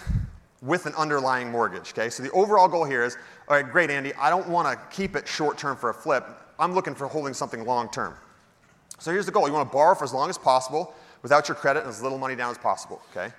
with 0.62 0.88
an 0.88 0.94
underlying 0.96 1.52
mortgage. 1.52 1.92
Okay. 1.92 2.10
So 2.10 2.24
the 2.24 2.32
overall 2.32 2.68
goal 2.68 2.86
here 2.86 3.04
is, 3.04 3.16
all 3.48 3.56
right, 3.56 3.72
great, 3.72 3.92
Andy. 3.92 4.14
I 4.16 4.32
don't 4.32 4.50
want 4.50 4.68
to 4.68 4.96
keep 4.96 5.16
it 5.16 5.28
short 5.28 5.58
term 5.58 5.78
for 5.78 5.92
a 5.92 5.94
flip. 5.94 6.26
I'm 6.58 6.74
looking 6.74 6.96
for 6.96 7.08
holding 7.08 7.36
something 7.36 7.64
long 7.66 7.90
term. 7.92 8.16
So 8.98 9.12
here's 9.12 9.28
the 9.28 9.32
goal. 9.32 9.48
You 9.48 9.54
want 9.54 9.70
to 9.70 9.74
borrow 9.74 9.94
for 9.94 10.04
as 10.06 10.14
long 10.14 10.30
as 10.30 10.38
possible 10.38 10.96
without 11.26 11.48
your 11.48 11.56
credit 11.56 11.80
and 11.80 11.90
as 11.90 12.04
little 12.04 12.20
money 12.20 12.36
down 12.36 12.52
as 12.52 12.58
possible, 12.60 13.02
okay? 13.10 13.34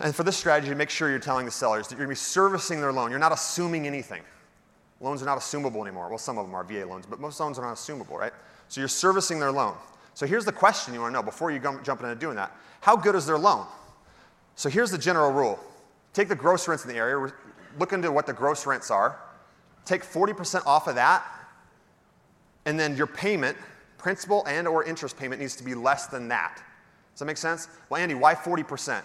And 0.00 0.12
for 0.12 0.24
this 0.24 0.36
strategy, 0.36 0.74
make 0.74 0.90
sure 0.90 1.08
you're 1.08 1.20
telling 1.20 1.46
the 1.46 1.52
sellers 1.52 1.86
that 1.86 1.94
you're 1.94 2.04
going 2.04 2.16
to 2.16 2.20
be 2.20 2.24
servicing 2.24 2.80
their 2.80 2.92
loan. 2.92 3.10
You're 3.10 3.20
not 3.20 3.30
assuming 3.30 3.86
anything. 3.86 4.22
Loans 5.00 5.22
are 5.22 5.24
not 5.24 5.38
assumable 5.38 5.82
anymore. 5.82 6.08
Well, 6.08 6.18
some 6.18 6.36
of 6.36 6.46
them 6.46 6.54
are 6.56 6.64
VA 6.64 6.84
loans, 6.84 7.06
but 7.06 7.20
most 7.20 7.38
loans 7.38 7.60
are 7.60 7.62
not 7.64 7.76
assumable, 7.76 8.18
right? 8.18 8.32
So 8.66 8.80
you're 8.80 8.88
servicing 8.88 9.38
their 9.38 9.52
loan. 9.52 9.76
So 10.14 10.26
here's 10.26 10.44
the 10.44 10.50
question 10.50 10.94
you 10.94 11.00
want 11.00 11.12
to 11.12 11.20
know 11.20 11.22
before 11.22 11.52
you 11.52 11.60
jump 11.60 11.86
into 12.02 12.16
doing 12.16 12.34
that. 12.34 12.50
How 12.80 12.96
good 12.96 13.14
is 13.14 13.24
their 13.24 13.38
loan? 13.38 13.64
So 14.56 14.68
here's 14.68 14.90
the 14.90 14.98
general 14.98 15.30
rule. 15.30 15.60
Take 16.12 16.26
the 16.26 16.34
gross 16.34 16.66
rents 16.66 16.82
in 16.84 16.90
the 16.90 16.96
area, 16.96 17.32
look 17.78 17.92
into 17.92 18.10
what 18.10 18.26
the 18.26 18.32
gross 18.32 18.66
rents 18.66 18.90
are, 18.90 19.16
take 19.84 20.02
40% 20.02 20.66
off 20.66 20.88
of 20.88 20.96
that, 20.96 21.24
and 22.64 22.80
then 22.80 22.96
your 22.96 23.06
payment 23.06 23.56
principal 24.04 24.44
and 24.46 24.68
or 24.68 24.84
interest 24.84 25.16
payment 25.16 25.40
needs 25.40 25.56
to 25.56 25.64
be 25.64 25.74
less 25.74 26.08
than 26.08 26.28
that. 26.28 26.62
Does 27.14 27.20
that 27.20 27.24
make 27.24 27.38
sense? 27.38 27.68
Well, 27.88 27.98
Andy, 27.98 28.14
why 28.14 28.34
40%? 28.34 29.02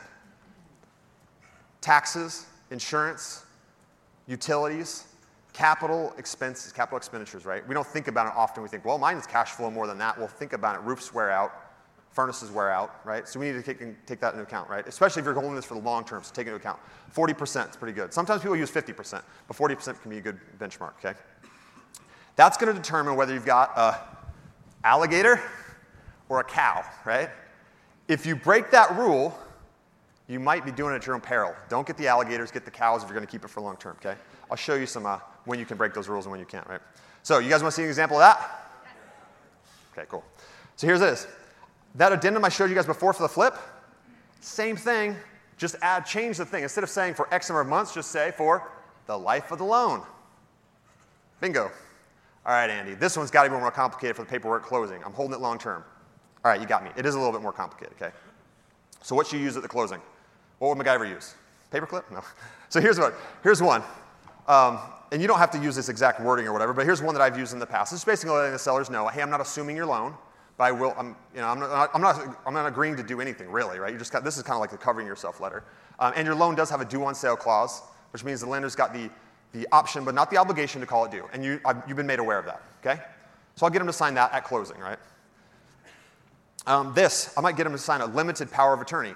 Taxes, 1.79 2.45
insurance, 2.69 3.45
utilities, 4.27 5.05
capital 5.53 6.13
expenses, 6.17 6.73
capital 6.73 6.97
expenditures, 6.97 7.45
right? 7.45 7.65
We 7.65 7.73
don't 7.73 7.87
think 7.87 8.09
about 8.09 8.27
it 8.27 8.33
often. 8.35 8.61
We 8.61 8.67
think, 8.67 8.83
well, 8.83 8.97
mine 8.97 9.15
is 9.15 9.25
cash 9.25 9.51
flow 9.51 9.71
more 9.71 9.87
than 9.87 9.97
that. 9.99 10.17
We'll 10.17 10.27
think 10.27 10.51
about 10.51 10.75
it. 10.75 10.81
Roofs 10.81 11.13
wear 11.13 11.31
out, 11.31 11.53
furnaces 12.11 12.51
wear 12.51 12.69
out, 12.69 12.99
right? 13.05 13.25
So 13.25 13.39
we 13.39 13.45
need 13.45 13.53
to 13.53 13.63
take, 13.63 14.05
take 14.05 14.19
that 14.19 14.33
into 14.33 14.43
account, 14.43 14.69
right? 14.69 14.85
Especially 14.85 15.21
if 15.21 15.25
you're 15.25 15.33
holding 15.33 15.55
this 15.55 15.63
for 15.63 15.75
the 15.75 15.81
long 15.81 16.03
term, 16.03 16.23
so 16.23 16.33
take 16.33 16.47
it 16.47 16.49
into 16.49 16.59
account. 16.59 16.77
40% 17.15 17.69
is 17.69 17.77
pretty 17.77 17.93
good. 17.93 18.13
Sometimes 18.13 18.41
people 18.41 18.57
use 18.57 18.69
50%, 18.69 19.21
but 19.47 19.55
40% 19.55 20.01
can 20.01 20.11
be 20.11 20.17
a 20.17 20.21
good 20.21 20.41
benchmark, 20.59 20.95
okay? 20.97 21.17
That's 22.35 22.57
going 22.57 22.75
to 22.75 22.77
determine 22.77 23.15
whether 23.15 23.33
you've 23.33 23.45
got 23.45 23.77
a 23.77 24.18
alligator 24.83 25.41
or 26.29 26.39
a 26.39 26.43
cow, 26.43 26.83
right? 27.05 27.29
If 28.07 28.25
you 28.25 28.35
break 28.35 28.71
that 28.71 28.95
rule, 28.95 29.37
you 30.27 30.39
might 30.39 30.63
be 30.63 30.71
doing 30.71 30.93
it 30.93 30.97
at 30.97 31.05
your 31.05 31.15
own 31.15 31.21
peril. 31.21 31.55
Don't 31.69 31.85
get 31.85 31.97
the 31.97 32.07
alligators, 32.07 32.51
get 32.51 32.65
the 32.65 32.71
cows 32.71 33.01
if 33.01 33.09
you're 33.09 33.15
going 33.15 33.25
to 33.25 33.31
keep 33.31 33.43
it 33.43 33.49
for 33.49 33.61
long 33.61 33.77
term, 33.77 33.97
okay? 33.99 34.17
I'll 34.49 34.57
show 34.57 34.75
you 34.75 34.85
some 34.85 35.05
uh, 35.05 35.19
when 35.45 35.59
you 35.59 35.65
can 35.65 35.77
break 35.77 35.93
those 35.93 36.07
rules 36.07 36.25
and 36.25 36.31
when 36.31 36.39
you 36.39 36.45
can't, 36.45 36.67
right? 36.67 36.81
So, 37.23 37.39
you 37.39 37.49
guys 37.49 37.61
want 37.61 37.73
to 37.73 37.75
see 37.75 37.83
an 37.83 37.89
example 37.89 38.17
of 38.17 38.21
that? 38.21 38.71
Okay, 39.91 40.07
cool. 40.09 40.23
So, 40.75 40.87
here's 40.87 40.99
this. 40.99 41.27
That 41.95 42.13
addendum 42.13 42.45
I 42.45 42.49
showed 42.49 42.69
you 42.69 42.75
guys 42.75 42.85
before 42.85 43.13
for 43.13 43.23
the 43.23 43.29
flip, 43.29 43.55
same 44.39 44.75
thing, 44.75 45.15
just 45.57 45.75
add, 45.81 46.05
change 46.05 46.37
the 46.37 46.45
thing. 46.45 46.63
Instead 46.63 46.83
of 46.83 46.89
saying 46.89 47.15
for 47.15 47.31
X 47.33 47.49
number 47.49 47.61
of 47.61 47.67
months, 47.67 47.93
just 47.93 48.11
say 48.11 48.31
for 48.37 48.71
the 49.07 49.17
life 49.17 49.51
of 49.51 49.57
the 49.57 49.65
loan. 49.65 50.03
Bingo. 51.41 51.71
All 52.45 52.53
right, 52.53 52.69
Andy, 52.69 52.95
this 52.95 53.17
one's 53.17 53.31
got 53.31 53.43
to 53.43 53.49
be 53.49 53.57
more 53.57 53.71
complicated 53.71 54.15
for 54.15 54.23
the 54.23 54.29
paperwork 54.29 54.63
closing. 54.63 55.03
I'm 55.03 55.13
holding 55.13 55.35
it 55.35 55.41
long 55.41 55.57
term. 55.57 55.83
All 56.43 56.51
right, 56.51 56.59
you 56.59 56.67
got 56.67 56.83
me. 56.83 56.89
It 56.95 57.05
is 57.05 57.15
a 57.15 57.17
little 57.17 57.33
bit 57.33 57.41
more 57.41 57.51
complicated, 57.51 57.95
okay? 58.01 58.15
So 59.01 59.15
what 59.15 59.27
should 59.27 59.39
you 59.39 59.45
use 59.45 59.57
at 59.57 59.61
the 59.61 59.67
closing? 59.67 60.01
What 60.59 60.75
would 60.75 60.85
MacGyver 60.85 61.09
use? 61.09 61.35
Paperclip? 61.71 62.09
No. 62.11 62.21
So 62.71 62.79
here's 62.79 62.99
what. 62.99 63.15
Here's 63.41 63.63
one. 63.63 63.81
Um, 64.47 64.77
and 65.11 65.19
you 65.23 65.27
don't 65.27 65.39
have 65.39 65.49
to 65.51 65.57
use 65.57 65.75
this 65.75 65.89
exact 65.89 66.21
wording 66.21 66.47
or 66.47 66.53
whatever, 66.53 66.71
but 66.71 66.85
here's 66.85 67.01
one 67.01 67.15
that 67.15 67.21
I've 67.21 67.35
used 67.35 67.51
in 67.51 67.57
the 67.57 67.65
past. 67.65 67.91
It's 67.93 68.05
basically 68.05 68.35
letting 68.35 68.51
the 68.51 68.59
sellers 68.59 68.91
know, 68.91 69.07
hey, 69.07 69.23
I'm 69.23 69.31
not 69.31 69.41
assuming 69.41 69.75
your 69.75 69.87
loan, 69.87 70.13
but 70.55 70.65
I 70.65 70.71
will. 70.71 70.93
I'm, 70.95 71.15
you 71.33 71.41
know, 71.41 71.47
I'm 71.47 71.59
not, 71.59 71.89
I'm 71.95 72.01
not, 72.01 72.41
I'm 72.45 72.53
not 72.53 72.67
agreeing 72.67 72.95
to 72.97 73.03
do 73.03 73.21
anything 73.21 73.49
really, 73.49 73.79
right? 73.79 73.91
You 73.91 73.97
just 73.97 74.11
got, 74.11 74.23
this 74.23 74.37
is 74.37 74.43
kind 74.43 74.53
of 74.53 74.61
like 74.61 74.69
the 74.69 74.77
covering 74.77 75.07
yourself 75.07 75.41
letter. 75.41 75.63
Um, 75.97 76.13
and 76.15 76.27
your 76.27 76.35
loan 76.35 76.53
does 76.53 76.69
have 76.69 76.79
a 76.79 76.85
due 76.85 77.03
on 77.05 77.15
sale 77.15 77.35
clause, 77.35 77.81
which 78.13 78.23
means 78.23 78.41
the 78.41 78.47
lender's 78.47 78.75
got 78.75 78.93
the, 78.93 79.09
the 79.51 79.67
option, 79.71 80.05
but 80.05 80.13
not 80.13 80.29
the 80.29 80.37
obligation 80.37 80.81
to 80.81 80.87
call 80.87 81.05
it 81.05 81.11
due. 81.11 81.25
And 81.33 81.43
you, 81.43 81.59
you've 81.87 81.97
been 81.97 82.07
made 82.07 82.19
aware 82.19 82.39
of 82.39 82.45
that, 82.45 82.61
okay? 82.85 83.01
So 83.55 83.65
I'll 83.65 83.71
get 83.71 83.79
them 83.79 83.87
to 83.87 83.93
sign 83.93 84.13
that 84.13 84.31
at 84.33 84.43
closing, 84.43 84.77
right? 84.77 84.99
Um, 86.67 86.93
this, 86.93 87.33
I 87.37 87.41
might 87.41 87.57
get 87.57 87.63
them 87.63 87.73
to 87.73 87.79
sign 87.79 88.01
a 88.01 88.05
limited 88.05 88.51
power 88.51 88.73
of 88.73 88.81
attorney. 88.81 89.13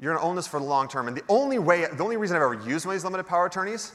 You're 0.00 0.12
going 0.12 0.22
to 0.22 0.28
own 0.28 0.36
this 0.36 0.46
for 0.46 0.58
the 0.58 0.66
long 0.66 0.88
term. 0.88 1.08
And 1.08 1.16
the 1.16 1.22
only 1.28 1.58
way, 1.58 1.86
the 1.86 2.02
only 2.02 2.16
reason 2.16 2.36
I've 2.36 2.42
ever 2.42 2.54
used 2.54 2.84
one 2.86 2.94
of 2.94 3.00
these 3.00 3.04
limited 3.04 3.26
power 3.26 3.46
attorneys 3.46 3.92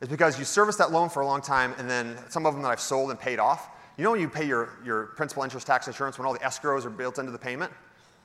is 0.00 0.08
because 0.08 0.38
you 0.38 0.44
service 0.44 0.76
that 0.76 0.92
loan 0.92 1.08
for 1.08 1.20
a 1.20 1.26
long 1.26 1.40
time, 1.40 1.74
and 1.78 1.88
then 1.88 2.16
some 2.28 2.46
of 2.46 2.54
them 2.54 2.62
that 2.62 2.70
I've 2.70 2.80
sold 2.80 3.10
and 3.10 3.18
paid 3.18 3.38
off. 3.38 3.68
You 3.96 4.04
know 4.04 4.10
when 4.10 4.20
you 4.20 4.28
pay 4.28 4.46
your, 4.46 4.70
your 4.84 5.06
principal 5.06 5.42
interest 5.42 5.66
tax 5.66 5.86
insurance 5.86 6.18
when 6.18 6.26
all 6.26 6.32
the 6.32 6.40
escrows 6.40 6.84
are 6.84 6.90
built 6.90 7.18
into 7.18 7.30
the 7.30 7.38
payment? 7.38 7.72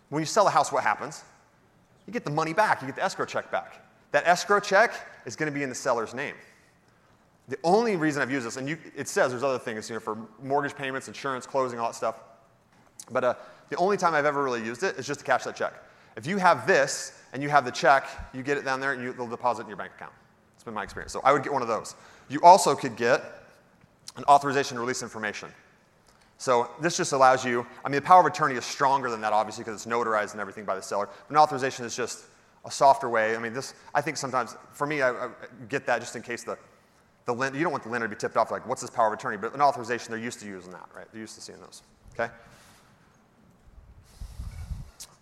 When 0.09 0.21
you 0.21 0.25
sell 0.25 0.47
a 0.47 0.49
house, 0.49 0.71
what 0.71 0.83
happens? 0.83 1.23
You 2.05 2.13
get 2.13 2.23
the 2.23 2.31
money 2.31 2.53
back, 2.53 2.81
you 2.81 2.87
get 2.87 2.95
the 2.95 3.03
escrow 3.03 3.25
check 3.25 3.51
back. 3.51 3.81
That 4.11 4.25
escrow 4.25 4.59
check 4.59 4.93
is 5.25 5.35
going 5.35 5.51
to 5.51 5.53
be 5.53 5.63
in 5.63 5.69
the 5.69 5.75
seller's 5.75 6.13
name. 6.13 6.35
The 7.47 7.57
only 7.63 7.95
reason 7.95 8.21
I've 8.21 8.31
used 8.31 8.45
this, 8.45 8.57
and 8.57 8.67
you, 8.67 8.77
it 8.95 9.07
says 9.07 9.31
there's 9.31 9.43
other 9.43 9.59
things, 9.59 9.89
you 9.89 9.95
know, 9.95 9.99
for 10.01 10.17
mortgage 10.41 10.75
payments, 10.75 11.07
insurance, 11.07 11.45
closing, 11.45 11.79
all 11.79 11.87
that 11.87 11.95
stuff. 11.95 12.19
But 13.09 13.23
uh, 13.23 13.33
the 13.69 13.77
only 13.77 13.95
time 13.95 14.13
I've 14.13 14.25
ever 14.25 14.43
really 14.43 14.63
used 14.63 14.83
it 14.83 14.97
is 14.97 15.07
just 15.07 15.21
to 15.21 15.25
cash 15.25 15.45
that 15.45 15.55
check. 15.55 15.73
If 16.17 16.25
you 16.25 16.37
have 16.37 16.67
this 16.67 17.13
and 17.31 17.41
you 17.41 17.49
have 17.49 17.63
the 17.63 17.71
check, 17.71 18.09
you 18.33 18.43
get 18.43 18.57
it 18.57 18.65
down 18.65 18.79
there 18.79 18.91
and 18.91 19.01
you, 19.01 19.13
they'll 19.13 19.27
deposit 19.27 19.61
in 19.61 19.67
your 19.67 19.77
bank 19.77 19.93
account. 19.95 20.11
It's 20.55 20.63
been 20.63 20.73
my 20.73 20.83
experience. 20.83 21.13
So 21.13 21.21
I 21.23 21.31
would 21.31 21.43
get 21.43 21.53
one 21.53 21.61
of 21.61 21.67
those. 21.67 21.95
You 22.27 22.41
also 22.41 22.75
could 22.75 22.97
get 22.97 23.23
an 24.17 24.23
authorization 24.25 24.75
to 24.75 24.81
release 24.81 25.01
information. 25.01 25.49
So 26.39 26.69
this 26.81 26.97
just 26.97 27.13
allows 27.13 27.45
you, 27.45 27.65
I 27.85 27.89
mean, 27.89 28.01
the 28.01 28.05
power 28.05 28.19
of 28.19 28.25
attorney 28.25 28.55
is 28.55 28.65
stronger 28.65 29.09
than 29.09 29.21
that, 29.21 29.33
obviously, 29.33 29.63
because 29.63 29.81
it's 29.81 29.91
notarized 29.91 30.33
and 30.33 30.41
everything 30.41 30.65
by 30.65 30.75
the 30.75 30.81
seller. 30.81 31.07
But 31.27 31.31
an 31.33 31.37
authorization 31.37 31.85
is 31.85 31.95
just 31.95 32.25
a 32.65 32.71
softer 32.71 33.09
way. 33.09 33.35
I 33.35 33.39
mean, 33.39 33.53
this, 33.53 33.73
I 33.93 34.01
think 34.01 34.17
sometimes, 34.17 34.55
for 34.71 34.85
me, 34.85 35.01
I, 35.01 35.11
I 35.11 35.29
get 35.69 35.85
that 35.85 35.99
just 35.99 36.15
in 36.15 36.21
case 36.21 36.43
the, 36.43 36.57
the 37.27 37.33
lender, 37.33 37.57
you 37.57 37.63
don't 37.63 37.73
want 37.73 37.83
the 37.83 37.89
lender 37.89 38.07
to 38.07 38.15
be 38.15 38.17
tipped 38.17 38.37
off 38.37 38.51
like, 38.51 38.65
what's 38.65 38.81
this 38.81 38.89
power 38.89 39.07
of 39.07 39.13
attorney? 39.13 39.35
But 39.35 39.53
an 39.53 39.61
authorization, 39.61 40.11
they're 40.11 40.19
used 40.19 40.39
to 40.39 40.47
using 40.47 40.71
that, 40.71 40.87
right? 40.95 41.05
They're 41.11 41.21
used 41.21 41.35
to 41.35 41.41
seeing 41.41 41.59
those, 41.59 41.83
okay? 42.13 42.33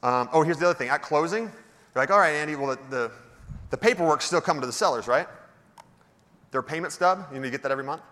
Um, 0.03 0.29
oh, 0.31 0.43
here's 0.43 0.57
the 0.57 0.65
other 0.65 0.77
thing. 0.77 0.89
At 0.89 1.01
closing, 1.01 1.43
you're 1.43 1.51
like, 1.95 2.11
all 2.11 2.19
right, 2.19 2.35
Andy, 2.35 2.55
well, 2.55 2.75
the, 2.75 2.79
the, 2.95 3.11
the 3.71 3.77
paperwork's 3.77 4.25
still 4.25 4.39
coming 4.39 4.61
to 4.61 4.67
the 4.67 4.73
sellers, 4.73 5.07
right? 5.07 5.27
Their 6.51 6.61
payment 6.61 6.93
stub, 6.93 7.25
you 7.33 7.39
need 7.39 7.47
to 7.47 7.51
get 7.51 7.63
that 7.63 7.71
every 7.71 7.83
month. 7.83 8.03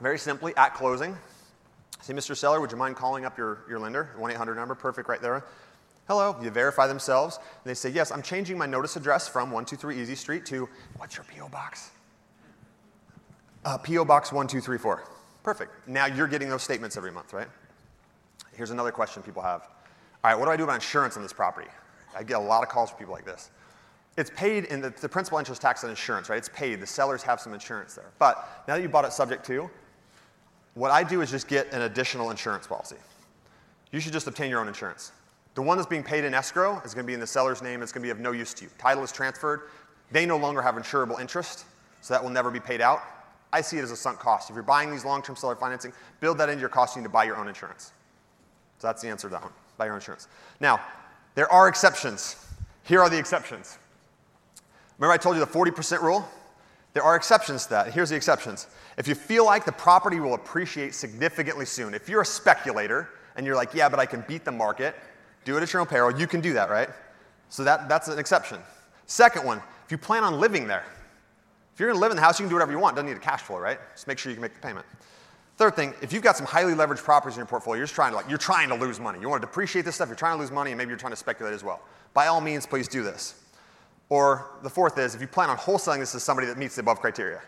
Very 0.00 0.18
simply, 0.18 0.54
at 0.56 0.74
closing, 0.74 1.16
say, 2.00 2.14
Mr. 2.14 2.36
Seller, 2.36 2.60
would 2.60 2.70
you 2.70 2.76
mind 2.76 2.94
calling 2.94 3.24
up 3.24 3.36
your, 3.36 3.64
your 3.68 3.80
lender? 3.80 4.10
1 4.18 4.30
800 4.30 4.54
number, 4.54 4.76
perfect 4.76 5.08
right 5.08 5.20
there. 5.20 5.44
Hello, 6.12 6.36
you 6.42 6.50
verify 6.50 6.86
themselves, 6.86 7.38
and 7.38 7.70
they 7.70 7.72
say, 7.72 7.88
Yes, 7.88 8.10
I'm 8.12 8.20
changing 8.20 8.58
my 8.58 8.66
notice 8.66 8.96
address 8.96 9.26
from 9.26 9.50
123 9.50 9.98
Easy 9.98 10.14
Street 10.14 10.44
to, 10.44 10.68
what's 10.98 11.16
your 11.16 11.24
P.O. 11.24 11.48
box? 11.48 11.90
Uh, 13.64 13.78
P.O. 13.78 14.04
Box 14.04 14.30
1234. 14.30 15.04
Perfect. 15.42 15.88
Now 15.88 16.04
you're 16.04 16.26
getting 16.26 16.50
those 16.50 16.62
statements 16.62 16.98
every 16.98 17.10
month, 17.10 17.32
right? 17.32 17.48
Here's 18.54 18.72
another 18.72 18.92
question 18.92 19.22
people 19.22 19.40
have. 19.40 19.62
All 20.22 20.30
right, 20.30 20.38
what 20.38 20.44
do 20.44 20.50
I 20.50 20.56
do 20.58 20.64
about 20.64 20.74
insurance 20.74 21.16
on 21.16 21.22
this 21.22 21.32
property? 21.32 21.70
I 22.14 22.24
get 22.24 22.36
a 22.36 22.40
lot 22.40 22.62
of 22.62 22.68
calls 22.68 22.90
from 22.90 22.98
people 22.98 23.14
like 23.14 23.24
this. 23.24 23.50
It's 24.18 24.30
paid 24.36 24.66
in 24.66 24.82
the, 24.82 24.90
the 24.90 25.08
principal 25.08 25.38
interest 25.38 25.62
tax 25.62 25.82
and 25.82 25.88
insurance, 25.88 26.28
right? 26.28 26.36
It's 26.36 26.50
paid. 26.50 26.80
The 26.80 26.86
sellers 26.86 27.22
have 27.22 27.40
some 27.40 27.54
insurance 27.54 27.94
there. 27.94 28.10
But 28.18 28.64
now 28.68 28.76
that 28.76 28.82
you 28.82 28.90
bought 28.90 29.06
it 29.06 29.14
subject 29.14 29.46
to, 29.46 29.70
what 30.74 30.90
I 30.90 31.04
do 31.04 31.22
is 31.22 31.30
just 31.30 31.48
get 31.48 31.72
an 31.72 31.80
additional 31.80 32.30
insurance 32.30 32.66
policy. 32.66 32.96
You 33.92 34.00
should 34.00 34.12
just 34.12 34.26
obtain 34.26 34.50
your 34.50 34.60
own 34.60 34.68
insurance. 34.68 35.12
The 35.54 35.62
one 35.62 35.76
that's 35.76 35.88
being 35.88 36.02
paid 36.02 36.24
in 36.24 36.32
escrow 36.34 36.80
is 36.84 36.94
going 36.94 37.04
to 37.04 37.06
be 37.06 37.14
in 37.14 37.20
the 37.20 37.26
seller's 37.26 37.60
name. 37.62 37.82
It's 37.82 37.92
going 37.92 38.02
to 38.02 38.06
be 38.06 38.10
of 38.10 38.20
no 38.20 38.32
use 38.32 38.54
to 38.54 38.64
you. 38.64 38.70
Title 38.78 39.04
is 39.04 39.12
transferred. 39.12 39.62
They 40.10 40.24
no 40.24 40.36
longer 40.36 40.62
have 40.62 40.76
insurable 40.76 41.20
interest, 41.20 41.64
so 42.00 42.14
that 42.14 42.22
will 42.22 42.30
never 42.30 42.50
be 42.50 42.60
paid 42.60 42.80
out. 42.80 43.02
I 43.52 43.60
see 43.60 43.78
it 43.78 43.82
as 43.82 43.90
a 43.90 43.96
sunk 43.96 44.18
cost. 44.18 44.48
If 44.48 44.54
you're 44.54 44.62
buying 44.62 44.90
these 44.90 45.04
long-term 45.04 45.36
seller 45.36 45.56
financing, 45.56 45.92
build 46.20 46.38
that 46.38 46.48
into 46.48 46.60
your 46.60 46.70
cost. 46.70 46.96
You 46.96 47.02
need 47.02 47.06
to 47.06 47.12
buy 47.12 47.24
your 47.24 47.36
own 47.36 47.48
insurance. 47.48 47.92
So 48.78 48.86
that's 48.86 49.02
the 49.02 49.08
answer 49.08 49.28
to 49.28 49.32
that 49.32 49.42
one. 49.42 49.52
Buy 49.76 49.86
your 49.86 49.94
own 49.94 49.98
insurance. 49.98 50.28
Now, 50.58 50.80
there 51.34 51.50
are 51.52 51.68
exceptions. 51.68 52.36
Here 52.84 53.00
are 53.00 53.10
the 53.10 53.18
exceptions. 53.18 53.78
Remember 54.98 55.12
I 55.12 55.18
told 55.18 55.36
you 55.36 55.44
the 55.44 55.50
40% 55.50 56.00
rule? 56.02 56.26
There 56.94 57.02
are 57.02 57.16
exceptions 57.16 57.64
to 57.64 57.70
that. 57.70 57.92
Here's 57.92 58.10
the 58.10 58.16
exceptions. 58.16 58.66
If 58.98 59.08
you 59.08 59.14
feel 59.14 59.44
like 59.44 59.64
the 59.64 59.72
property 59.72 60.20
will 60.20 60.34
appreciate 60.34 60.94
significantly 60.94 61.64
soon, 61.64 61.94
if 61.94 62.08
you're 62.08 62.20
a 62.20 62.26
speculator 62.26 63.08
and 63.36 63.46
you're 63.46 63.56
like, 63.56 63.72
yeah, 63.72 63.88
but 63.88 63.98
I 63.98 64.06
can 64.06 64.24
beat 64.28 64.44
the 64.44 64.52
market, 64.52 64.94
do 65.44 65.56
it 65.56 65.62
at 65.62 65.72
your 65.72 65.80
own 65.80 65.86
peril, 65.86 66.18
you 66.18 66.26
can 66.26 66.40
do 66.40 66.52
that, 66.54 66.70
right? 66.70 66.88
So 67.48 67.64
that, 67.64 67.88
that's 67.88 68.08
an 68.08 68.18
exception. 68.18 68.58
Second 69.06 69.44
one, 69.44 69.58
if 69.84 69.90
you 69.90 69.98
plan 69.98 70.24
on 70.24 70.40
living 70.40 70.66
there, 70.66 70.84
if 71.74 71.80
you're 71.80 71.88
gonna 71.88 72.00
live 72.00 72.10
in 72.10 72.16
the 72.16 72.22
house, 72.22 72.38
you 72.38 72.44
can 72.44 72.50
do 72.50 72.54
whatever 72.54 72.72
you 72.72 72.78
want. 72.78 72.96
Doesn't 72.96 73.08
need 73.08 73.16
a 73.16 73.20
cash 73.20 73.42
flow, 73.42 73.58
right? 73.58 73.78
Just 73.94 74.06
make 74.06 74.18
sure 74.18 74.30
you 74.30 74.36
can 74.36 74.42
make 74.42 74.54
the 74.54 74.60
payment. 74.60 74.86
Third 75.56 75.76
thing, 75.76 75.94
if 76.02 76.12
you've 76.12 76.22
got 76.22 76.36
some 76.36 76.46
highly 76.46 76.72
leveraged 76.72 77.04
properties 77.04 77.36
in 77.36 77.40
your 77.40 77.46
portfolio, 77.46 77.78
you're 77.78 77.86
just 77.86 77.94
trying 77.94 78.12
to 78.12 78.16
like, 78.16 78.28
you're 78.28 78.38
trying 78.38 78.68
to 78.68 78.74
lose 78.74 78.98
money. 78.98 79.20
You 79.20 79.28
want 79.28 79.42
to 79.42 79.46
depreciate 79.46 79.84
this 79.84 79.94
stuff, 79.94 80.08
you're 80.08 80.16
trying 80.16 80.36
to 80.36 80.40
lose 80.40 80.50
money, 80.50 80.70
and 80.70 80.78
maybe 80.78 80.88
you're 80.88 80.98
trying 80.98 81.12
to 81.12 81.16
speculate 81.16 81.54
as 81.54 81.62
well. 81.62 81.80
By 82.14 82.26
all 82.26 82.40
means, 82.40 82.66
please 82.66 82.88
do 82.88 83.02
this. 83.02 83.34
Or 84.08 84.46
the 84.62 84.70
fourth 84.70 84.98
is, 84.98 85.14
if 85.14 85.20
you 85.20 85.26
plan 85.26 85.50
on 85.50 85.56
wholesaling 85.56 86.00
this 86.00 86.12
to 86.12 86.20
somebody 86.20 86.46
that 86.48 86.58
meets 86.58 86.74
the 86.74 86.80
above 86.80 87.00
criteria. 87.00 87.40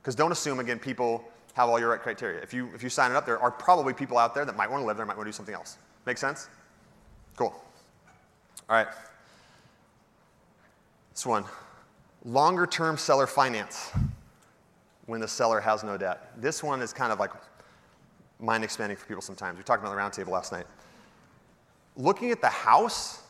Because 0.00 0.14
don't 0.14 0.32
assume, 0.32 0.58
again, 0.58 0.78
people 0.78 1.24
have 1.54 1.68
all 1.68 1.78
your 1.78 1.90
right 1.90 2.00
criteria. 2.00 2.40
If 2.42 2.52
you, 2.54 2.70
if 2.74 2.82
you 2.82 2.88
sign 2.88 3.10
it 3.10 3.16
up, 3.16 3.26
there 3.26 3.38
are 3.38 3.50
probably 3.50 3.92
people 3.92 4.18
out 4.18 4.34
there 4.34 4.44
that 4.44 4.56
might 4.56 4.70
want 4.70 4.82
to 4.82 4.86
live 4.86 4.96
there, 4.96 5.06
might 5.06 5.16
want 5.16 5.26
to 5.26 5.30
do 5.30 5.36
something 5.36 5.54
else. 5.54 5.78
Make 6.06 6.18
sense? 6.18 6.48
Cool. 7.36 7.54
All 8.68 8.76
right. 8.76 8.88
This 11.12 11.26
one 11.26 11.44
longer 12.24 12.66
term 12.66 12.96
seller 12.96 13.26
finance 13.26 13.90
when 15.06 15.20
the 15.20 15.28
seller 15.28 15.60
has 15.60 15.82
no 15.82 15.96
debt. 15.96 16.32
This 16.40 16.62
one 16.62 16.80
is 16.80 16.92
kind 16.92 17.12
of 17.12 17.18
like 17.18 17.30
mind 18.38 18.64
expanding 18.64 18.96
for 18.96 19.06
people 19.06 19.22
sometimes. 19.22 19.58
We 19.58 19.64
talked 19.64 19.82
about 19.82 19.94
the 19.94 20.00
roundtable 20.00 20.30
last 20.30 20.52
night. 20.52 20.66
Looking 21.96 22.30
at 22.30 22.40
the 22.40 22.48
house, 22.48 23.22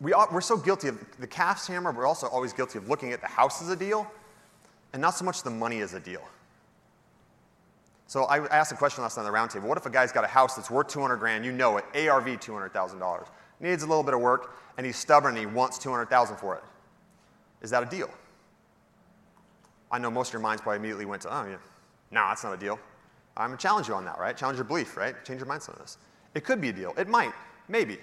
we 0.00 0.12
are, 0.12 0.28
we're 0.32 0.40
so 0.40 0.56
guilty 0.56 0.88
of 0.88 0.98
the 1.18 1.26
cash 1.26 1.66
hammer, 1.66 1.92
we're 1.92 2.06
also 2.06 2.26
always 2.28 2.52
guilty 2.52 2.78
of 2.78 2.88
looking 2.88 3.12
at 3.12 3.20
the 3.20 3.26
house 3.26 3.62
as 3.62 3.68
a 3.68 3.76
deal 3.76 4.10
and 4.92 5.02
not 5.02 5.10
so 5.10 5.24
much 5.24 5.42
the 5.42 5.50
money 5.50 5.80
as 5.80 5.94
a 5.94 6.00
deal. 6.00 6.22
So 8.08 8.24
I 8.24 8.46
asked 8.46 8.70
a 8.72 8.76
question 8.76 9.02
last 9.02 9.16
night 9.16 9.26
on 9.26 9.32
the 9.32 9.36
roundtable. 9.36 9.64
What 9.64 9.78
if 9.78 9.84
a 9.84 9.90
guy's 9.90 10.12
got 10.12 10.24
a 10.24 10.28
house 10.28 10.54
that's 10.54 10.70
worth 10.70 10.88
200 10.88 11.16
grand, 11.16 11.44
you 11.44 11.52
know 11.52 11.76
it, 11.76 11.84
ARV 11.94 12.26
$200,000, 12.26 13.26
needs 13.60 13.82
a 13.82 13.86
little 13.86 14.02
bit 14.02 14.14
of 14.14 14.20
work, 14.20 14.56
and 14.76 14.84
he's 14.84 14.96
stubborn 14.96 15.36
and 15.36 15.38
he 15.38 15.46
wants 15.46 15.78
200,000 15.78 16.36
for 16.36 16.56
it? 16.56 16.62
Is 17.62 17.70
that 17.70 17.82
a 17.82 17.86
deal? 17.86 18.10
I 19.90 19.98
know 19.98 20.10
most 20.10 20.28
of 20.28 20.32
your 20.34 20.42
minds 20.42 20.60
probably 20.62 20.78
immediately 20.78 21.04
went 21.04 21.22
to, 21.22 21.34
oh, 21.34 21.46
yeah, 21.46 21.56
no, 22.10 22.26
that's 22.28 22.44
not 22.44 22.52
a 22.52 22.56
deal. 22.56 22.78
I'm 23.36 23.48
going 23.48 23.58
to 23.58 23.62
challenge 23.62 23.88
you 23.88 23.94
on 23.94 24.04
that, 24.04 24.18
right? 24.18 24.36
Challenge 24.36 24.58
your 24.58 24.64
belief, 24.64 24.96
right? 24.96 25.14
Change 25.24 25.40
your 25.40 25.48
mindset 25.48 25.70
on 25.70 25.78
this. 25.80 25.98
It 26.34 26.44
could 26.44 26.60
be 26.60 26.70
a 26.70 26.72
deal. 26.72 26.94
It 26.96 27.08
might. 27.08 27.32
Maybe. 27.68 27.98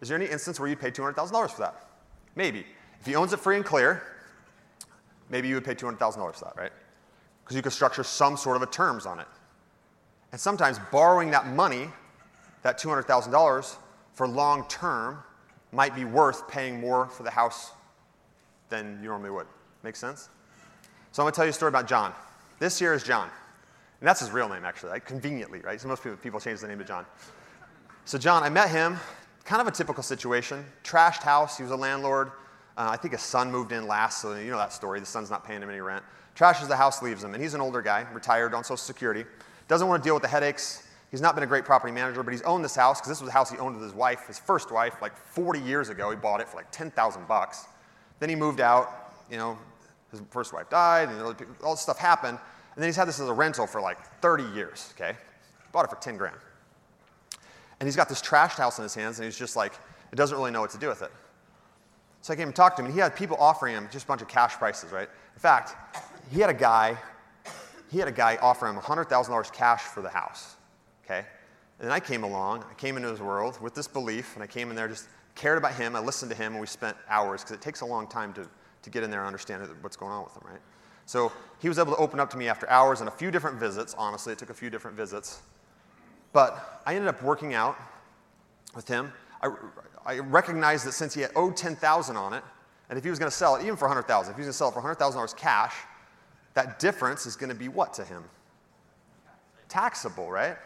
Is 0.00 0.08
there 0.08 0.16
any 0.16 0.26
instance 0.26 0.60
where 0.60 0.68
you'd 0.68 0.80
pay 0.80 0.90
$200,000 0.90 1.50
for 1.50 1.60
that? 1.60 1.88
Maybe. 2.36 2.66
If 3.00 3.06
he 3.06 3.14
owns 3.14 3.32
it 3.32 3.40
free 3.40 3.56
and 3.56 3.64
clear, 3.64 4.02
maybe 5.28 5.48
you 5.48 5.54
would 5.54 5.64
pay 5.64 5.74
$200,000 5.74 6.34
for 6.34 6.44
that, 6.44 6.56
right? 6.56 6.72
Because 7.42 7.56
you 7.56 7.62
could 7.62 7.72
structure 7.72 8.04
some 8.04 8.36
sort 8.36 8.56
of 8.56 8.62
a 8.62 8.66
terms 8.66 9.06
on 9.06 9.20
it. 9.20 9.26
And 10.32 10.40
sometimes 10.40 10.78
borrowing 10.90 11.30
that 11.30 11.46
money, 11.46 11.88
that 12.62 12.78
$200,000, 12.78 13.76
for 14.14 14.26
long 14.26 14.66
term 14.68 15.18
might 15.72 15.94
be 15.94 16.04
worth 16.04 16.48
paying 16.48 16.80
more 16.80 17.06
for 17.06 17.24
the 17.24 17.30
house 17.30 17.72
than 18.70 18.98
you 19.02 19.08
normally 19.08 19.30
would. 19.30 19.46
Make 19.82 19.96
sense? 19.96 20.28
So 21.12 21.22
I'm 21.22 21.24
going 21.24 21.32
to 21.32 21.36
tell 21.36 21.44
you 21.44 21.50
a 21.50 21.52
story 21.52 21.68
about 21.68 21.86
John. 21.86 22.12
This 22.58 22.78
here 22.78 22.94
is 22.94 23.02
John. 23.02 23.28
And 24.00 24.08
that's 24.08 24.20
his 24.20 24.30
real 24.30 24.48
name, 24.48 24.64
actually, 24.64 24.90
like, 24.90 25.06
conveniently, 25.06 25.60
right? 25.60 25.80
So 25.80 25.88
most 25.88 26.02
people, 26.02 26.16
people 26.18 26.40
change 26.40 26.60
the 26.60 26.68
name 26.68 26.78
to 26.78 26.84
John. 26.84 27.06
So, 28.04 28.18
John, 28.18 28.42
I 28.42 28.48
met 28.48 28.68
him, 28.68 28.98
kind 29.44 29.62
of 29.62 29.66
a 29.66 29.70
typical 29.70 30.02
situation. 30.02 30.64
Trashed 30.82 31.22
house, 31.22 31.56
he 31.56 31.62
was 31.62 31.72
a 31.72 31.76
landlord. 31.76 32.28
Uh, 32.76 32.88
I 32.90 32.96
think 32.96 33.12
his 33.12 33.22
son 33.22 33.50
moved 33.50 33.72
in 33.72 33.86
last, 33.86 34.20
so 34.20 34.34
you 34.34 34.50
know 34.50 34.58
that 34.58 34.72
story. 34.72 35.00
The 35.00 35.06
son's 35.06 35.30
not 35.30 35.46
paying 35.46 35.62
him 35.62 35.70
any 35.70 35.80
rent. 35.80 36.04
Trashes 36.36 36.68
the 36.68 36.76
house, 36.76 37.02
leaves 37.02 37.22
him. 37.22 37.32
And 37.32 37.42
he's 37.42 37.54
an 37.54 37.60
older 37.60 37.80
guy, 37.80 38.06
retired 38.12 38.52
on 38.52 38.64
Social 38.64 38.76
Security. 38.76 39.24
Doesn't 39.68 39.88
want 39.88 40.02
to 40.02 40.06
deal 40.06 40.14
with 40.14 40.22
the 40.22 40.28
headaches. 40.28 40.83
He's 41.14 41.20
not 41.20 41.36
been 41.36 41.44
a 41.44 41.46
great 41.46 41.64
property 41.64 41.92
manager, 41.92 42.24
but 42.24 42.32
he's 42.32 42.42
owned 42.42 42.64
this 42.64 42.74
house 42.74 42.98
because 42.98 43.08
this 43.08 43.20
was 43.20 43.28
a 43.28 43.32
house 43.32 43.48
he 43.48 43.56
owned 43.58 43.76
with 43.76 43.84
his 43.84 43.94
wife, 43.94 44.26
his 44.26 44.36
first 44.36 44.72
wife, 44.72 45.00
like 45.00 45.16
40 45.16 45.60
years 45.60 45.88
ago. 45.88 46.10
He 46.10 46.16
bought 46.16 46.40
it 46.40 46.48
for 46.48 46.56
like 46.56 46.68
10,000 46.72 47.28
bucks. 47.28 47.68
Then 48.18 48.28
he 48.28 48.34
moved 48.34 48.60
out, 48.60 49.14
you 49.30 49.36
know, 49.36 49.56
his 50.10 50.20
first 50.30 50.52
wife 50.52 50.68
died, 50.68 51.10
and 51.10 51.22
all 51.62 51.70
this 51.70 51.82
stuff 51.82 51.98
happened. 51.98 52.36
And 52.74 52.82
then 52.82 52.88
he's 52.88 52.96
had 52.96 53.06
this 53.06 53.20
as 53.20 53.28
a 53.28 53.32
rental 53.32 53.64
for 53.64 53.80
like 53.80 54.04
30 54.22 54.42
years, 54.56 54.92
okay? 54.96 55.16
Bought 55.70 55.84
it 55.84 55.90
for 55.90 56.00
10 56.02 56.16
grand. 56.16 56.34
And 57.78 57.86
he's 57.86 57.94
got 57.94 58.08
this 58.08 58.20
trashed 58.20 58.58
house 58.58 58.78
in 58.78 58.82
his 58.82 58.96
hands, 58.96 59.20
and 59.20 59.24
he's 59.24 59.38
just 59.38 59.54
like, 59.54 59.74
it 60.10 60.16
doesn't 60.16 60.36
really 60.36 60.50
know 60.50 60.62
what 60.62 60.70
to 60.70 60.78
do 60.78 60.88
with 60.88 61.02
it. 61.02 61.12
So 62.22 62.32
I 62.32 62.36
came 62.36 62.48
and 62.48 62.56
talked 62.56 62.78
to 62.78 62.82
him, 62.82 62.86
and 62.86 62.92
he 62.92 63.00
had 63.00 63.14
people 63.14 63.36
offering 63.38 63.76
him 63.76 63.88
just 63.92 64.06
a 64.06 64.08
bunch 64.08 64.20
of 64.20 64.26
cash 64.26 64.54
prices, 64.54 64.90
right? 64.90 65.08
In 65.36 65.40
fact, 65.40 65.76
he 66.32 66.40
had 66.40 66.50
a 66.50 66.54
guy, 66.54 66.98
he 67.92 68.00
had 68.00 68.08
a 68.08 68.12
guy 68.12 68.36
offer 68.42 68.66
him 68.66 68.74
$100,000 68.74 69.52
cash 69.52 69.82
for 69.82 70.02
the 70.02 70.08
house, 70.08 70.56
okay? 71.04 71.24
And 71.78 71.88
then 71.88 71.92
I 71.92 72.00
came 72.00 72.24
along, 72.24 72.64
I 72.70 72.74
came 72.74 72.96
into 72.96 73.08
his 73.08 73.20
world 73.20 73.60
with 73.60 73.74
this 73.74 73.88
belief, 73.88 74.34
and 74.34 74.42
I 74.42 74.46
came 74.46 74.70
in 74.70 74.76
there 74.76 74.88
just 74.88 75.08
cared 75.34 75.58
about 75.58 75.74
him, 75.74 75.96
I 75.96 76.00
listened 76.00 76.30
to 76.30 76.36
him, 76.36 76.52
and 76.52 76.60
we 76.60 76.66
spent 76.66 76.96
hours, 77.08 77.42
because 77.42 77.56
it 77.56 77.60
takes 77.60 77.80
a 77.80 77.86
long 77.86 78.06
time 78.06 78.32
to, 78.34 78.48
to 78.82 78.90
get 78.90 79.02
in 79.02 79.10
there 79.10 79.20
and 79.20 79.26
understand 79.26 79.66
what's 79.80 79.96
going 79.96 80.12
on 80.12 80.24
with 80.24 80.36
him, 80.36 80.42
right? 80.48 80.60
So 81.06 81.32
he 81.60 81.68
was 81.68 81.78
able 81.78 81.92
to 81.92 81.98
open 81.98 82.20
up 82.20 82.30
to 82.30 82.36
me 82.36 82.48
after 82.48 82.68
hours 82.70 83.00
and 83.00 83.08
a 83.08 83.12
few 83.12 83.30
different 83.30 83.58
visits. 83.58 83.94
Honestly, 83.98 84.32
it 84.32 84.38
took 84.38 84.50
a 84.50 84.54
few 84.54 84.70
different 84.70 84.96
visits. 84.96 85.42
But 86.32 86.82
I 86.86 86.94
ended 86.94 87.08
up 87.08 87.22
working 87.22 87.54
out 87.54 87.76
with 88.74 88.88
him. 88.88 89.12
I, 89.42 89.50
I 90.06 90.18
recognized 90.18 90.86
that 90.86 90.92
since 90.92 91.14
he 91.14 91.20
had 91.20 91.30
owed 91.36 91.56
10000 91.56 92.16
on 92.16 92.32
it, 92.32 92.42
and 92.88 92.98
if 92.98 93.04
he 93.04 93.10
was 93.10 93.18
going 93.18 93.30
to 93.30 93.36
sell 93.36 93.56
it, 93.56 93.62
even 93.62 93.76
for 93.76 93.88
100000 93.88 94.30
if 94.30 94.36
he 94.36 94.40
was 94.40 94.46
going 94.46 94.52
to 94.52 94.52
sell 94.52 94.68
it 94.68 94.72
for 94.72 94.82
$100,000 94.82 95.36
cash, 95.36 95.74
that 96.54 96.78
difference 96.78 97.26
is 97.26 97.36
going 97.36 97.48
to 97.48 97.54
be 97.54 97.68
what 97.68 97.94
to 97.94 98.04
him? 98.04 98.24
Taxable, 99.68 100.30
right? 100.30 100.56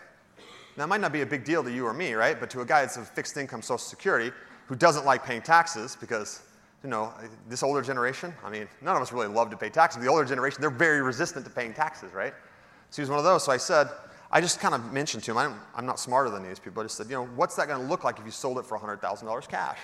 Now, 0.78 0.84
it 0.84 0.86
might 0.86 1.00
not 1.00 1.12
be 1.12 1.22
a 1.22 1.26
big 1.26 1.44
deal 1.44 1.64
to 1.64 1.72
you 1.72 1.84
or 1.84 1.92
me, 1.92 2.12
right? 2.12 2.38
But 2.38 2.50
to 2.50 2.60
a 2.60 2.64
guy 2.64 2.82
that's 2.82 2.96
a 2.96 3.02
fixed 3.02 3.36
income 3.36 3.62
Social 3.62 3.78
Security 3.78 4.30
who 4.66 4.76
doesn't 4.76 5.04
like 5.04 5.24
paying 5.24 5.42
taxes 5.42 5.96
because 6.00 6.42
you 6.84 6.88
know, 6.88 7.12
this 7.48 7.64
older 7.64 7.82
generation, 7.82 8.32
I 8.44 8.50
mean, 8.50 8.68
none 8.80 8.94
of 8.94 9.02
us 9.02 9.12
really 9.12 9.26
love 9.26 9.50
to 9.50 9.56
pay 9.56 9.70
taxes. 9.70 10.00
The 10.00 10.08
older 10.08 10.24
generation, 10.24 10.60
they're 10.60 10.70
very 10.70 11.02
resistant 11.02 11.44
to 11.46 11.50
paying 11.50 11.74
taxes, 11.74 12.12
right? 12.12 12.32
So 12.90 12.96
he 12.96 13.02
was 13.02 13.10
one 13.10 13.18
of 13.18 13.24
those. 13.24 13.44
So 13.44 13.50
I 13.50 13.56
said, 13.56 13.88
I 14.30 14.40
just 14.40 14.60
kind 14.60 14.72
of 14.72 14.92
mentioned 14.92 15.24
to 15.24 15.32
him, 15.32 15.38
I'm, 15.38 15.60
I'm 15.74 15.84
not 15.84 15.98
smarter 15.98 16.30
than 16.30 16.46
these 16.46 16.60
people. 16.60 16.80
I 16.80 16.84
just 16.84 16.96
said, 16.96 17.06
you 17.06 17.16
know, 17.16 17.26
what's 17.34 17.56
that 17.56 17.66
going 17.66 17.80
to 17.80 17.86
look 17.88 18.04
like 18.04 18.20
if 18.20 18.24
you 18.24 18.30
sold 18.30 18.58
it 18.58 18.64
for 18.64 18.78
$100,000 18.78 19.48
cash? 19.48 19.78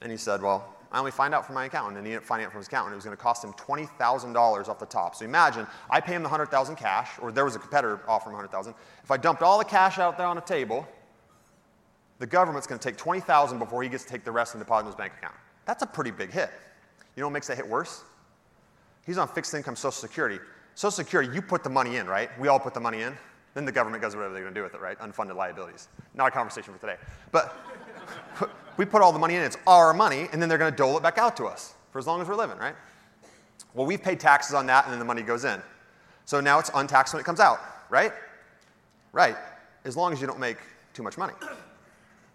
And 0.00 0.10
he 0.10 0.16
said, 0.16 0.40
well, 0.40 0.73
I 0.94 1.00
only 1.00 1.10
find 1.10 1.34
out 1.34 1.44
from 1.44 1.56
my 1.56 1.64
accountant. 1.64 1.98
And 1.98 2.06
he 2.06 2.14
up 2.14 2.22
finding 2.22 2.46
out 2.46 2.52
from 2.52 2.60
his 2.60 2.68
accountant. 2.68 2.92
It 2.92 2.96
was 2.96 3.04
going 3.04 3.16
to 3.16 3.22
cost 3.22 3.42
him 3.42 3.52
$20,000 3.54 4.68
off 4.68 4.78
the 4.78 4.86
top. 4.86 5.16
So 5.16 5.24
imagine, 5.24 5.66
I 5.90 6.00
pay 6.00 6.14
him 6.14 6.22
the 6.22 6.28
100000 6.28 6.76
cash, 6.76 7.10
or 7.20 7.32
there 7.32 7.44
was 7.44 7.56
a 7.56 7.58
competitor 7.58 8.00
offering 8.06 8.36
100000 8.36 8.72
If 9.02 9.10
I 9.10 9.16
dumped 9.16 9.42
all 9.42 9.58
the 9.58 9.64
cash 9.64 9.98
out 9.98 10.16
there 10.16 10.28
on 10.28 10.38
a 10.38 10.40
table, 10.40 10.86
the 12.20 12.26
government's 12.26 12.68
going 12.68 12.78
to 12.78 12.88
take 12.88 12.96
20000 12.96 13.58
before 13.58 13.82
he 13.82 13.88
gets 13.88 14.04
to 14.04 14.10
take 14.10 14.24
the 14.24 14.30
rest 14.30 14.54
and 14.54 14.62
deposit 14.62 14.82
in 14.82 14.86
his 14.86 14.94
bank 14.94 15.14
account. 15.18 15.34
That's 15.66 15.82
a 15.82 15.86
pretty 15.86 16.12
big 16.12 16.30
hit. 16.30 16.50
You 17.16 17.22
know 17.22 17.26
what 17.26 17.32
makes 17.32 17.48
that 17.48 17.56
hit 17.56 17.68
worse? 17.68 18.04
He's 19.04 19.18
on 19.18 19.26
fixed 19.26 19.52
income 19.52 19.74
Social 19.74 19.90
Security. 19.90 20.38
Social 20.76 20.92
Security, 20.92 21.34
you 21.34 21.42
put 21.42 21.64
the 21.64 21.70
money 21.70 21.96
in, 21.96 22.06
right? 22.06 22.30
We 22.38 22.46
all 22.46 22.60
put 22.60 22.72
the 22.72 22.80
money 22.80 23.02
in. 23.02 23.18
Then 23.54 23.64
the 23.64 23.72
government 23.72 24.00
does 24.00 24.14
whatever 24.14 24.32
they're 24.32 24.44
going 24.44 24.54
to 24.54 24.60
do 24.60 24.62
with 24.62 24.74
it, 24.74 24.80
right? 24.80 24.98
Unfunded 25.00 25.34
liabilities. 25.34 25.88
Not 26.14 26.28
a 26.28 26.30
conversation 26.30 26.72
for 26.72 26.80
today. 26.80 26.96
But 27.32 27.56
we 28.76 28.84
put 28.84 29.02
all 29.02 29.12
the 29.12 29.18
money 29.18 29.34
in, 29.36 29.42
it's 29.42 29.58
our 29.66 29.94
money, 29.94 30.28
and 30.32 30.40
then 30.40 30.48
they're 30.48 30.58
going 30.58 30.72
to 30.72 30.76
dole 30.76 30.96
it 30.96 31.02
back 31.02 31.18
out 31.18 31.36
to 31.36 31.44
us 31.46 31.74
for 31.92 31.98
as 31.98 32.06
long 32.06 32.20
as 32.20 32.28
we're 32.28 32.34
living, 32.34 32.58
right? 32.58 32.74
Well, 33.74 33.86
we've 33.86 34.02
paid 34.02 34.20
taxes 34.20 34.54
on 34.54 34.66
that, 34.66 34.84
and 34.84 34.92
then 34.92 34.98
the 34.98 35.04
money 35.04 35.22
goes 35.22 35.44
in. 35.44 35.60
So 36.24 36.40
now 36.40 36.58
it's 36.58 36.70
untaxed 36.74 37.12
when 37.14 37.20
it 37.20 37.24
comes 37.24 37.40
out, 37.40 37.60
right? 37.90 38.12
Right. 39.12 39.36
As 39.84 39.96
long 39.96 40.12
as 40.12 40.20
you 40.20 40.26
don't 40.26 40.40
make 40.40 40.58
too 40.92 41.02
much 41.02 41.18
money. 41.18 41.34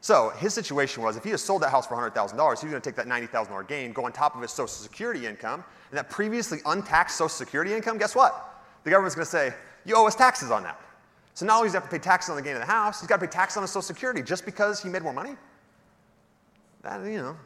So 0.01 0.29
his 0.37 0.53
situation 0.53 1.03
was 1.03 1.17
if 1.17 1.23
he 1.23 1.31
had 1.31 1.39
sold 1.39 1.61
that 1.63 1.71
house 1.71 1.87
for 1.87 1.95
$100,000, 1.95 2.31
he 2.33 2.37
was 2.37 2.61
going 2.61 2.73
to 2.73 2.79
take 2.79 2.95
that 2.95 3.07
$90,000 3.07 3.67
gain, 3.67 3.91
go 3.91 4.05
on 4.05 4.11
top 4.13 4.35
of 4.35 4.41
his 4.41 4.51
Social 4.51 4.67
Security 4.67 5.25
income, 5.25 5.63
and 5.89 5.97
that 5.97 6.09
previously 6.09 6.59
untaxed 6.65 7.17
Social 7.17 7.29
Security 7.29 7.73
income, 7.73 7.97
guess 7.97 8.15
what? 8.15 8.63
The 8.85 8.91
government's 8.91 9.15
going 9.15 9.25
to 9.25 9.31
say, 9.31 9.53
you 9.85 9.95
owe 9.95 10.07
us 10.07 10.15
taxes 10.15 10.51
on 10.51 10.63
that. 10.63 10.79
So 11.33 11.45
not 11.45 11.57
only 11.57 11.67
does 11.67 11.73
he 11.73 11.77
have 11.77 11.83
to 11.83 11.89
pay 11.89 11.99
taxes 12.01 12.29
on 12.29 12.35
the 12.37 12.41
gain 12.41 12.55
of 12.55 12.61
the 12.61 12.65
house, 12.65 13.01
he's 13.01 13.07
got 13.07 13.19
to 13.19 13.25
pay 13.25 13.31
taxes 13.31 13.57
on 13.57 13.63
his 13.63 13.71
Social 13.71 13.81
Security 13.81 14.21
just 14.21 14.45
because 14.45 14.81
he 14.81 14.89
made 14.89 15.03
more 15.03 15.13
money? 15.13 15.35
That, 16.81 17.03
you 17.05 17.17
know, 17.17 17.37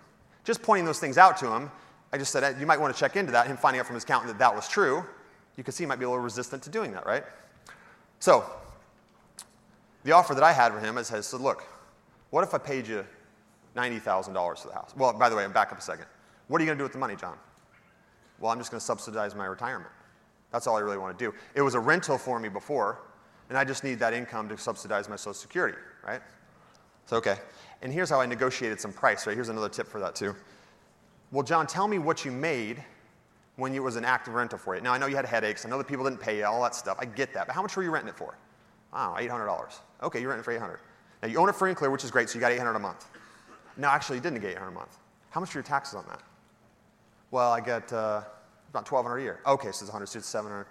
just 0.43 0.61
pointing 0.61 0.85
those 0.85 0.99
things 0.99 1.17
out 1.17 1.37
to 1.37 1.51
him, 1.51 1.71
I 2.11 2.17
just 2.17 2.31
said, 2.31 2.43
eh, 2.43 2.53
you 2.59 2.65
might 2.65 2.79
want 2.79 2.93
to 2.93 2.99
check 2.99 3.15
into 3.15 3.31
that, 3.31 3.47
him 3.47 3.57
finding 3.57 3.79
out 3.79 3.87
from 3.87 3.95
his 3.95 4.03
accountant 4.03 4.31
that 4.31 4.39
that 4.39 4.55
was 4.55 4.67
true. 4.67 5.03
You 5.57 5.63
could 5.63 5.73
see 5.73 5.83
he 5.83 5.87
might 5.87 5.99
be 5.99 6.05
a 6.05 6.09
little 6.09 6.23
resistant 6.23 6.61
to 6.63 6.69
doing 6.69 6.91
that, 6.93 7.05
right? 7.05 7.23
So, 8.19 8.45
the 10.03 10.11
offer 10.11 10.33
that 10.35 10.43
I 10.43 10.51
had 10.51 10.71
for 10.71 10.79
him 10.79 10.97
is, 10.97 11.11
I 11.11 11.21
said, 11.21 11.41
look, 11.41 11.63
what 12.29 12.43
if 12.43 12.53
I 12.53 12.57
paid 12.57 12.87
you 12.87 13.05
$90,000 13.75 14.59
for 14.59 14.67
the 14.67 14.73
house? 14.73 14.93
Well, 14.95 15.13
by 15.13 15.29
the 15.29 15.35
way, 15.35 15.43
I'm 15.43 15.53
back 15.53 15.71
up 15.71 15.79
a 15.79 15.81
second. 15.81 16.05
What 16.47 16.59
are 16.59 16.63
you 16.63 16.67
going 16.67 16.77
to 16.77 16.81
do 16.81 16.85
with 16.85 16.93
the 16.93 16.99
money, 16.99 17.15
John? 17.15 17.37
Well, 18.39 18.51
I'm 18.51 18.57
just 18.57 18.71
going 18.71 18.79
to 18.79 18.85
subsidize 18.85 19.35
my 19.35 19.45
retirement. 19.45 19.91
That's 20.51 20.67
all 20.67 20.77
I 20.77 20.81
really 20.81 20.97
want 20.97 21.17
to 21.17 21.25
do. 21.25 21.33
It 21.55 21.61
was 21.61 21.73
a 21.73 21.79
rental 21.79 22.17
for 22.17 22.39
me 22.39 22.49
before, 22.49 23.01
and 23.49 23.57
I 23.57 23.63
just 23.63 23.83
need 23.83 23.99
that 23.99 24.13
income 24.13 24.49
to 24.49 24.57
subsidize 24.57 25.09
my 25.09 25.15
Social 25.15 25.33
Security, 25.33 25.77
right? 26.05 26.21
So, 27.05 27.17
okay. 27.17 27.37
And 27.83 27.93
here's 27.93 28.09
how 28.09 28.19
I 28.19 28.25
negotiated 28.25 28.79
some 28.81 28.93
price, 28.93 29.27
right? 29.27 29.35
Here's 29.35 29.49
another 29.49 29.69
tip 29.69 29.87
for 29.87 29.99
that, 29.99 30.15
too. 30.15 30.35
Well, 31.31 31.43
John, 31.43 31.67
tell 31.67 31.87
me 31.87 31.99
what 31.99 32.25
you 32.25 32.31
made 32.31 32.83
when 33.57 33.75
it 33.75 33.83
was 33.83 33.97
an 33.97 34.05
active 34.05 34.33
rental 34.33 34.57
for 34.57 34.75
you. 34.75 34.81
Now, 34.81 34.93
I 34.93 34.97
know 34.97 35.05
you 35.05 35.15
had 35.15 35.25
headaches. 35.25 35.65
I 35.65 35.69
know 35.69 35.77
that 35.77 35.87
people 35.87 36.05
didn't 36.05 36.19
pay 36.19 36.39
you, 36.39 36.45
all 36.45 36.63
that 36.63 36.73
stuff. 36.73 36.97
I 36.99 37.05
get 37.05 37.33
that. 37.33 37.45
But 37.45 37.53
how 37.53 37.61
much 37.61 37.75
were 37.77 37.83
you 37.83 37.91
renting 37.91 38.09
it 38.09 38.17
for? 38.17 38.35
Oh, 38.93 39.15
$800. 39.19 39.79
Okay, 40.01 40.19
you're 40.19 40.29
renting 40.29 40.43
for 40.43 40.51
800 40.51 40.79
now 41.23 41.29
you 41.29 41.39
own 41.39 41.47
it 41.47 41.55
free 41.55 41.69
and 41.69 41.77
clear, 41.77 41.89
which 41.89 42.03
is 42.03 42.11
great, 42.11 42.29
so 42.29 42.35
you 42.35 42.41
got 42.41 42.51
800 42.51 42.75
a 42.75 42.79
month. 42.79 43.05
No, 43.77 43.87
actually, 43.87 44.17
you 44.17 44.21
didn't 44.21 44.41
get 44.41 44.51
800 44.51 44.67
a 44.67 44.71
month. 44.71 44.97
How 45.29 45.39
much 45.39 45.55
are 45.55 45.59
your 45.59 45.63
taxes 45.63 45.95
on 45.95 46.05
that? 46.09 46.21
Well, 47.31 47.49
I 47.49 47.61
get 47.61 47.93
uh, 47.93 48.23
about 48.69 48.91
1200 48.91 49.17
a 49.17 49.21
year. 49.21 49.39
Okay, 49.47 49.67
so 49.67 49.69
it's 49.69 49.83
100, 49.83 50.07
so 50.07 50.19
it's 50.19 50.27
700. 50.27 50.67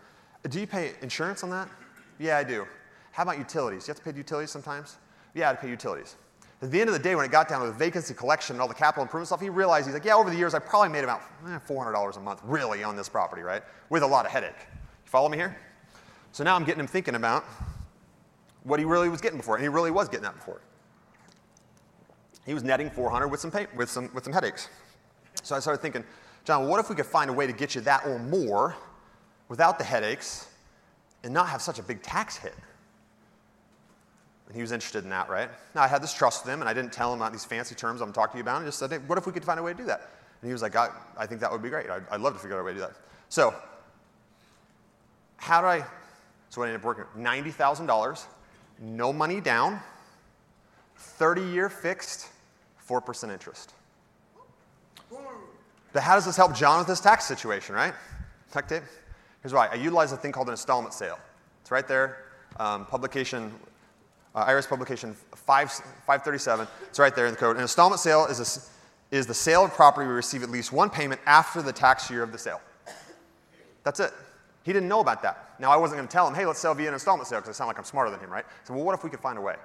Do 0.51 0.61
you 0.61 0.67
pay 0.67 0.93
insurance 1.01 1.43
on 1.43 1.49
that? 1.51 1.71
Yeah, 2.19 2.37
I 2.37 2.45
do. 2.45 2.67
How 3.13 3.23
about 3.23 3.39
utilities? 3.39 3.89
You 3.89 3.93
have 3.93 4.05
to 4.05 4.13
pay 4.13 4.17
utilities 4.17 4.51
sometimes? 4.51 4.99
Yeah, 5.35 5.51
I 5.51 5.55
pay 5.55 5.71
utilities. 5.71 6.17
At 6.63 6.71
the 6.71 6.81
end 6.81 6.89
of 6.89 6.95
the 6.95 7.01
day, 7.01 7.17
when 7.17 7.25
it 7.25 7.33
got 7.33 7.49
down 7.49 7.61
to 7.61 7.67
the 7.67 7.73
vacancy 7.73 8.15
collection 8.15 8.55
and 8.55 8.63
all 8.63 8.69
the 8.69 8.75
capital 8.75 9.03
improvement 9.03 9.27
stuff, 9.27 9.41
he 9.41 9.51
realized 9.51 9.87
he's 9.87 9.95
like, 9.95 10.05
yeah, 10.05 10.15
over 10.15 10.31
the 10.31 10.37
years, 10.37 10.55
I 10.55 10.61
probably 10.61 10.91
made 10.91 11.03
about 11.03 11.21
eh, 11.49 11.59
$400 11.69 12.17
a 12.17 12.21
month, 12.21 12.41
really, 12.45 12.85
on 12.85 12.95
this 12.95 13.09
property, 13.09 13.43
right? 13.43 13.63
With 13.91 14.05
a 14.05 14.07
lot 14.07 14.27
of 14.27 14.31
headache. 14.31 14.55
You 14.71 15.11
follow 15.11 15.29
me 15.29 15.37
here? 15.37 15.57
So 16.31 16.45
now 16.45 16.55
I'm 16.55 16.63
getting 16.63 16.79
him 16.79 16.87
thinking 16.87 17.17
about 17.17 17.45
what 18.63 18.79
he 18.79 18.85
really 18.85 19.09
was 19.09 19.21
getting 19.21 19.39
before, 19.39 19.57
and 19.57 19.63
he 19.63 19.69
really 19.69 19.91
was 19.91 20.09
getting 20.09 20.23
that 20.23 20.37
before. 20.37 20.61
He 22.47 22.55
was 22.55 22.63
netting 22.63 22.91
400 22.91 23.27
with 23.27 23.41
some, 23.41 23.51
pay, 23.51 23.67
with 23.75 23.91
some, 23.91 24.09
with 24.15 24.23
some 24.23 24.33
headaches. 24.33 24.69
So 25.43 25.57
I 25.57 25.59
started 25.59 25.83
thinking, 25.83 26.05
John, 26.45 26.69
what 26.69 26.79
if 26.79 26.89
we 26.89 26.95
could 26.95 27.07
find 27.07 27.29
a 27.29 27.33
way 27.33 27.49
to 27.49 27.53
get 27.53 27.75
you 27.75 27.81
that 27.83 28.07
or 28.07 28.21
more 28.21 28.77
without 29.49 29.79
the 29.79 29.85
headaches 29.85 30.49
and 31.25 31.35
not 31.35 31.49
have 31.49 31.61
such 31.61 31.81
a 31.81 31.83
big 31.83 32.03
tax 32.03 32.37
hit? 32.37 32.55
And 34.47 34.57
he 34.57 34.61
was 34.61 34.73
interested 34.73 35.05
in 35.05 35.11
that, 35.11 35.29
right? 35.29 35.49
Now, 35.75 35.83
I 35.83 35.89
had 35.89 36.03
this 36.03 36.13
trust 36.13 36.45
with 36.45 36.53
him, 36.53 36.61
and 36.61 36.69
I 36.69 36.75
didn't 36.75 36.93
tell 36.93 37.13
him 37.13 37.21
about 37.21 37.33
these 37.33 37.45
fancy 37.45 37.75
terms 37.75 38.01
I'm 38.01 38.13
talking 38.13 38.33
to 38.33 38.39
you 38.39 38.43
about, 38.43 38.59
and 38.59 38.67
just 38.67 38.79
said, 38.79 38.91
hey, 38.91 38.99
what 38.99 39.19
if 39.19 39.27
we 39.27 39.33
could 39.33 39.45
find 39.45 39.59
a 39.59 39.63
way 39.63 39.73
to 39.73 39.79
do 39.79 39.85
that? 39.85 40.11
And 40.41 40.49
he 40.49 40.53
was 40.53 40.63
like, 40.63 40.77
I, 40.77 40.89
I 41.17 41.27
think 41.27 41.41
that 41.41 41.51
would 41.51 41.63
be 41.63 41.69
great. 41.69 41.89
I'd, 41.89 42.03
I'd 42.11 42.21
love 42.21 42.35
to 42.35 42.39
figure 42.39 42.57
out 42.57 42.61
a 42.61 42.65
way 42.65 42.73
to 42.73 42.79
do 42.79 42.81
that. 42.81 42.95
So, 43.29 43.55
how 45.37 45.61
do 45.61 45.67
I, 45.67 45.85
so 46.51 46.63
I 46.63 46.67
ended 46.67 46.81
up 46.81 46.85
working 46.85 47.05
$90,000 47.17 48.27
no 48.81 49.13
money 49.13 49.41
down, 49.41 49.81
30 50.97 51.43
year 51.43 51.69
fixed, 51.69 52.29
4% 52.89 53.33
interest. 53.33 53.75
But 55.93 56.03
how 56.03 56.15
does 56.15 56.25
this 56.25 56.37
help 56.37 56.55
John 56.55 56.79
with 56.79 56.89
his 56.89 57.01
tax 57.01 57.27
situation, 57.27 57.75
right? 57.75 57.95
Tuck 58.51 58.67
tape? 58.67 58.83
Here's 59.43 59.53
why. 59.53 59.69
I 59.69 59.75
utilize 59.75 60.13
a 60.13 60.17
thing 60.17 60.33
called 60.33 60.49
an 60.49 60.55
installment 60.55 60.95
sale. 60.95 61.19
It's 61.61 61.71
right 61.71 61.87
there. 61.87 62.25
Um, 62.59 62.87
publication, 62.87 63.53
uh, 64.35 64.47
IRS 64.47 64.69
publication 64.69 65.15
5, 65.35 65.71
537. 65.71 66.67
It's 66.89 66.99
right 66.99 67.15
there 67.15 67.27
in 67.27 67.33
the 67.33 67.39
code. 67.39 67.57
An 67.57 67.63
installment 67.63 68.01
sale 68.01 68.27
is, 68.27 68.41
a, 68.41 69.17
is 69.17 69.27
the 69.27 69.35
sale 69.35 69.65
of 69.65 69.73
property 69.73 70.07
we 70.07 70.15
receive 70.15 70.43
at 70.43 70.51
least 70.51 70.73
one 70.73 70.91
payment 70.91 71.21
after 71.27 71.63
the 71.63 71.73
tax 71.73 72.11
year 72.11 72.23
of 72.23 72.33
the 72.33 72.39
sale. 72.39 72.61
That's 73.85 74.01
it. 74.01 74.13
He 74.65 74.73
didn't 74.73 74.89
know 74.89 75.01
about 75.01 75.23
that. 75.23 75.55
Now, 75.59 75.71
I 75.71 75.77
wasn't 75.77 75.99
going 75.99 76.09
to 76.09 76.13
tell 76.13 76.27
him, 76.27 76.35
hey, 76.35 76.47
let's 76.47 76.61
sell 76.61 76.75
via 76.75 76.89
an 76.89 76.95
installment 76.95 77.29
sale 77.29 77.41
because 77.41 77.57
I 77.57 77.59
sound 77.59 77.69
like 77.69 77.79
I'm 77.79 77.85
smarter 77.85 78.11
than 78.11 78.21
him, 78.21 78.31
right? 78.31 78.45
So, 78.65 78.75
well, 78.75 78.85
what 78.85 78.95
if 78.95 79.03
we 79.03 79.11
could 79.11 79.21
find 79.21 79.39
a 79.39 79.41
way? 79.41 79.57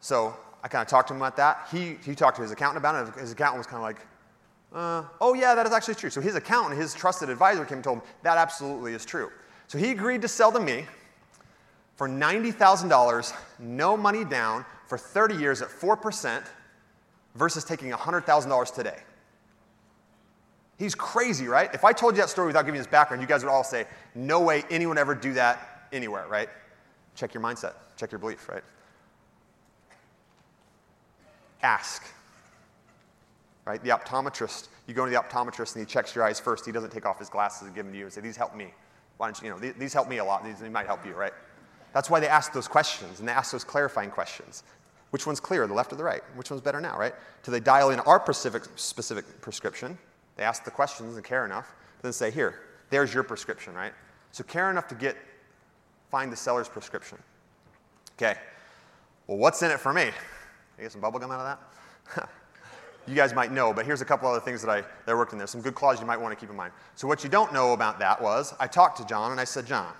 So 0.00 0.36
I 0.62 0.68
kind 0.68 0.82
of 0.82 0.88
talked 0.88 1.08
to 1.08 1.14
him 1.14 1.20
about 1.20 1.36
that. 1.36 1.66
He, 1.72 1.96
he 2.04 2.14
talked 2.14 2.36
to 2.36 2.42
his 2.42 2.50
accountant 2.50 2.78
about 2.78 3.08
it. 3.08 3.20
His 3.20 3.32
accountant 3.32 3.58
was 3.58 3.66
kind 3.66 3.78
of 3.78 3.82
like, 3.82 4.06
uh, 4.74 5.04
oh, 5.20 5.32
yeah, 5.34 5.54
that 5.54 5.66
is 5.66 5.72
actually 5.72 5.94
true. 5.94 6.10
So 6.10 6.20
his 6.20 6.34
accountant, 6.34 6.78
his 6.78 6.92
trusted 6.92 7.30
advisor, 7.30 7.64
came 7.64 7.78
and 7.78 7.84
told 7.84 7.98
him 7.98 8.04
that 8.22 8.36
absolutely 8.36 8.92
is 8.92 9.04
true. 9.04 9.30
So 9.68 9.78
he 9.78 9.90
agreed 9.90 10.22
to 10.22 10.28
sell 10.28 10.52
to 10.52 10.60
me 10.60 10.84
for 11.96 12.08
$90,000, 12.08 13.32
no 13.58 13.96
money 13.96 14.24
down, 14.24 14.64
for 14.86 14.96
30 14.96 15.36
years 15.36 15.62
at 15.62 15.68
4% 15.68 16.46
versus 17.34 17.64
taking 17.64 17.90
$100,000 17.90 18.74
today. 18.74 18.98
He's 20.78 20.94
crazy, 20.94 21.48
right? 21.48 21.72
If 21.72 21.84
I 21.84 21.92
told 21.92 22.14
you 22.14 22.22
that 22.22 22.28
story 22.28 22.48
without 22.48 22.62
giving 22.62 22.74
you 22.74 22.80
his 22.80 22.86
background, 22.86 23.22
you 23.22 23.26
guys 23.26 23.42
would 23.42 23.50
all 23.50 23.64
say, 23.64 23.86
no 24.14 24.40
way 24.40 24.62
anyone 24.70 24.98
ever 24.98 25.14
do 25.14 25.32
that 25.34 25.88
anywhere, 25.92 26.26
right? 26.28 26.50
Check 27.14 27.32
your 27.32 27.42
mindset, 27.42 27.72
check 27.96 28.12
your 28.12 28.18
belief, 28.18 28.48
right? 28.48 28.62
Ask. 31.62 32.04
Right? 33.64 33.82
The 33.82 33.90
optometrist, 33.90 34.68
you 34.86 34.94
go 34.94 35.06
to 35.06 35.10
the 35.10 35.16
optometrist 35.16 35.74
and 35.74 35.84
he 35.84 35.90
checks 35.90 36.14
your 36.14 36.24
eyes 36.24 36.38
first. 36.38 36.64
He 36.66 36.72
doesn't 36.72 36.90
take 36.90 37.06
off 37.06 37.18
his 37.18 37.28
glasses 37.28 37.66
and 37.66 37.74
give 37.74 37.84
them 37.84 37.92
to 37.92 37.98
you 37.98 38.04
and 38.04 38.12
say, 38.12 38.20
These 38.20 38.36
help 38.36 38.54
me. 38.54 38.68
Why 39.16 39.26
don't 39.26 39.42
you, 39.42 39.48
you 39.48 39.54
know, 39.54 39.74
these 39.78 39.92
help 39.92 40.08
me 40.08 40.18
a 40.18 40.24
lot. 40.24 40.44
These, 40.44 40.60
might 40.70 40.86
help 40.86 41.04
you, 41.04 41.14
right? 41.14 41.32
That's 41.96 42.10
why 42.10 42.20
they 42.20 42.28
ask 42.28 42.52
those 42.52 42.68
questions 42.68 43.20
and 43.20 43.26
they 43.26 43.32
ask 43.32 43.52
those 43.52 43.64
clarifying 43.64 44.10
questions. 44.10 44.64
Which 45.12 45.26
one's 45.26 45.40
clearer, 45.40 45.66
the 45.66 45.72
left 45.72 45.94
or 45.94 45.96
the 45.96 46.04
right? 46.04 46.20
Which 46.34 46.50
one's 46.50 46.60
better 46.60 46.78
now, 46.78 46.98
right? 46.98 47.14
Do 47.42 47.50
they 47.50 47.58
dial 47.58 47.88
in 47.88 48.00
our 48.00 48.20
specific, 48.22 48.64
specific 48.76 49.40
prescription? 49.40 49.96
They 50.36 50.42
ask 50.42 50.62
the 50.62 50.70
questions 50.70 51.16
and 51.16 51.24
care 51.24 51.46
enough, 51.46 51.74
then 52.02 52.12
say, 52.12 52.30
here, 52.30 52.60
there's 52.90 53.14
your 53.14 53.22
prescription, 53.22 53.72
right? 53.72 53.94
So 54.30 54.44
care 54.44 54.70
enough 54.70 54.88
to 54.88 54.94
get, 54.94 55.16
find 56.10 56.30
the 56.30 56.36
seller's 56.36 56.68
prescription. 56.68 57.16
Okay. 58.18 58.36
Well, 59.26 59.38
what's 59.38 59.62
in 59.62 59.70
it 59.70 59.80
for 59.80 59.94
me? 59.94 60.10
I 60.78 60.82
get 60.82 60.92
some 60.92 61.00
bubble 61.00 61.18
gum 61.18 61.30
out 61.30 61.40
of 61.40 61.58
that? 62.14 62.28
you 63.08 63.14
guys 63.14 63.32
might 63.32 63.52
know, 63.52 63.72
but 63.72 63.86
here's 63.86 64.02
a 64.02 64.04
couple 64.04 64.28
other 64.28 64.40
things 64.40 64.60
that 64.60 64.70
I 64.70 64.84
that 65.06 65.16
worked 65.16 65.32
in 65.32 65.38
there. 65.38 65.46
Some 65.46 65.62
good 65.62 65.74
clauses 65.74 66.02
you 66.02 66.06
might 66.06 66.20
want 66.20 66.38
to 66.38 66.38
keep 66.38 66.50
in 66.50 66.56
mind. 66.56 66.74
So 66.94 67.08
what 67.08 67.24
you 67.24 67.30
don't 67.30 67.54
know 67.54 67.72
about 67.72 67.98
that 68.00 68.20
was 68.20 68.52
I 68.60 68.66
talked 68.66 68.98
to 68.98 69.06
John 69.06 69.30
and 69.30 69.40
I 69.40 69.44
said, 69.44 69.64
John, 69.64 69.94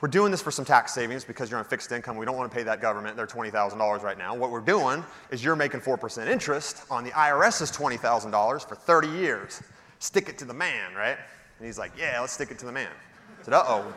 we're 0.00 0.08
doing 0.08 0.30
this 0.30 0.40
for 0.40 0.52
some 0.52 0.64
tax 0.64 0.94
savings 0.94 1.24
because 1.24 1.50
you're 1.50 1.58
on 1.58 1.64
fixed 1.64 1.90
income. 1.90 2.16
We 2.16 2.24
don't 2.24 2.36
want 2.36 2.50
to 2.50 2.56
pay 2.56 2.62
that 2.62 2.80
government 2.80 3.16
their 3.16 3.26
$20,000 3.26 4.02
right 4.02 4.16
now. 4.16 4.34
What 4.34 4.50
we're 4.50 4.60
doing 4.60 5.04
is 5.30 5.42
you're 5.42 5.56
making 5.56 5.80
4% 5.80 6.28
interest 6.28 6.84
on 6.88 7.02
the 7.02 7.10
IRS's 7.10 7.72
$20,000 7.72 8.68
for 8.68 8.74
30 8.76 9.08
years. 9.08 9.60
Stick 9.98 10.28
it 10.28 10.38
to 10.38 10.44
the 10.44 10.54
man, 10.54 10.94
right? 10.94 11.18
And 11.58 11.66
he's 11.66 11.78
like, 11.78 11.92
yeah, 11.98 12.20
let's 12.20 12.32
stick 12.32 12.52
it 12.52 12.58
to 12.60 12.66
the 12.66 12.72
man. 12.72 12.90
I 13.40 13.44
said, 13.44 13.54
uh 13.54 13.64
oh. 13.66 13.92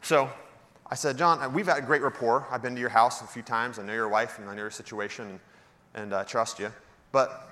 So 0.00 0.30
I 0.86 0.94
said, 0.94 1.18
John, 1.18 1.52
we've 1.52 1.66
had 1.66 1.76
a 1.76 1.82
great 1.82 2.00
rapport. 2.00 2.46
I've 2.50 2.62
been 2.62 2.74
to 2.74 2.80
your 2.80 2.90
house 2.90 3.20
a 3.20 3.26
few 3.26 3.42
times. 3.42 3.78
I 3.78 3.82
know 3.82 3.92
your 3.92 4.08
wife 4.08 4.38
and 4.38 4.48
I 4.48 4.54
know 4.54 4.62
your 4.62 4.70
situation 4.70 5.38
and, 5.94 6.14
I 6.14 6.24
trust 6.24 6.58
you. 6.58 6.72
But 7.12 7.50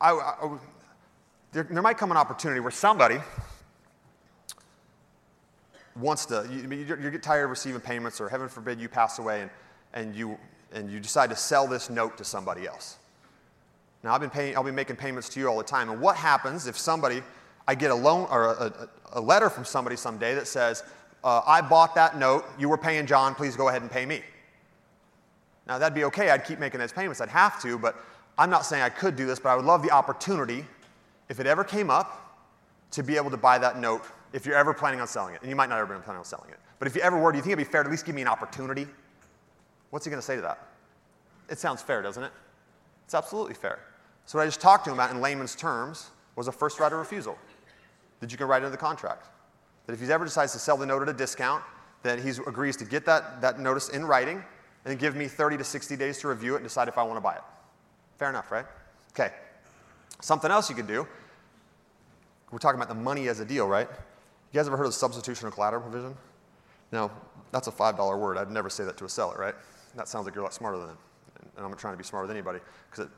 I, 0.00 0.12
I, 0.12 0.58
there, 1.52 1.64
there 1.64 1.82
might 1.82 1.98
come 1.98 2.10
an 2.10 2.16
opportunity 2.16 2.60
where 2.60 2.70
somebody 2.70 3.18
wants 5.96 6.26
to, 6.26 6.48
you, 6.50 6.68
you, 6.72 7.10
get 7.10 7.22
tired 7.22 7.44
of 7.44 7.50
receiving 7.50 7.80
payments, 7.80 8.20
or 8.20 8.28
heaven 8.28 8.48
forbid 8.48 8.80
you 8.80 8.88
pass 8.88 9.18
away 9.18 9.42
and, 9.42 9.50
and, 9.92 10.14
you, 10.14 10.38
and 10.72 10.90
you 10.90 11.00
decide 11.00 11.30
to 11.30 11.36
sell 11.36 11.66
this 11.66 11.90
note 11.90 12.16
to 12.18 12.24
somebody 12.24 12.66
else. 12.66 12.96
Now, 14.02 14.14
I've 14.14 14.20
been 14.20 14.30
paying, 14.30 14.56
I'll 14.56 14.64
be 14.64 14.70
making 14.70 14.96
payments 14.96 15.28
to 15.30 15.40
you 15.40 15.48
all 15.48 15.58
the 15.58 15.64
time. 15.64 15.90
And 15.90 16.00
what 16.00 16.16
happens 16.16 16.66
if 16.66 16.78
somebody, 16.78 17.22
I 17.68 17.74
get 17.74 17.90
a 17.90 17.94
loan 17.94 18.26
or 18.30 18.44
a, 18.44 18.66
a, 18.66 18.88
a 19.14 19.20
letter 19.20 19.50
from 19.50 19.64
somebody 19.64 19.96
someday 19.96 20.34
that 20.34 20.46
says, 20.46 20.84
uh, 21.22 21.42
I 21.46 21.60
bought 21.60 21.94
that 21.96 22.16
note, 22.16 22.46
you 22.58 22.68
were 22.68 22.78
paying 22.78 23.04
John, 23.06 23.34
please 23.34 23.56
go 23.56 23.68
ahead 23.68 23.82
and 23.82 23.90
pay 23.90 24.06
me. 24.06 24.22
Now, 25.66 25.78
that'd 25.78 25.94
be 25.94 26.04
okay. 26.04 26.30
I'd 26.30 26.44
keep 26.44 26.58
making 26.58 26.80
those 26.80 26.92
payments. 26.92 27.20
I'd 27.20 27.28
have 27.28 27.60
to, 27.62 27.78
but 27.78 27.96
I'm 28.38 28.48
not 28.48 28.64
saying 28.64 28.82
I 28.82 28.88
could 28.88 29.16
do 29.16 29.26
this, 29.26 29.38
but 29.38 29.50
I 29.50 29.56
would 29.56 29.66
love 29.66 29.82
the 29.82 29.90
opportunity, 29.90 30.64
if 31.28 31.40
it 31.40 31.46
ever 31.46 31.62
came 31.62 31.90
up, 31.90 32.16
to 32.92 33.02
be 33.02 33.16
able 33.16 33.30
to 33.30 33.36
buy 33.36 33.58
that 33.58 33.78
note 33.78 34.02
if 34.32 34.46
you're 34.46 34.56
ever 34.56 34.72
planning 34.72 35.00
on 35.00 35.06
selling 35.06 35.34
it. 35.34 35.40
And 35.40 35.50
you 35.50 35.56
might 35.56 35.68
not 35.68 35.78
ever 35.78 35.94
be 35.94 36.02
planning 36.02 36.18
on 36.18 36.24
selling 36.24 36.50
it. 36.50 36.58
But 36.78 36.88
if 36.88 36.94
you 36.94 37.02
ever 37.02 37.18
were, 37.18 37.32
do 37.32 37.36
you 37.36 37.42
think 37.42 37.52
it'd 37.52 37.66
be 37.66 37.70
fair 37.70 37.82
to 37.82 37.88
at 37.88 37.90
least 37.90 38.06
give 38.06 38.14
me 38.14 38.22
an 38.22 38.28
opportunity? 38.28 38.86
What's 39.90 40.04
he 40.04 40.10
going 40.10 40.20
to 40.20 40.26
say 40.26 40.36
to 40.36 40.42
that? 40.42 40.66
It 41.48 41.58
sounds 41.58 41.82
fair, 41.82 42.00
doesn't 42.00 42.22
it? 42.22 42.32
It's 43.04 43.14
absolutely 43.14 43.54
fair. 43.54 43.80
So 44.24 44.38
what 44.38 44.44
I 44.44 44.46
just 44.46 44.60
talked 44.60 44.84
to 44.84 44.90
him 44.90 44.94
about 44.94 45.10
in 45.10 45.20
layman's 45.20 45.56
terms 45.56 46.10
was 46.36 46.46
a 46.46 46.52
first 46.52 46.78
right 46.78 46.92
of 46.92 46.98
refusal 46.98 47.36
that 48.20 48.30
you 48.30 48.38
can 48.38 48.46
write 48.46 48.62
into 48.62 48.70
the 48.70 48.76
contract. 48.76 49.26
That 49.86 49.94
if 49.94 50.00
he 50.00 50.12
ever 50.12 50.24
decides 50.24 50.52
to 50.52 50.58
sell 50.58 50.76
the 50.76 50.86
note 50.86 51.02
at 51.02 51.08
a 51.08 51.12
discount, 51.12 51.64
that 52.02 52.20
he 52.20 52.30
agrees 52.30 52.76
to 52.76 52.84
get 52.84 53.04
that, 53.06 53.40
that 53.40 53.58
notice 53.58 53.88
in 53.88 54.04
writing 54.04 54.44
and 54.84 54.98
give 54.98 55.16
me 55.16 55.26
30 55.26 55.58
to 55.58 55.64
60 55.64 55.96
days 55.96 56.18
to 56.18 56.28
review 56.28 56.54
it 56.54 56.58
and 56.58 56.64
decide 56.64 56.88
if 56.88 56.96
I 56.96 57.02
want 57.02 57.16
to 57.16 57.20
buy 57.20 57.34
it. 57.34 57.42
Fair 58.18 58.30
enough, 58.30 58.50
right? 58.50 58.64
Okay. 59.12 59.32
Something 60.20 60.50
else 60.50 60.70
you 60.70 60.76
could 60.76 60.86
do. 60.86 61.06
We're 62.50 62.58
talking 62.58 62.80
about 62.80 62.88
the 62.88 63.00
money 63.00 63.28
as 63.28 63.40
a 63.40 63.44
deal, 63.44 63.66
right? 63.66 63.88
You 64.52 64.58
guys 64.58 64.66
ever 64.66 64.76
heard 64.76 64.86
of 64.86 64.92
the 64.92 64.98
substitution 64.98 65.46
of 65.46 65.54
collateral 65.54 65.82
provision? 65.82 66.16
Now, 66.90 67.12
that's 67.52 67.68
a 67.68 67.72
$5 67.72 68.18
word. 68.18 68.36
I'd 68.36 68.50
never 68.50 68.68
say 68.68 68.84
that 68.84 68.96
to 68.96 69.04
a 69.04 69.08
seller, 69.08 69.36
right? 69.38 69.54
That 69.94 70.08
sounds 70.08 70.24
like 70.24 70.34
you're 70.34 70.42
a 70.42 70.44
lot 70.44 70.54
smarter 70.54 70.78
than 70.78 70.90
it. 70.90 70.96
And 71.56 71.64
I'm 71.64 71.70
not 71.70 71.78
trying 71.78 71.94
to 71.94 71.98
be 71.98 72.04
smarter 72.04 72.26
than 72.26 72.36
anybody. 72.36 72.58
It, 72.98 73.08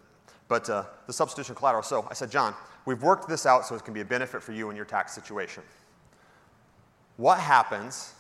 but 0.49 0.69
uh, 0.69 0.85
the 1.07 1.13
substitution 1.13 1.55
collateral. 1.55 1.83
So 1.83 2.07
I 2.11 2.15
said, 2.15 2.31
John, 2.31 2.55
we've 2.85 3.03
worked 3.03 3.29
this 3.31 3.47
out 3.47 3.65
so 3.65 3.75
it 3.75 3.85
can 3.85 3.95
be 3.95 4.03
a 4.03 4.05
benefit 4.05 4.43
for 4.43 4.53
you 4.53 4.69
in 4.69 4.77
your 4.77 4.85
tax 4.85 5.15
situation. 5.15 5.63
What 7.17 7.39
happens, 7.39 8.13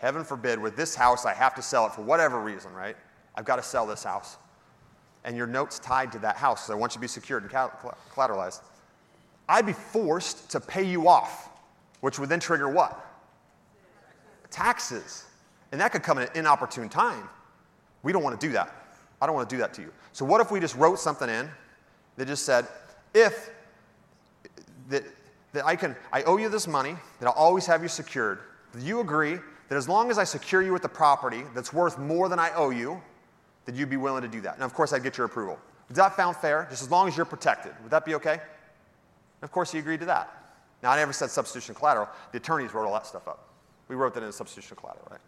heaven 0.00 0.24
forbid, 0.24 0.58
with 0.58 0.74
this 0.74 0.94
house, 0.94 1.26
I 1.26 1.34
have 1.34 1.54
to 1.56 1.62
sell 1.62 1.86
it 1.86 1.92
for 1.92 2.00
whatever 2.00 2.40
reason, 2.40 2.72
right? 2.72 2.96
I've 3.34 3.44
got 3.44 3.56
to 3.56 3.62
sell 3.62 3.86
this 3.86 4.04
house. 4.04 4.38
And 5.24 5.36
your 5.36 5.46
note's 5.46 5.78
tied 5.78 6.12
to 6.12 6.18
that 6.20 6.36
house 6.36 6.62
because 6.62 6.70
I 6.70 6.74
want 6.76 6.92
you 6.92 6.96
to 6.96 7.00
be 7.00 7.08
secured 7.08 7.42
and 7.42 7.52
collateralized. 7.52 8.62
I'd 9.48 9.66
be 9.66 9.74
forced 9.74 10.50
to 10.52 10.60
pay 10.60 10.84
you 10.84 11.08
off 11.08 11.50
which 12.02 12.18
would 12.18 12.28
then 12.28 12.40
trigger 12.40 12.68
what? 12.68 13.08
Taxes. 14.50 15.24
And 15.70 15.80
that 15.80 15.92
could 15.92 16.02
come 16.02 16.18
at 16.18 16.30
an 16.30 16.40
inopportune 16.40 16.90
time. 16.90 17.28
We 18.02 18.12
don't 18.12 18.22
want 18.22 18.38
to 18.38 18.46
do 18.46 18.52
that. 18.52 18.74
I 19.20 19.26
don't 19.26 19.34
want 19.36 19.48
to 19.48 19.56
do 19.56 19.60
that 19.60 19.72
to 19.74 19.82
you. 19.82 19.92
So, 20.12 20.24
what 20.24 20.40
if 20.40 20.50
we 20.50 20.60
just 20.60 20.74
wrote 20.74 20.98
something 20.98 21.30
in 21.30 21.48
that 22.16 22.26
just 22.26 22.44
said, 22.44 22.66
if 23.14 23.50
that, 24.88 25.04
that 25.52 25.64
I 25.64 25.76
can, 25.76 25.96
I 26.12 26.24
owe 26.24 26.36
you 26.36 26.48
this 26.48 26.66
money, 26.66 26.96
that 27.20 27.26
I'll 27.26 27.32
always 27.32 27.66
have 27.66 27.82
you 27.82 27.88
secured. 27.88 28.40
Do 28.76 28.84
you 28.84 29.00
agree 29.00 29.38
that 29.68 29.76
as 29.76 29.88
long 29.88 30.10
as 30.10 30.18
I 30.18 30.24
secure 30.24 30.60
you 30.60 30.72
with 30.72 30.82
the 30.82 30.88
property 30.88 31.44
that's 31.54 31.72
worth 31.72 31.98
more 31.98 32.28
than 32.28 32.40
I 32.40 32.50
owe 32.54 32.70
you, 32.70 33.00
that 33.64 33.76
you'd 33.76 33.90
be 33.90 33.96
willing 33.96 34.22
to 34.22 34.28
do 34.28 34.40
that? 34.40 34.56
And 34.56 34.64
of 34.64 34.74
course, 34.74 34.92
I'd 34.92 35.04
get 35.04 35.16
your 35.16 35.26
approval. 35.26 35.58
Is 35.88 35.96
that 35.96 36.16
found 36.16 36.36
fair? 36.36 36.66
Just 36.68 36.82
as 36.82 36.90
long 36.90 37.06
as 37.06 37.16
you're 37.16 37.26
protected. 37.26 37.72
Would 37.82 37.92
that 37.92 38.04
be 38.04 38.16
okay? 38.16 38.32
And 38.32 38.40
of 39.42 39.52
course, 39.52 39.70
he 39.70 39.78
agreed 39.78 40.00
to 40.00 40.06
that. 40.06 40.41
Now, 40.82 40.90
I 40.90 40.96
never 40.96 41.12
said 41.12 41.30
substitution 41.30 41.74
collateral. 41.74 42.08
The 42.32 42.38
attorneys 42.38 42.74
wrote 42.74 42.86
all 42.86 42.92
that 42.94 43.06
stuff 43.06 43.28
up. 43.28 43.48
We 43.88 43.94
wrote 43.94 44.14
that 44.14 44.22
in 44.22 44.28
a 44.28 44.32
substitution 44.32 44.76
collateral, 44.76 45.06
right? 45.10 45.20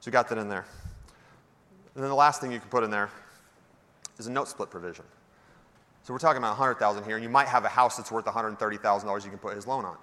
So 0.00 0.10
we 0.10 0.12
got 0.12 0.28
that 0.28 0.38
in 0.38 0.48
there. 0.48 0.64
And 1.94 2.02
then 2.02 2.10
the 2.10 2.16
last 2.16 2.40
thing 2.40 2.52
you 2.52 2.60
can 2.60 2.68
put 2.68 2.84
in 2.84 2.90
there 2.90 3.10
is 4.18 4.26
a 4.26 4.30
note 4.30 4.48
split 4.48 4.70
provision. 4.70 5.04
So 6.02 6.12
we're 6.12 6.18
talking 6.18 6.38
about 6.38 6.56
100,000 6.56 7.04
here, 7.04 7.16
and 7.16 7.24
you 7.24 7.28
might 7.28 7.48
have 7.48 7.64
a 7.64 7.68
house 7.68 7.96
that's 7.96 8.12
worth 8.12 8.26
$130,000 8.26 9.24
you 9.24 9.30
can 9.30 9.38
put 9.38 9.54
his 9.56 9.66
loan 9.66 9.84
on. 9.84 9.96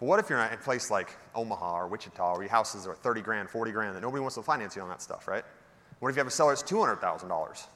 But 0.00 0.06
what 0.06 0.18
if 0.18 0.30
you're 0.30 0.40
in 0.40 0.52
a 0.52 0.56
place 0.56 0.90
like 0.90 1.14
Omaha 1.34 1.80
or 1.80 1.86
Wichita, 1.88 2.32
where 2.32 2.42
your 2.42 2.50
houses 2.50 2.86
are 2.86 2.94
30 2.94 3.20
grand, 3.20 3.50
40 3.50 3.70
grand, 3.70 3.94
that 3.94 4.00
nobody 4.00 4.20
wants 4.20 4.36
to 4.36 4.42
finance 4.42 4.74
you 4.74 4.82
on 4.82 4.88
that 4.88 5.02
stuff, 5.02 5.28
right? 5.28 5.44
What 6.00 6.08
if 6.08 6.16
you 6.16 6.20
have 6.20 6.26
a 6.26 6.30
seller 6.30 6.52
that's 6.52 6.62
$200,000? 6.62 7.66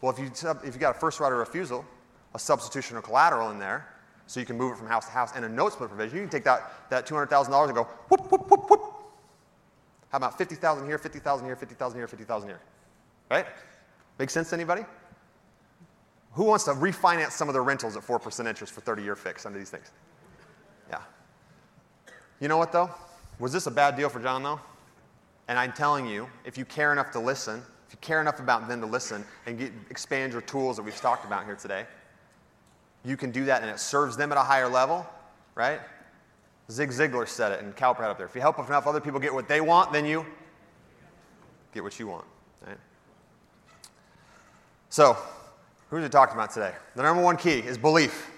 Well, 0.00 0.12
if 0.12 0.18
you, 0.18 0.30
if 0.64 0.74
you 0.74 0.80
got 0.80 0.96
a 0.96 0.98
first 0.98 1.20
right 1.20 1.32
of 1.32 1.38
refusal, 1.38 1.84
a 2.34 2.38
substitution 2.38 2.96
or 2.96 3.00
collateral 3.00 3.50
in 3.50 3.58
there, 3.58 3.93
so 4.26 4.40
you 4.40 4.46
can 4.46 4.56
move 4.56 4.72
it 4.72 4.78
from 4.78 4.86
house 4.86 5.06
to 5.06 5.12
house, 5.12 5.32
and 5.34 5.44
a 5.44 5.48
note 5.48 5.72
split 5.72 5.90
provision, 5.90 6.16
you 6.16 6.22
can 6.22 6.30
take 6.30 6.44
that, 6.44 6.72
that 6.90 7.06
$200,000 7.06 7.64
and 7.66 7.74
go 7.74 7.84
whoop, 8.08 8.30
whoop, 8.30 8.50
whoop, 8.50 8.70
whoop. 8.70 8.80
How 10.10 10.18
about 10.18 10.38
50,000 10.38 10.86
here, 10.86 10.98
50,000 10.98 11.46
here, 11.46 11.56
50,000 11.56 11.98
here, 11.98 12.06
50,000 12.06 12.48
here? 12.48 12.60
Right? 13.30 13.46
Make 14.18 14.30
sense 14.30 14.50
to 14.50 14.54
anybody? 14.54 14.84
Who 16.32 16.44
wants 16.44 16.64
to 16.64 16.72
refinance 16.72 17.32
some 17.32 17.48
of 17.48 17.52
their 17.52 17.62
rentals 17.62 17.96
at 17.96 18.02
4% 18.02 18.46
interest 18.46 18.72
for 18.72 18.80
30 18.80 19.02
year 19.02 19.16
fix 19.16 19.46
under 19.46 19.58
these 19.58 19.70
things? 19.70 19.90
Yeah. 20.88 21.00
You 22.40 22.48
know 22.48 22.56
what 22.56 22.72
though? 22.72 22.90
Was 23.38 23.52
this 23.52 23.66
a 23.66 23.70
bad 23.70 23.96
deal 23.96 24.08
for 24.08 24.20
John 24.20 24.42
though? 24.42 24.60
And 25.48 25.58
I'm 25.58 25.72
telling 25.72 26.06
you, 26.06 26.28
if 26.44 26.56
you 26.56 26.64
care 26.64 26.92
enough 26.92 27.10
to 27.12 27.18
listen, 27.18 27.62
if 27.86 27.92
you 27.92 27.98
care 28.00 28.20
enough 28.20 28.40
about 28.40 28.68
them 28.68 28.80
to 28.80 28.86
listen 28.86 29.24
and 29.46 29.58
get, 29.58 29.72
expand 29.90 30.32
your 30.32 30.42
tools 30.42 30.76
that 30.76 30.82
we've 30.82 30.96
talked 30.96 31.24
about 31.24 31.44
here 31.44 31.54
today, 31.54 31.86
you 33.04 33.16
can 33.16 33.30
do 33.30 33.44
that 33.46 33.62
and 33.62 33.70
it 33.70 33.78
serves 33.78 34.16
them 34.16 34.32
at 34.32 34.38
a 34.38 34.42
higher 34.42 34.68
level, 34.68 35.06
right? 35.54 35.80
Zig 36.70 36.90
Ziglar 36.90 37.28
said 37.28 37.52
it, 37.52 37.62
and 37.62 37.76
Calpert 37.76 38.04
up 38.04 38.16
there. 38.16 38.26
If 38.26 38.34
you 38.34 38.40
help 38.40 38.58
enough 38.58 38.86
other 38.86 39.00
people 39.00 39.20
get 39.20 39.34
what 39.34 39.48
they 39.48 39.60
want, 39.60 39.92
then 39.92 40.06
you 40.06 40.24
get 41.74 41.82
what 41.82 41.98
you 41.98 42.06
want, 42.06 42.24
right? 42.66 42.78
So, 44.88 45.16
who's 45.90 46.02
we 46.02 46.08
talking 46.08 46.34
about 46.34 46.52
today? 46.52 46.72
The 46.96 47.02
number 47.02 47.22
one 47.22 47.36
key 47.36 47.58
is 47.58 47.76
belief. 47.76 48.30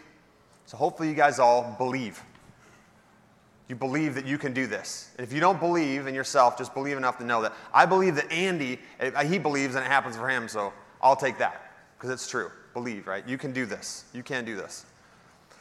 So, 0.64 0.76
hopefully, 0.76 1.08
you 1.08 1.14
guys 1.14 1.38
all 1.38 1.74
believe. 1.78 2.20
You 3.68 3.76
believe 3.76 4.14
that 4.14 4.26
you 4.26 4.38
can 4.38 4.52
do 4.52 4.66
this. 4.66 5.10
And 5.16 5.26
if 5.26 5.32
you 5.32 5.40
don't 5.40 5.60
believe 5.60 6.08
in 6.08 6.14
yourself, 6.14 6.58
just 6.58 6.74
believe 6.74 6.96
enough 6.96 7.18
to 7.18 7.24
know 7.24 7.42
that 7.42 7.52
I 7.72 7.86
believe 7.86 8.16
that 8.16 8.30
Andy, 8.32 8.80
eh, 8.98 9.24
he 9.24 9.38
believes 9.38 9.76
and 9.76 9.84
it 9.84 9.88
happens 9.88 10.16
for 10.16 10.28
him, 10.28 10.48
so 10.48 10.72
I'll 11.00 11.16
take 11.16 11.38
that 11.38 11.72
because 11.96 12.10
it's 12.10 12.28
true 12.28 12.50
believe, 12.76 13.06
right? 13.06 13.26
You 13.26 13.38
can 13.38 13.52
do 13.52 13.64
this. 13.64 14.04
You 14.12 14.22
can 14.22 14.44
do 14.44 14.54
this. 14.54 14.84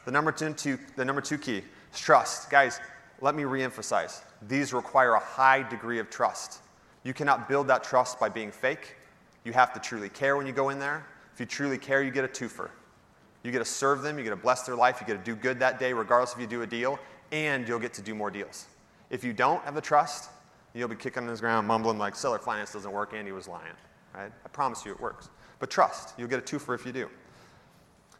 The 0.03 0.11
number 0.11 0.33
two, 0.33 0.77
the 0.97 1.05
number 1.05 1.21
two 1.21 1.37
key 1.37 1.63
is 1.93 1.99
trust. 1.99 2.49
Guys, 2.49 2.81
let 3.21 3.35
me 3.35 3.43
reemphasize. 3.43 4.21
These 4.49 4.73
require 4.73 5.13
a 5.13 5.19
high 5.19 5.63
degree 5.63 5.99
of 5.99 6.09
trust. 6.09 6.59
You 7.03 7.13
cannot 7.13 7.47
build 7.47 7.69
that 7.69 7.85
trust 7.85 8.19
by 8.19 8.27
being 8.27 8.51
fake. 8.51 8.97
You 9.45 9.53
have 9.53 9.73
to 9.75 9.79
truly 9.79 10.09
care 10.09 10.35
when 10.35 10.45
you 10.45 10.51
go 10.51 10.69
in 10.69 10.77
there. 10.77 11.05
If 11.33 11.39
you 11.39 11.45
truly 11.45 11.77
care, 11.77 12.03
you 12.03 12.11
get 12.11 12.25
a 12.25 12.27
twofer. 12.27 12.69
You 13.43 13.51
get 13.53 13.59
to 13.59 13.65
serve 13.65 14.01
them, 14.01 14.17
you 14.17 14.25
get 14.25 14.31
to 14.31 14.35
bless 14.35 14.63
their 14.63 14.75
life, 14.75 14.99
you 14.99 15.07
get 15.07 15.23
to 15.23 15.23
do 15.23 15.37
good 15.37 15.57
that 15.59 15.79
day, 15.79 15.93
regardless 15.93 16.33
if 16.33 16.41
you 16.41 16.47
do 16.47 16.63
a 16.63 16.67
deal, 16.67 16.99
and 17.31 17.65
you'll 17.65 17.79
get 17.79 17.93
to 17.93 18.01
do 18.01 18.13
more 18.13 18.29
deals. 18.29 18.65
If 19.09 19.23
you 19.23 19.31
don't 19.31 19.63
have 19.63 19.75
the 19.75 19.81
trust, 19.81 20.31
you'll 20.73 20.89
be 20.89 20.95
kicking 20.95 21.23
on 21.23 21.29
his 21.29 21.39
ground, 21.39 21.65
mumbling 21.65 21.97
like 21.97 22.15
seller 22.15 22.39
finance 22.39 22.73
doesn't 22.73 22.91
work, 22.91 23.13
and 23.13 23.25
he 23.25 23.31
was 23.31 23.47
lying. 23.47 23.75
Right? 24.13 24.31
I 24.43 24.49
promise 24.49 24.85
you 24.85 24.91
it 24.91 24.99
works. 24.99 25.29
But 25.59 25.69
trust, 25.69 26.13
you'll 26.17 26.27
get 26.27 26.39
a 26.39 26.41
two 26.41 26.59
for 26.59 26.73
if 26.73 26.85
you 26.85 26.91
do. 26.91 27.09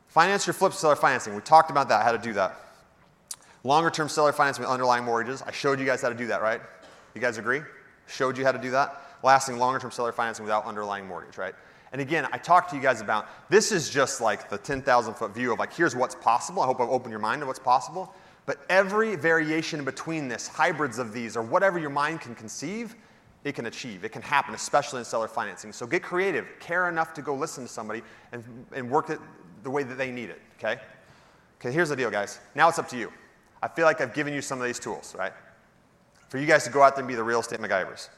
Finance 0.08 0.48
your 0.48 0.54
flip 0.54 0.74
seller 0.74 0.96
financing. 0.96 1.36
We 1.36 1.42
talked 1.42 1.70
about 1.70 1.90
that, 1.90 2.04
how 2.04 2.12
to 2.12 2.18
do 2.18 2.34
that. 2.34 2.56
Longer 3.64 3.90
term 3.90 4.08
seller 4.08 4.32
financing 4.32 4.62
with 4.62 4.70
underlying 4.70 5.04
mortgages. 5.04 5.42
I 5.42 5.52
showed 5.52 5.80
you 5.80 5.86
guys 5.86 6.02
how 6.02 6.10
to 6.10 6.16
do 6.16 6.28
that, 6.28 6.42
right? 6.42 6.62
You 7.16 7.22
guys 7.22 7.38
agree? 7.38 7.62
Showed 8.08 8.38
you 8.38 8.46
how 8.46 8.52
to 8.52 8.60
do 8.60 8.72
that. 8.72 9.02
lasting 9.24 9.58
longer 9.58 9.80
term 9.80 9.92
seller 9.92 10.12
financing 10.12 10.46
without 10.46 10.66
underlying 10.66 11.08
mortgage, 11.08 11.38
right? 11.38 11.56
And 11.92 12.02
again, 12.02 12.28
I 12.32 12.38
talked 12.38 12.70
to 12.72 12.76
you 12.76 12.82
guys 12.82 13.02
about 13.02 13.28
this 13.50 13.72
is 13.72 13.90
just 13.90 14.22
like 14.22 14.50
the 14.50 14.58
10,000 14.58 15.14
foot 15.14 15.34
view 15.34 15.54
of 15.54 15.60
like, 15.60 15.74
here's 15.74 15.96
what's 15.96 16.16
possible. 16.16 16.62
I 16.62 16.66
hope 16.66 16.80
I've 16.80 16.90
opened 16.90 17.12
your 17.12 17.20
mind 17.20 17.42
to 17.42 17.48
what's 17.48 17.60
possible. 17.60 18.14
But 18.46 18.60
every 18.70 19.16
variation 19.16 19.84
between 19.84 20.28
this, 20.28 20.48
hybrids 20.48 21.00
of 21.00 21.14
these, 21.14 21.36
or 21.36 21.42
whatever 21.42 21.80
your 21.80 21.90
mind 21.90 22.22
can 22.22 22.36
conceive, 22.36 22.96
it 23.46 23.54
can 23.54 23.68
achieve. 23.68 24.04
It 24.04 24.12
can 24.12 24.24
happen, 24.24 24.56
especially 24.56 25.00
in 25.00 25.06
seller 25.06 25.28
financing. 25.28 25.72
So 25.72 25.86
get 25.86 26.02
creative. 26.02 26.48
Care 26.60 26.90
enough 26.90 27.14
to 27.14 27.22
go 27.22 27.36
listen 27.36 27.64
to 27.64 27.70
somebody 27.70 28.02
and, 28.32 28.44
and 28.74 28.90
work 28.90 29.12
it 29.12 29.20
the 29.64 29.70
way 29.70 29.84
that 29.84 29.98
they 30.00 30.12
need 30.12 30.32
it, 30.32 30.42
okay? 30.58 30.82
Okay, 31.62 31.72
here's 31.72 31.90
the 31.90 31.96
deal, 31.96 32.10
guys. 32.10 32.40
Now 32.56 32.68
it's 32.68 32.80
up 32.80 32.90
to 32.90 32.98
you. 32.98 33.14
I 33.62 33.68
feel 33.68 33.86
like 33.86 34.02
I've 34.02 34.16
given 34.16 34.34
you 34.34 34.42
some 34.42 34.60
of 34.60 34.66
these 34.66 34.80
tools, 34.80 35.16
right? 35.18 35.32
For 36.28 36.40
you 36.40 36.48
guys 36.48 36.64
to 36.66 36.72
go 36.72 36.82
out 36.82 36.96
there 36.96 37.04
and 37.04 37.08
be 37.08 37.14
the 37.14 37.24
real 37.24 37.40
estate 37.40 37.60
MacGyvers. 37.60 38.10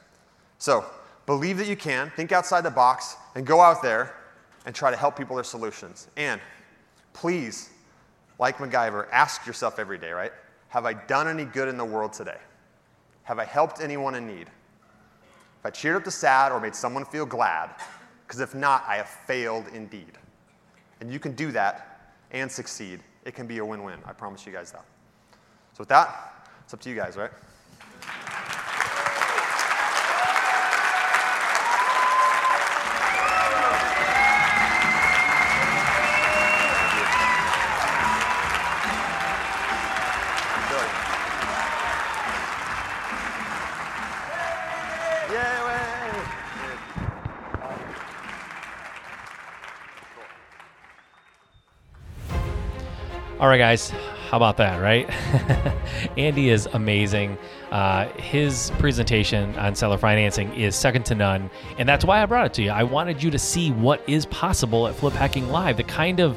So 0.56 0.84
believe 1.26 1.58
that 1.58 1.68
you 1.68 1.76
can, 1.76 2.10
think 2.16 2.32
outside 2.32 2.62
the 2.62 2.70
box, 2.70 3.16
and 3.34 3.46
go 3.46 3.60
out 3.60 3.82
there 3.82 4.14
and 4.64 4.74
try 4.74 4.90
to 4.90 4.96
help 4.96 5.16
people 5.16 5.36
their 5.36 5.44
solutions. 5.44 6.08
And 6.16 6.40
please, 7.12 7.68
like 8.38 8.56
MacGyver, 8.56 9.08
ask 9.12 9.46
yourself 9.46 9.78
every 9.78 9.98
day, 9.98 10.12
right? 10.12 10.32
Have 10.68 10.86
I 10.86 10.94
done 10.94 11.28
any 11.28 11.44
good 11.44 11.68
in 11.68 11.76
the 11.76 11.84
world 11.84 12.14
today? 12.14 12.38
Have 13.24 13.38
I 13.38 13.44
helped 13.44 13.82
anyone 13.82 14.14
in 14.14 14.26
need? 14.26 14.48
If 15.58 15.66
I 15.66 15.70
cheered 15.70 15.96
up 15.96 16.04
the 16.04 16.10
sad 16.10 16.52
or 16.52 16.60
made 16.60 16.74
someone 16.74 17.04
feel 17.04 17.26
glad? 17.26 17.70
Because 18.26 18.40
if 18.40 18.54
not, 18.54 18.84
I 18.86 18.96
have 18.96 19.08
failed 19.08 19.66
indeed. 19.72 20.18
And 21.00 21.12
you 21.12 21.18
can 21.18 21.32
do 21.32 21.50
that 21.52 22.12
and 22.30 22.50
succeed. 22.50 23.00
It 23.24 23.34
can 23.34 23.46
be 23.46 23.58
a 23.58 23.64
win 23.64 23.82
win. 23.82 23.98
I 24.04 24.12
promise 24.12 24.46
you 24.46 24.52
guys 24.52 24.70
that. 24.72 24.84
So, 25.72 25.80
with 25.80 25.88
that, 25.88 26.46
it's 26.64 26.74
up 26.74 26.80
to 26.80 26.90
you 26.90 26.96
guys, 26.96 27.16
right? 27.16 27.30
All 53.40 53.46
right, 53.46 53.58
guys. 53.58 53.90
How 54.30 54.36
about 54.36 54.56
that, 54.56 54.78
right? 54.78 55.08
Andy 56.18 56.50
is 56.50 56.66
amazing. 56.72 57.38
Uh, 57.70 58.08
his 58.14 58.72
presentation 58.80 59.56
on 59.56 59.76
seller 59.76 59.96
financing 59.96 60.52
is 60.54 60.74
second 60.74 61.06
to 61.06 61.14
none. 61.14 61.48
And 61.78 61.88
that's 61.88 62.04
why 62.04 62.20
I 62.20 62.26
brought 62.26 62.46
it 62.46 62.54
to 62.54 62.62
you. 62.64 62.70
I 62.70 62.82
wanted 62.82 63.22
you 63.22 63.30
to 63.30 63.38
see 63.38 63.70
what 63.70 64.02
is 64.08 64.26
possible 64.26 64.88
at 64.88 64.96
Flip 64.96 65.14
Hacking 65.14 65.50
Live, 65.50 65.76
the 65.76 65.84
kind 65.84 66.18
of 66.18 66.36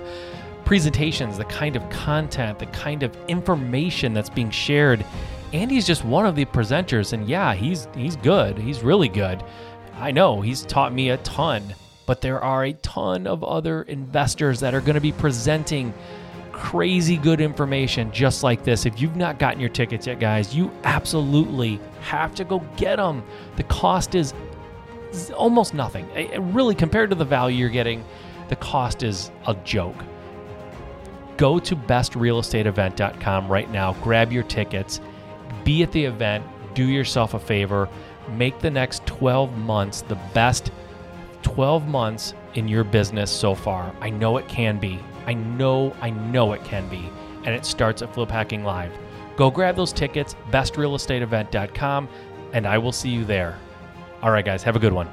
presentations, 0.63 1.39
the 1.39 1.45
kind 1.45 1.75
of 1.75 1.89
content, 1.89 2.59
the 2.59 2.67
kind 2.67 3.01
of 3.01 3.17
information 3.27 4.13
that's 4.13 4.29
being 4.29 4.51
shared. 4.51 5.03
Andy's 5.53 5.87
just 5.87 6.05
one 6.05 6.27
of 6.27 6.35
the 6.35 6.45
presenters, 6.45 7.13
and 7.13 7.27
yeah, 7.27 7.55
he's 7.55 7.87
he's 7.95 8.15
good. 8.15 8.59
He's 8.59 8.83
really 8.83 9.09
good. 9.09 9.43
I 9.95 10.11
know 10.11 10.39
he's 10.39 10.61
taught 10.61 10.93
me 10.93 11.09
a 11.09 11.17
ton, 11.17 11.73
but 12.05 12.21
there 12.21 12.39
are 12.39 12.65
a 12.65 12.73
ton 12.73 13.25
of 13.25 13.43
other 13.43 13.81
investors 13.81 14.59
that 14.59 14.75
are 14.75 14.81
going 14.81 14.93
to 14.93 15.01
be 15.01 15.11
presenting 15.11 15.95
crazy 16.61 17.17
good 17.17 17.41
information 17.41 18.11
just 18.11 18.43
like 18.43 18.63
this. 18.63 18.85
If 18.85 19.01
you've 19.01 19.15
not 19.15 19.39
gotten 19.39 19.59
your 19.59 19.69
tickets 19.69 20.05
yet, 20.05 20.19
guys, 20.19 20.55
you 20.55 20.71
absolutely 20.83 21.81
have 22.01 22.35
to 22.35 22.43
go 22.43 22.59
get 22.77 22.97
them. 22.97 23.23
The 23.55 23.63
cost 23.63 24.13
is 24.13 24.33
almost 25.35 25.73
nothing. 25.73 26.07
Really, 26.53 26.75
compared 26.75 27.09
to 27.09 27.15
the 27.15 27.25
value 27.25 27.57
you're 27.57 27.69
getting, 27.69 28.05
the 28.47 28.55
cost 28.55 29.01
is 29.01 29.31
a 29.47 29.55
joke. 29.65 29.95
Go 31.35 31.57
to 31.59 31.75
bestrealestateevent.com 31.75 33.47
right 33.47 33.69
now, 33.71 33.93
grab 33.95 34.31
your 34.31 34.43
tickets, 34.43 35.01
be 35.63 35.81
at 35.81 35.91
the 35.91 36.05
event, 36.05 36.45
do 36.75 36.85
yourself 36.85 37.33
a 37.33 37.39
favor, 37.39 37.89
make 38.37 38.59
the 38.59 38.69
next 38.69 39.03
12 39.07 39.57
months 39.57 40.03
the 40.03 40.19
best 40.33 40.71
12 41.41 41.87
months 41.87 42.35
in 42.53 42.67
your 42.67 42.83
business 42.83 43.31
so 43.31 43.55
far. 43.55 43.93
I 43.99 44.11
know 44.11 44.37
it 44.37 44.47
can 44.47 44.77
be. 44.77 44.99
I 45.25 45.33
know, 45.33 45.95
I 46.01 46.09
know 46.09 46.53
it 46.53 46.63
can 46.63 46.87
be. 46.89 47.09
And 47.43 47.55
it 47.55 47.65
starts 47.65 48.01
at 48.01 48.13
Flip 48.13 48.29
Hacking 48.29 48.63
Live. 48.63 48.91
Go 49.35 49.49
grab 49.49 49.75
those 49.75 49.93
tickets, 49.93 50.35
bestrealestateevent.com, 50.51 52.09
and 52.53 52.67
I 52.67 52.77
will 52.77 52.91
see 52.91 53.09
you 53.09 53.25
there. 53.25 53.57
All 54.21 54.31
right, 54.31 54.45
guys, 54.45 54.61
have 54.63 54.75
a 54.75 54.79
good 54.79 54.93
one. 54.93 55.09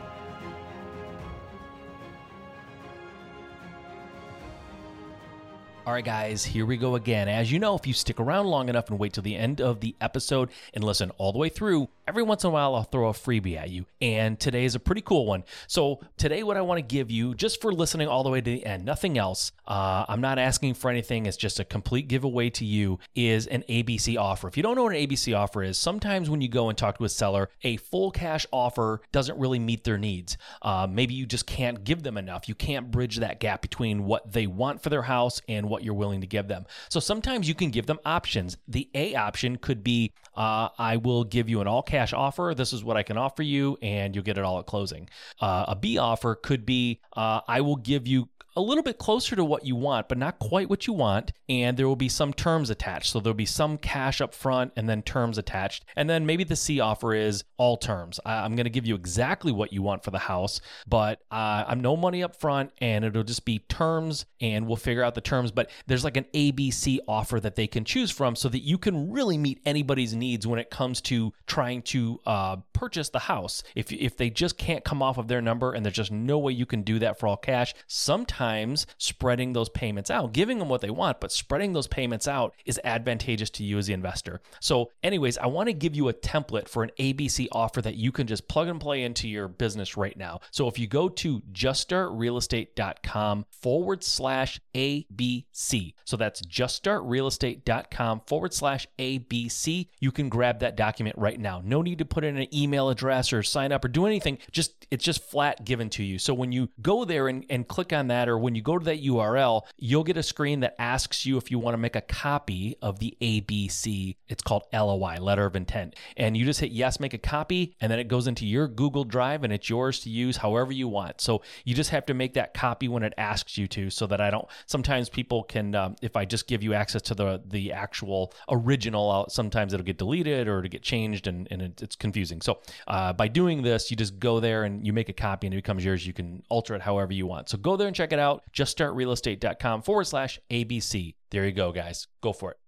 All 5.89 5.95
right, 5.95 6.05
guys, 6.05 6.45
here 6.45 6.66
we 6.66 6.76
go 6.76 6.97
again. 6.97 7.30
As 7.30 7.51
you 7.51 7.59
know, 7.59 7.74
if 7.74 7.86
you 7.86 7.95
stick 7.95 8.20
around 8.20 8.45
long 8.45 8.68
enough 8.68 8.91
and 8.91 8.99
wait 8.99 9.14
till 9.14 9.22
the 9.22 9.34
end 9.34 9.62
of 9.62 9.80
the 9.80 9.97
episode 10.03 10.51
and 10.74 10.84
listen 10.84 11.11
all 11.16 11.32
the 11.32 11.39
way 11.39 11.49
through, 11.49 11.89
every 12.07 12.22
once 12.22 12.45
in 12.45 12.49
a 12.49 12.51
while 12.51 12.74
I'll 12.74 12.82
throw 12.82 13.09
a 13.09 13.12
freebie 13.12 13.57
at 13.57 13.70
you. 13.70 13.86
And 14.03 14.39
today 14.39 14.66
is 14.66 14.74
a 14.74 14.80
pretty 14.80 15.01
cool 15.01 15.24
one. 15.24 15.45
So, 15.66 16.01
today, 16.18 16.43
what 16.43 16.59
I 16.59 16.61
want 16.61 16.76
to 16.76 16.82
give 16.82 17.11
you, 17.11 17.34
just 17.34 17.62
for 17.62 17.72
listening 17.72 18.07
all 18.07 18.22
the 18.22 18.28
way 18.28 18.43
to 18.43 18.45
the 18.51 18.66
end, 18.66 18.84
nothing 18.84 19.16
else, 19.16 19.53
uh, 19.66 20.05
I'm 20.09 20.20
not 20.20 20.39
asking 20.39 20.74
for 20.74 20.91
anything, 20.91 21.24
it's 21.24 21.39
just 21.39 21.59
a 21.59 21.64
complete 21.64 22.07
giveaway 22.07 22.51
to 22.51 22.66
you, 22.66 22.99
is 23.14 23.47
an 23.47 23.64
ABC 23.66 24.18
offer. 24.18 24.47
If 24.47 24.59
you 24.59 24.62
don't 24.62 24.76
know 24.76 24.84
what 24.84 24.95
an 24.95 25.01
ABC 25.01 25.34
offer 25.34 25.62
is, 25.62 25.78
sometimes 25.78 26.28
when 26.28 26.43
you 26.43 26.49
go 26.49 26.68
and 26.68 26.76
talk 26.76 26.99
to 26.99 27.05
a 27.05 27.09
seller, 27.09 27.49
a 27.62 27.78
full 27.78 28.11
cash 28.11 28.47
offer 28.53 29.01
doesn't 29.11 29.39
really 29.39 29.59
meet 29.59 29.84
their 29.84 29.99
needs. 29.99 30.36
Uh, 30.61 30.86
maybe 30.91 31.14
you 31.14 31.24
just 31.24 31.47
can't 31.47 31.82
give 31.82 32.03
them 32.03 32.18
enough. 32.18 32.47
You 32.47 32.55
can't 32.55 32.91
bridge 32.91 33.16
that 33.16 33.41
gap 33.41 33.62
between 33.62 34.05
what 34.05 34.32
they 34.32 34.47
want 34.47 34.82
for 34.82 34.91
their 34.91 35.03
house 35.03 35.41
and 35.49 35.68
what 35.68 35.78
what 35.79 35.85
you're 35.85 35.95
willing 35.95 36.20
to 36.20 36.26
give 36.26 36.49
them. 36.49 36.66
So 36.89 36.99
sometimes 36.99 37.49
you 37.49 37.55
can 37.55 37.70
give 37.70 37.87
them 37.87 38.01
options. 38.05 38.57
The 38.66 38.89
A 38.95 39.14
option 39.14 39.57
could 39.57 39.85
be 39.85 40.12
uh, 40.35 40.70
I 40.76 40.97
will 40.97 41.22
give 41.22 41.49
you 41.49 41.61
an 41.61 41.68
all 41.68 41.83
cash 41.83 42.12
offer. 42.12 42.53
This 42.57 42.72
is 42.72 42.83
what 42.83 42.97
I 42.97 43.05
can 43.05 43.16
offer 43.16 43.45
you, 43.45 43.79
and 43.81 44.14
you'll 44.14 44.24
get 44.24 44.39
it 44.39 44.45
all 44.45 44.59
at 44.59 44.66
closing. 44.66 45.09
Uh, 45.41 45.66
a 45.68 45.76
B 45.76 45.99
offer 45.99 46.35
could 46.35 46.66
be 46.66 47.01
uh, 47.16 47.43
I 47.47 47.61
will 47.61 47.76
give 47.76 48.09
you 48.09 48.29
a 48.57 48.61
little 48.61 48.82
bit 48.82 48.99
closer 48.99 49.36
to 49.36 49.44
what 49.44 49.64
you 49.64 49.76
want, 49.76 50.09
but 50.09 50.18
not 50.18 50.38
quite 50.38 50.68
what 50.68 50.86
you 50.86 50.92
want. 50.92 51.32
And 51.49 51.76
there 51.76 51.86
will 51.88 51.96
be 51.96 52.09
some 52.09 52.32
terms 52.32 52.70
attached. 52.70 53.12
So 53.12 53.20
there'll 53.20 53.34
be 53.34 53.46
some 53.46 53.78
cash 53.78 54.20
up 54.20 54.34
front 54.34 54.72
and 54.76 54.88
then 54.88 55.03
terms 55.03 55.38
attached. 55.38 55.84
And 55.96 56.09
then 56.09 56.26
maybe 56.26 56.44
the 56.44 56.57
C 56.57 56.80
offer 56.80 57.14
is 57.14 57.44
all 57.57 57.76
terms. 57.76 58.20
I'm 58.24 58.57
going 58.57 58.64
to 58.64 58.70
give 58.70 58.86
you 58.86 58.94
exactly 58.94 59.53
what 59.53 59.72
you 59.72 59.82
want 59.82 60.05
for 60.05 60.11
the 60.11 60.18
house, 60.18 60.61
but 60.86 61.20
uh, 61.30 61.64
I'm 61.66 61.80
no 61.80 61.96
money 61.96 62.22
up 62.22 62.36
front 62.36 62.70
and 62.78 63.05
it'll 63.05 63.22
just 63.22 63.44
be 63.44 63.61
terms 63.61 64.26
and 64.40 64.66
we'll 64.66 64.76
figure 64.76 65.03
out 65.03 65.14
the 65.14 65.20
terms. 65.20 65.51
But 65.51 65.70
there's 65.86 66.05
like 66.05 66.16
an 66.16 66.26
ABC 66.34 66.99
offer 67.07 67.40
that 67.40 67.57
they 67.57 67.66
can 67.66 67.84
choose 67.84 68.11
from 68.11 68.36
so 68.36 68.49
that 68.49 68.61
you 68.61 68.78
can 68.78 69.11
really 69.11 69.38
meet 69.38 69.61
anybody's 69.64 70.14
needs 70.14 70.46
when 70.46 70.59
it 70.59 70.70
comes 70.70 71.01
to 71.03 71.32
trying 71.46 71.82
to 71.82 72.20
uh, 72.26 72.57
purchase 72.79 73.09
the 73.09 73.18
house. 73.18 73.64
If, 73.74 73.91
if 73.93 74.16
they 74.16 74.31
just 74.31 74.57
can't 74.57 74.85
come 74.85 75.03
off 75.03 75.18
of 75.18 75.26
their 75.26 75.43
number 75.43 75.72
and 75.72 75.85
there's 75.85 75.97
just 75.97 76.12
no 76.12 76.39
way 76.39 76.53
you 76.53 76.64
can 76.64 76.83
do 76.83 77.01
that 77.01 77.18
for 77.18 77.26
all 77.26 77.37
cash, 77.37 77.74
sometimes 77.89 78.87
spreading 78.99 79.53
those 79.53 79.68
payments 79.68 80.12
out, 80.12 80.33
giving 80.33 80.61
them 80.61 80.68
what 80.68 80.81
they 80.81 80.91
want, 80.91 81.18
but 81.18 81.33
spreading 81.33 81.72
those 81.72 81.89
payments 81.89 82.29
out 82.29 82.55
is 82.66 82.81
advantageous 82.85 83.51
to 83.51 83.64
you 83.64 83.79
as 83.79 83.89
the 83.89 83.93
investor. 83.95 84.41
So, 84.61 84.93
anyways, 85.03 85.39
I 85.39 85.47
want 85.47 85.66
to 85.68 85.72
give 85.72 85.97
you 85.97 86.09
a 86.09 86.14
template 86.14 86.68
for 86.68 86.85
an 86.85 86.93
ABC 87.01 87.49
offer 87.51 87.83
that 87.83 87.97
you 87.97 88.12
can 88.12 88.29
just 88.29 88.47
plug 88.47 88.68
and 88.68 88.81
play 88.81 89.03
into 89.03 89.29
your 89.29 89.49
business 89.49 89.97
right 89.97 90.16
now. 90.16 90.39
So, 90.53 90.68
if 90.68 90.79
you 90.79 90.87
go 90.87 91.09
to 91.09 91.41
juststartrealestate.com 91.53 93.47
forward 93.51 94.05
slash 94.05 94.61
ABC, 94.72 95.95
so 96.05 96.16
that's 96.16 96.43
juststartrealestate.com 96.43 98.22
forward 98.26 98.55
slash 98.55 98.87
ABC, 99.01 99.89
you 99.99 100.12
can 100.12 100.29
grab 100.29 100.61
that 100.61 100.76
document 100.76 101.18
right 101.18 101.41
now. 101.41 101.61
No 101.64 101.83
need 101.83 101.99
to 101.99 102.05
put 102.05 102.22
in 102.22 102.37
an 102.37 102.55
email 102.55 102.68
address 102.91 103.33
or 103.33 103.43
sign 103.43 103.73
up 103.73 103.85
or 103.85 103.89
do 103.89 104.07
anything. 104.07 104.39
Just 104.51 104.87
it's 104.91 105.05
just 105.05 105.23
flat 105.23 105.64
given 105.64 105.91
to 105.91 106.03
you. 106.03 106.19
So 106.19 106.33
when 106.33 106.53
you 106.53 106.71
go 106.81 107.05
there 107.05 107.29
and, 107.29 107.45
and 107.51 107.66
click 107.66 107.93
on 107.93 108.09
that 108.09 108.29
or 108.29 108.39
when 108.39 108.55
you 108.55 108.62
go 108.62 108.79
to 108.79 108.85
that 108.87 109.03
URL, 109.03 109.62
you'll 109.77 110.05
get 110.05 110.16
a 110.16 110.23
screen 110.23 110.61
that 110.61 110.81
asks 110.81 111.27
you 111.27 111.37
if 111.37 111.51
you 111.51 111.59
want 111.59 111.75
to 111.75 111.79
make 111.79 111.97
a 111.97 112.01
copy 112.01 112.77
of 112.81 112.99
the 112.99 113.16
ABC. 113.21 114.16
It's 114.29 114.43
called 114.43 114.64
LOI, 114.73 115.16
letter 115.21 115.45
of 115.45 115.57
intent. 115.57 115.97
And 116.16 116.37
you 116.37 116.45
just 116.45 116.61
hit 116.61 116.71
yes, 116.71 117.01
make 117.01 117.14
a 117.14 117.19
copy, 117.19 117.77
and 117.81 117.91
then 117.93 117.99
it 117.99 118.09
goes 118.09 118.27
into 118.27 118.47
your 118.47 118.66
Google 118.66 119.05
Drive 119.05 119.45
and 119.45 119.53
it's 119.53 119.69
yours 119.69 120.01
to 120.01 120.11
use 120.11 120.39
however 120.39 120.73
you 120.73 120.89
want. 120.89 121.21
So 121.21 121.43
you 121.64 121.75
just 121.75 121.91
have 121.91 122.07
to 122.07 122.14
make 122.14 122.35
that 122.35 122.55
copy 122.55 122.89
when 122.89 123.03
it 123.03 123.12
asks 123.19 123.59
you 123.59 123.66
to 123.69 123.91
so 123.91 124.07
that 124.07 124.21
I 124.21 124.31
don't, 124.31 124.47
sometimes 124.66 125.09
people 125.09 125.43
can, 125.45 125.75
um, 125.75 125.97
if 126.03 126.16
I 126.16 126.25
just 126.25 126.47
give 126.47 126.62
you 126.62 126.75
access 126.75 127.03
to 127.03 127.14
the, 127.14 127.43
the 127.47 127.73
actual 127.73 128.33
original, 128.49 129.27
sometimes 129.29 129.75
it'll 129.75 129.85
get 129.85 129.99
deleted 129.99 130.49
or 130.49 130.62
to 130.62 130.69
get 130.69 130.83
changed 130.83 131.27
and, 131.27 131.47
and 131.51 131.62
it's 131.62 131.97
confusing. 131.97 132.41
So 132.41 132.57
uh, 132.86 133.12
by 133.12 133.26
doing 133.26 133.62
this, 133.62 133.90
you 133.90 133.96
just 133.96 134.20
go 134.20 134.38
there 134.38 134.62
and 134.64 134.86
you 134.86 134.92
make 134.92 135.09
a 135.09 135.12
copy 135.12 135.48
and 135.48 135.54
it 135.54 135.59
becomes 135.59 135.84
yours. 135.84 136.06
You 136.06 136.12
can 136.12 136.44
alter 136.48 136.74
it 136.76 136.82
however 136.82 137.12
you 137.12 137.26
want. 137.26 137.48
So 137.48 137.59
go 137.59 137.76
there 137.76 137.88
and 137.88 137.96
check 137.96 138.12
it 138.12 138.18
out 138.18 138.28
out, 138.28 138.44
juststartrealestate.com 138.52 139.82
forward 139.82 140.04
slash 140.04 140.38
ABC. 140.50 141.14
There 141.30 141.44
you 141.44 141.52
go, 141.52 141.72
guys. 141.72 142.06
Go 142.20 142.32
for 142.32 142.52
it. 142.52 142.59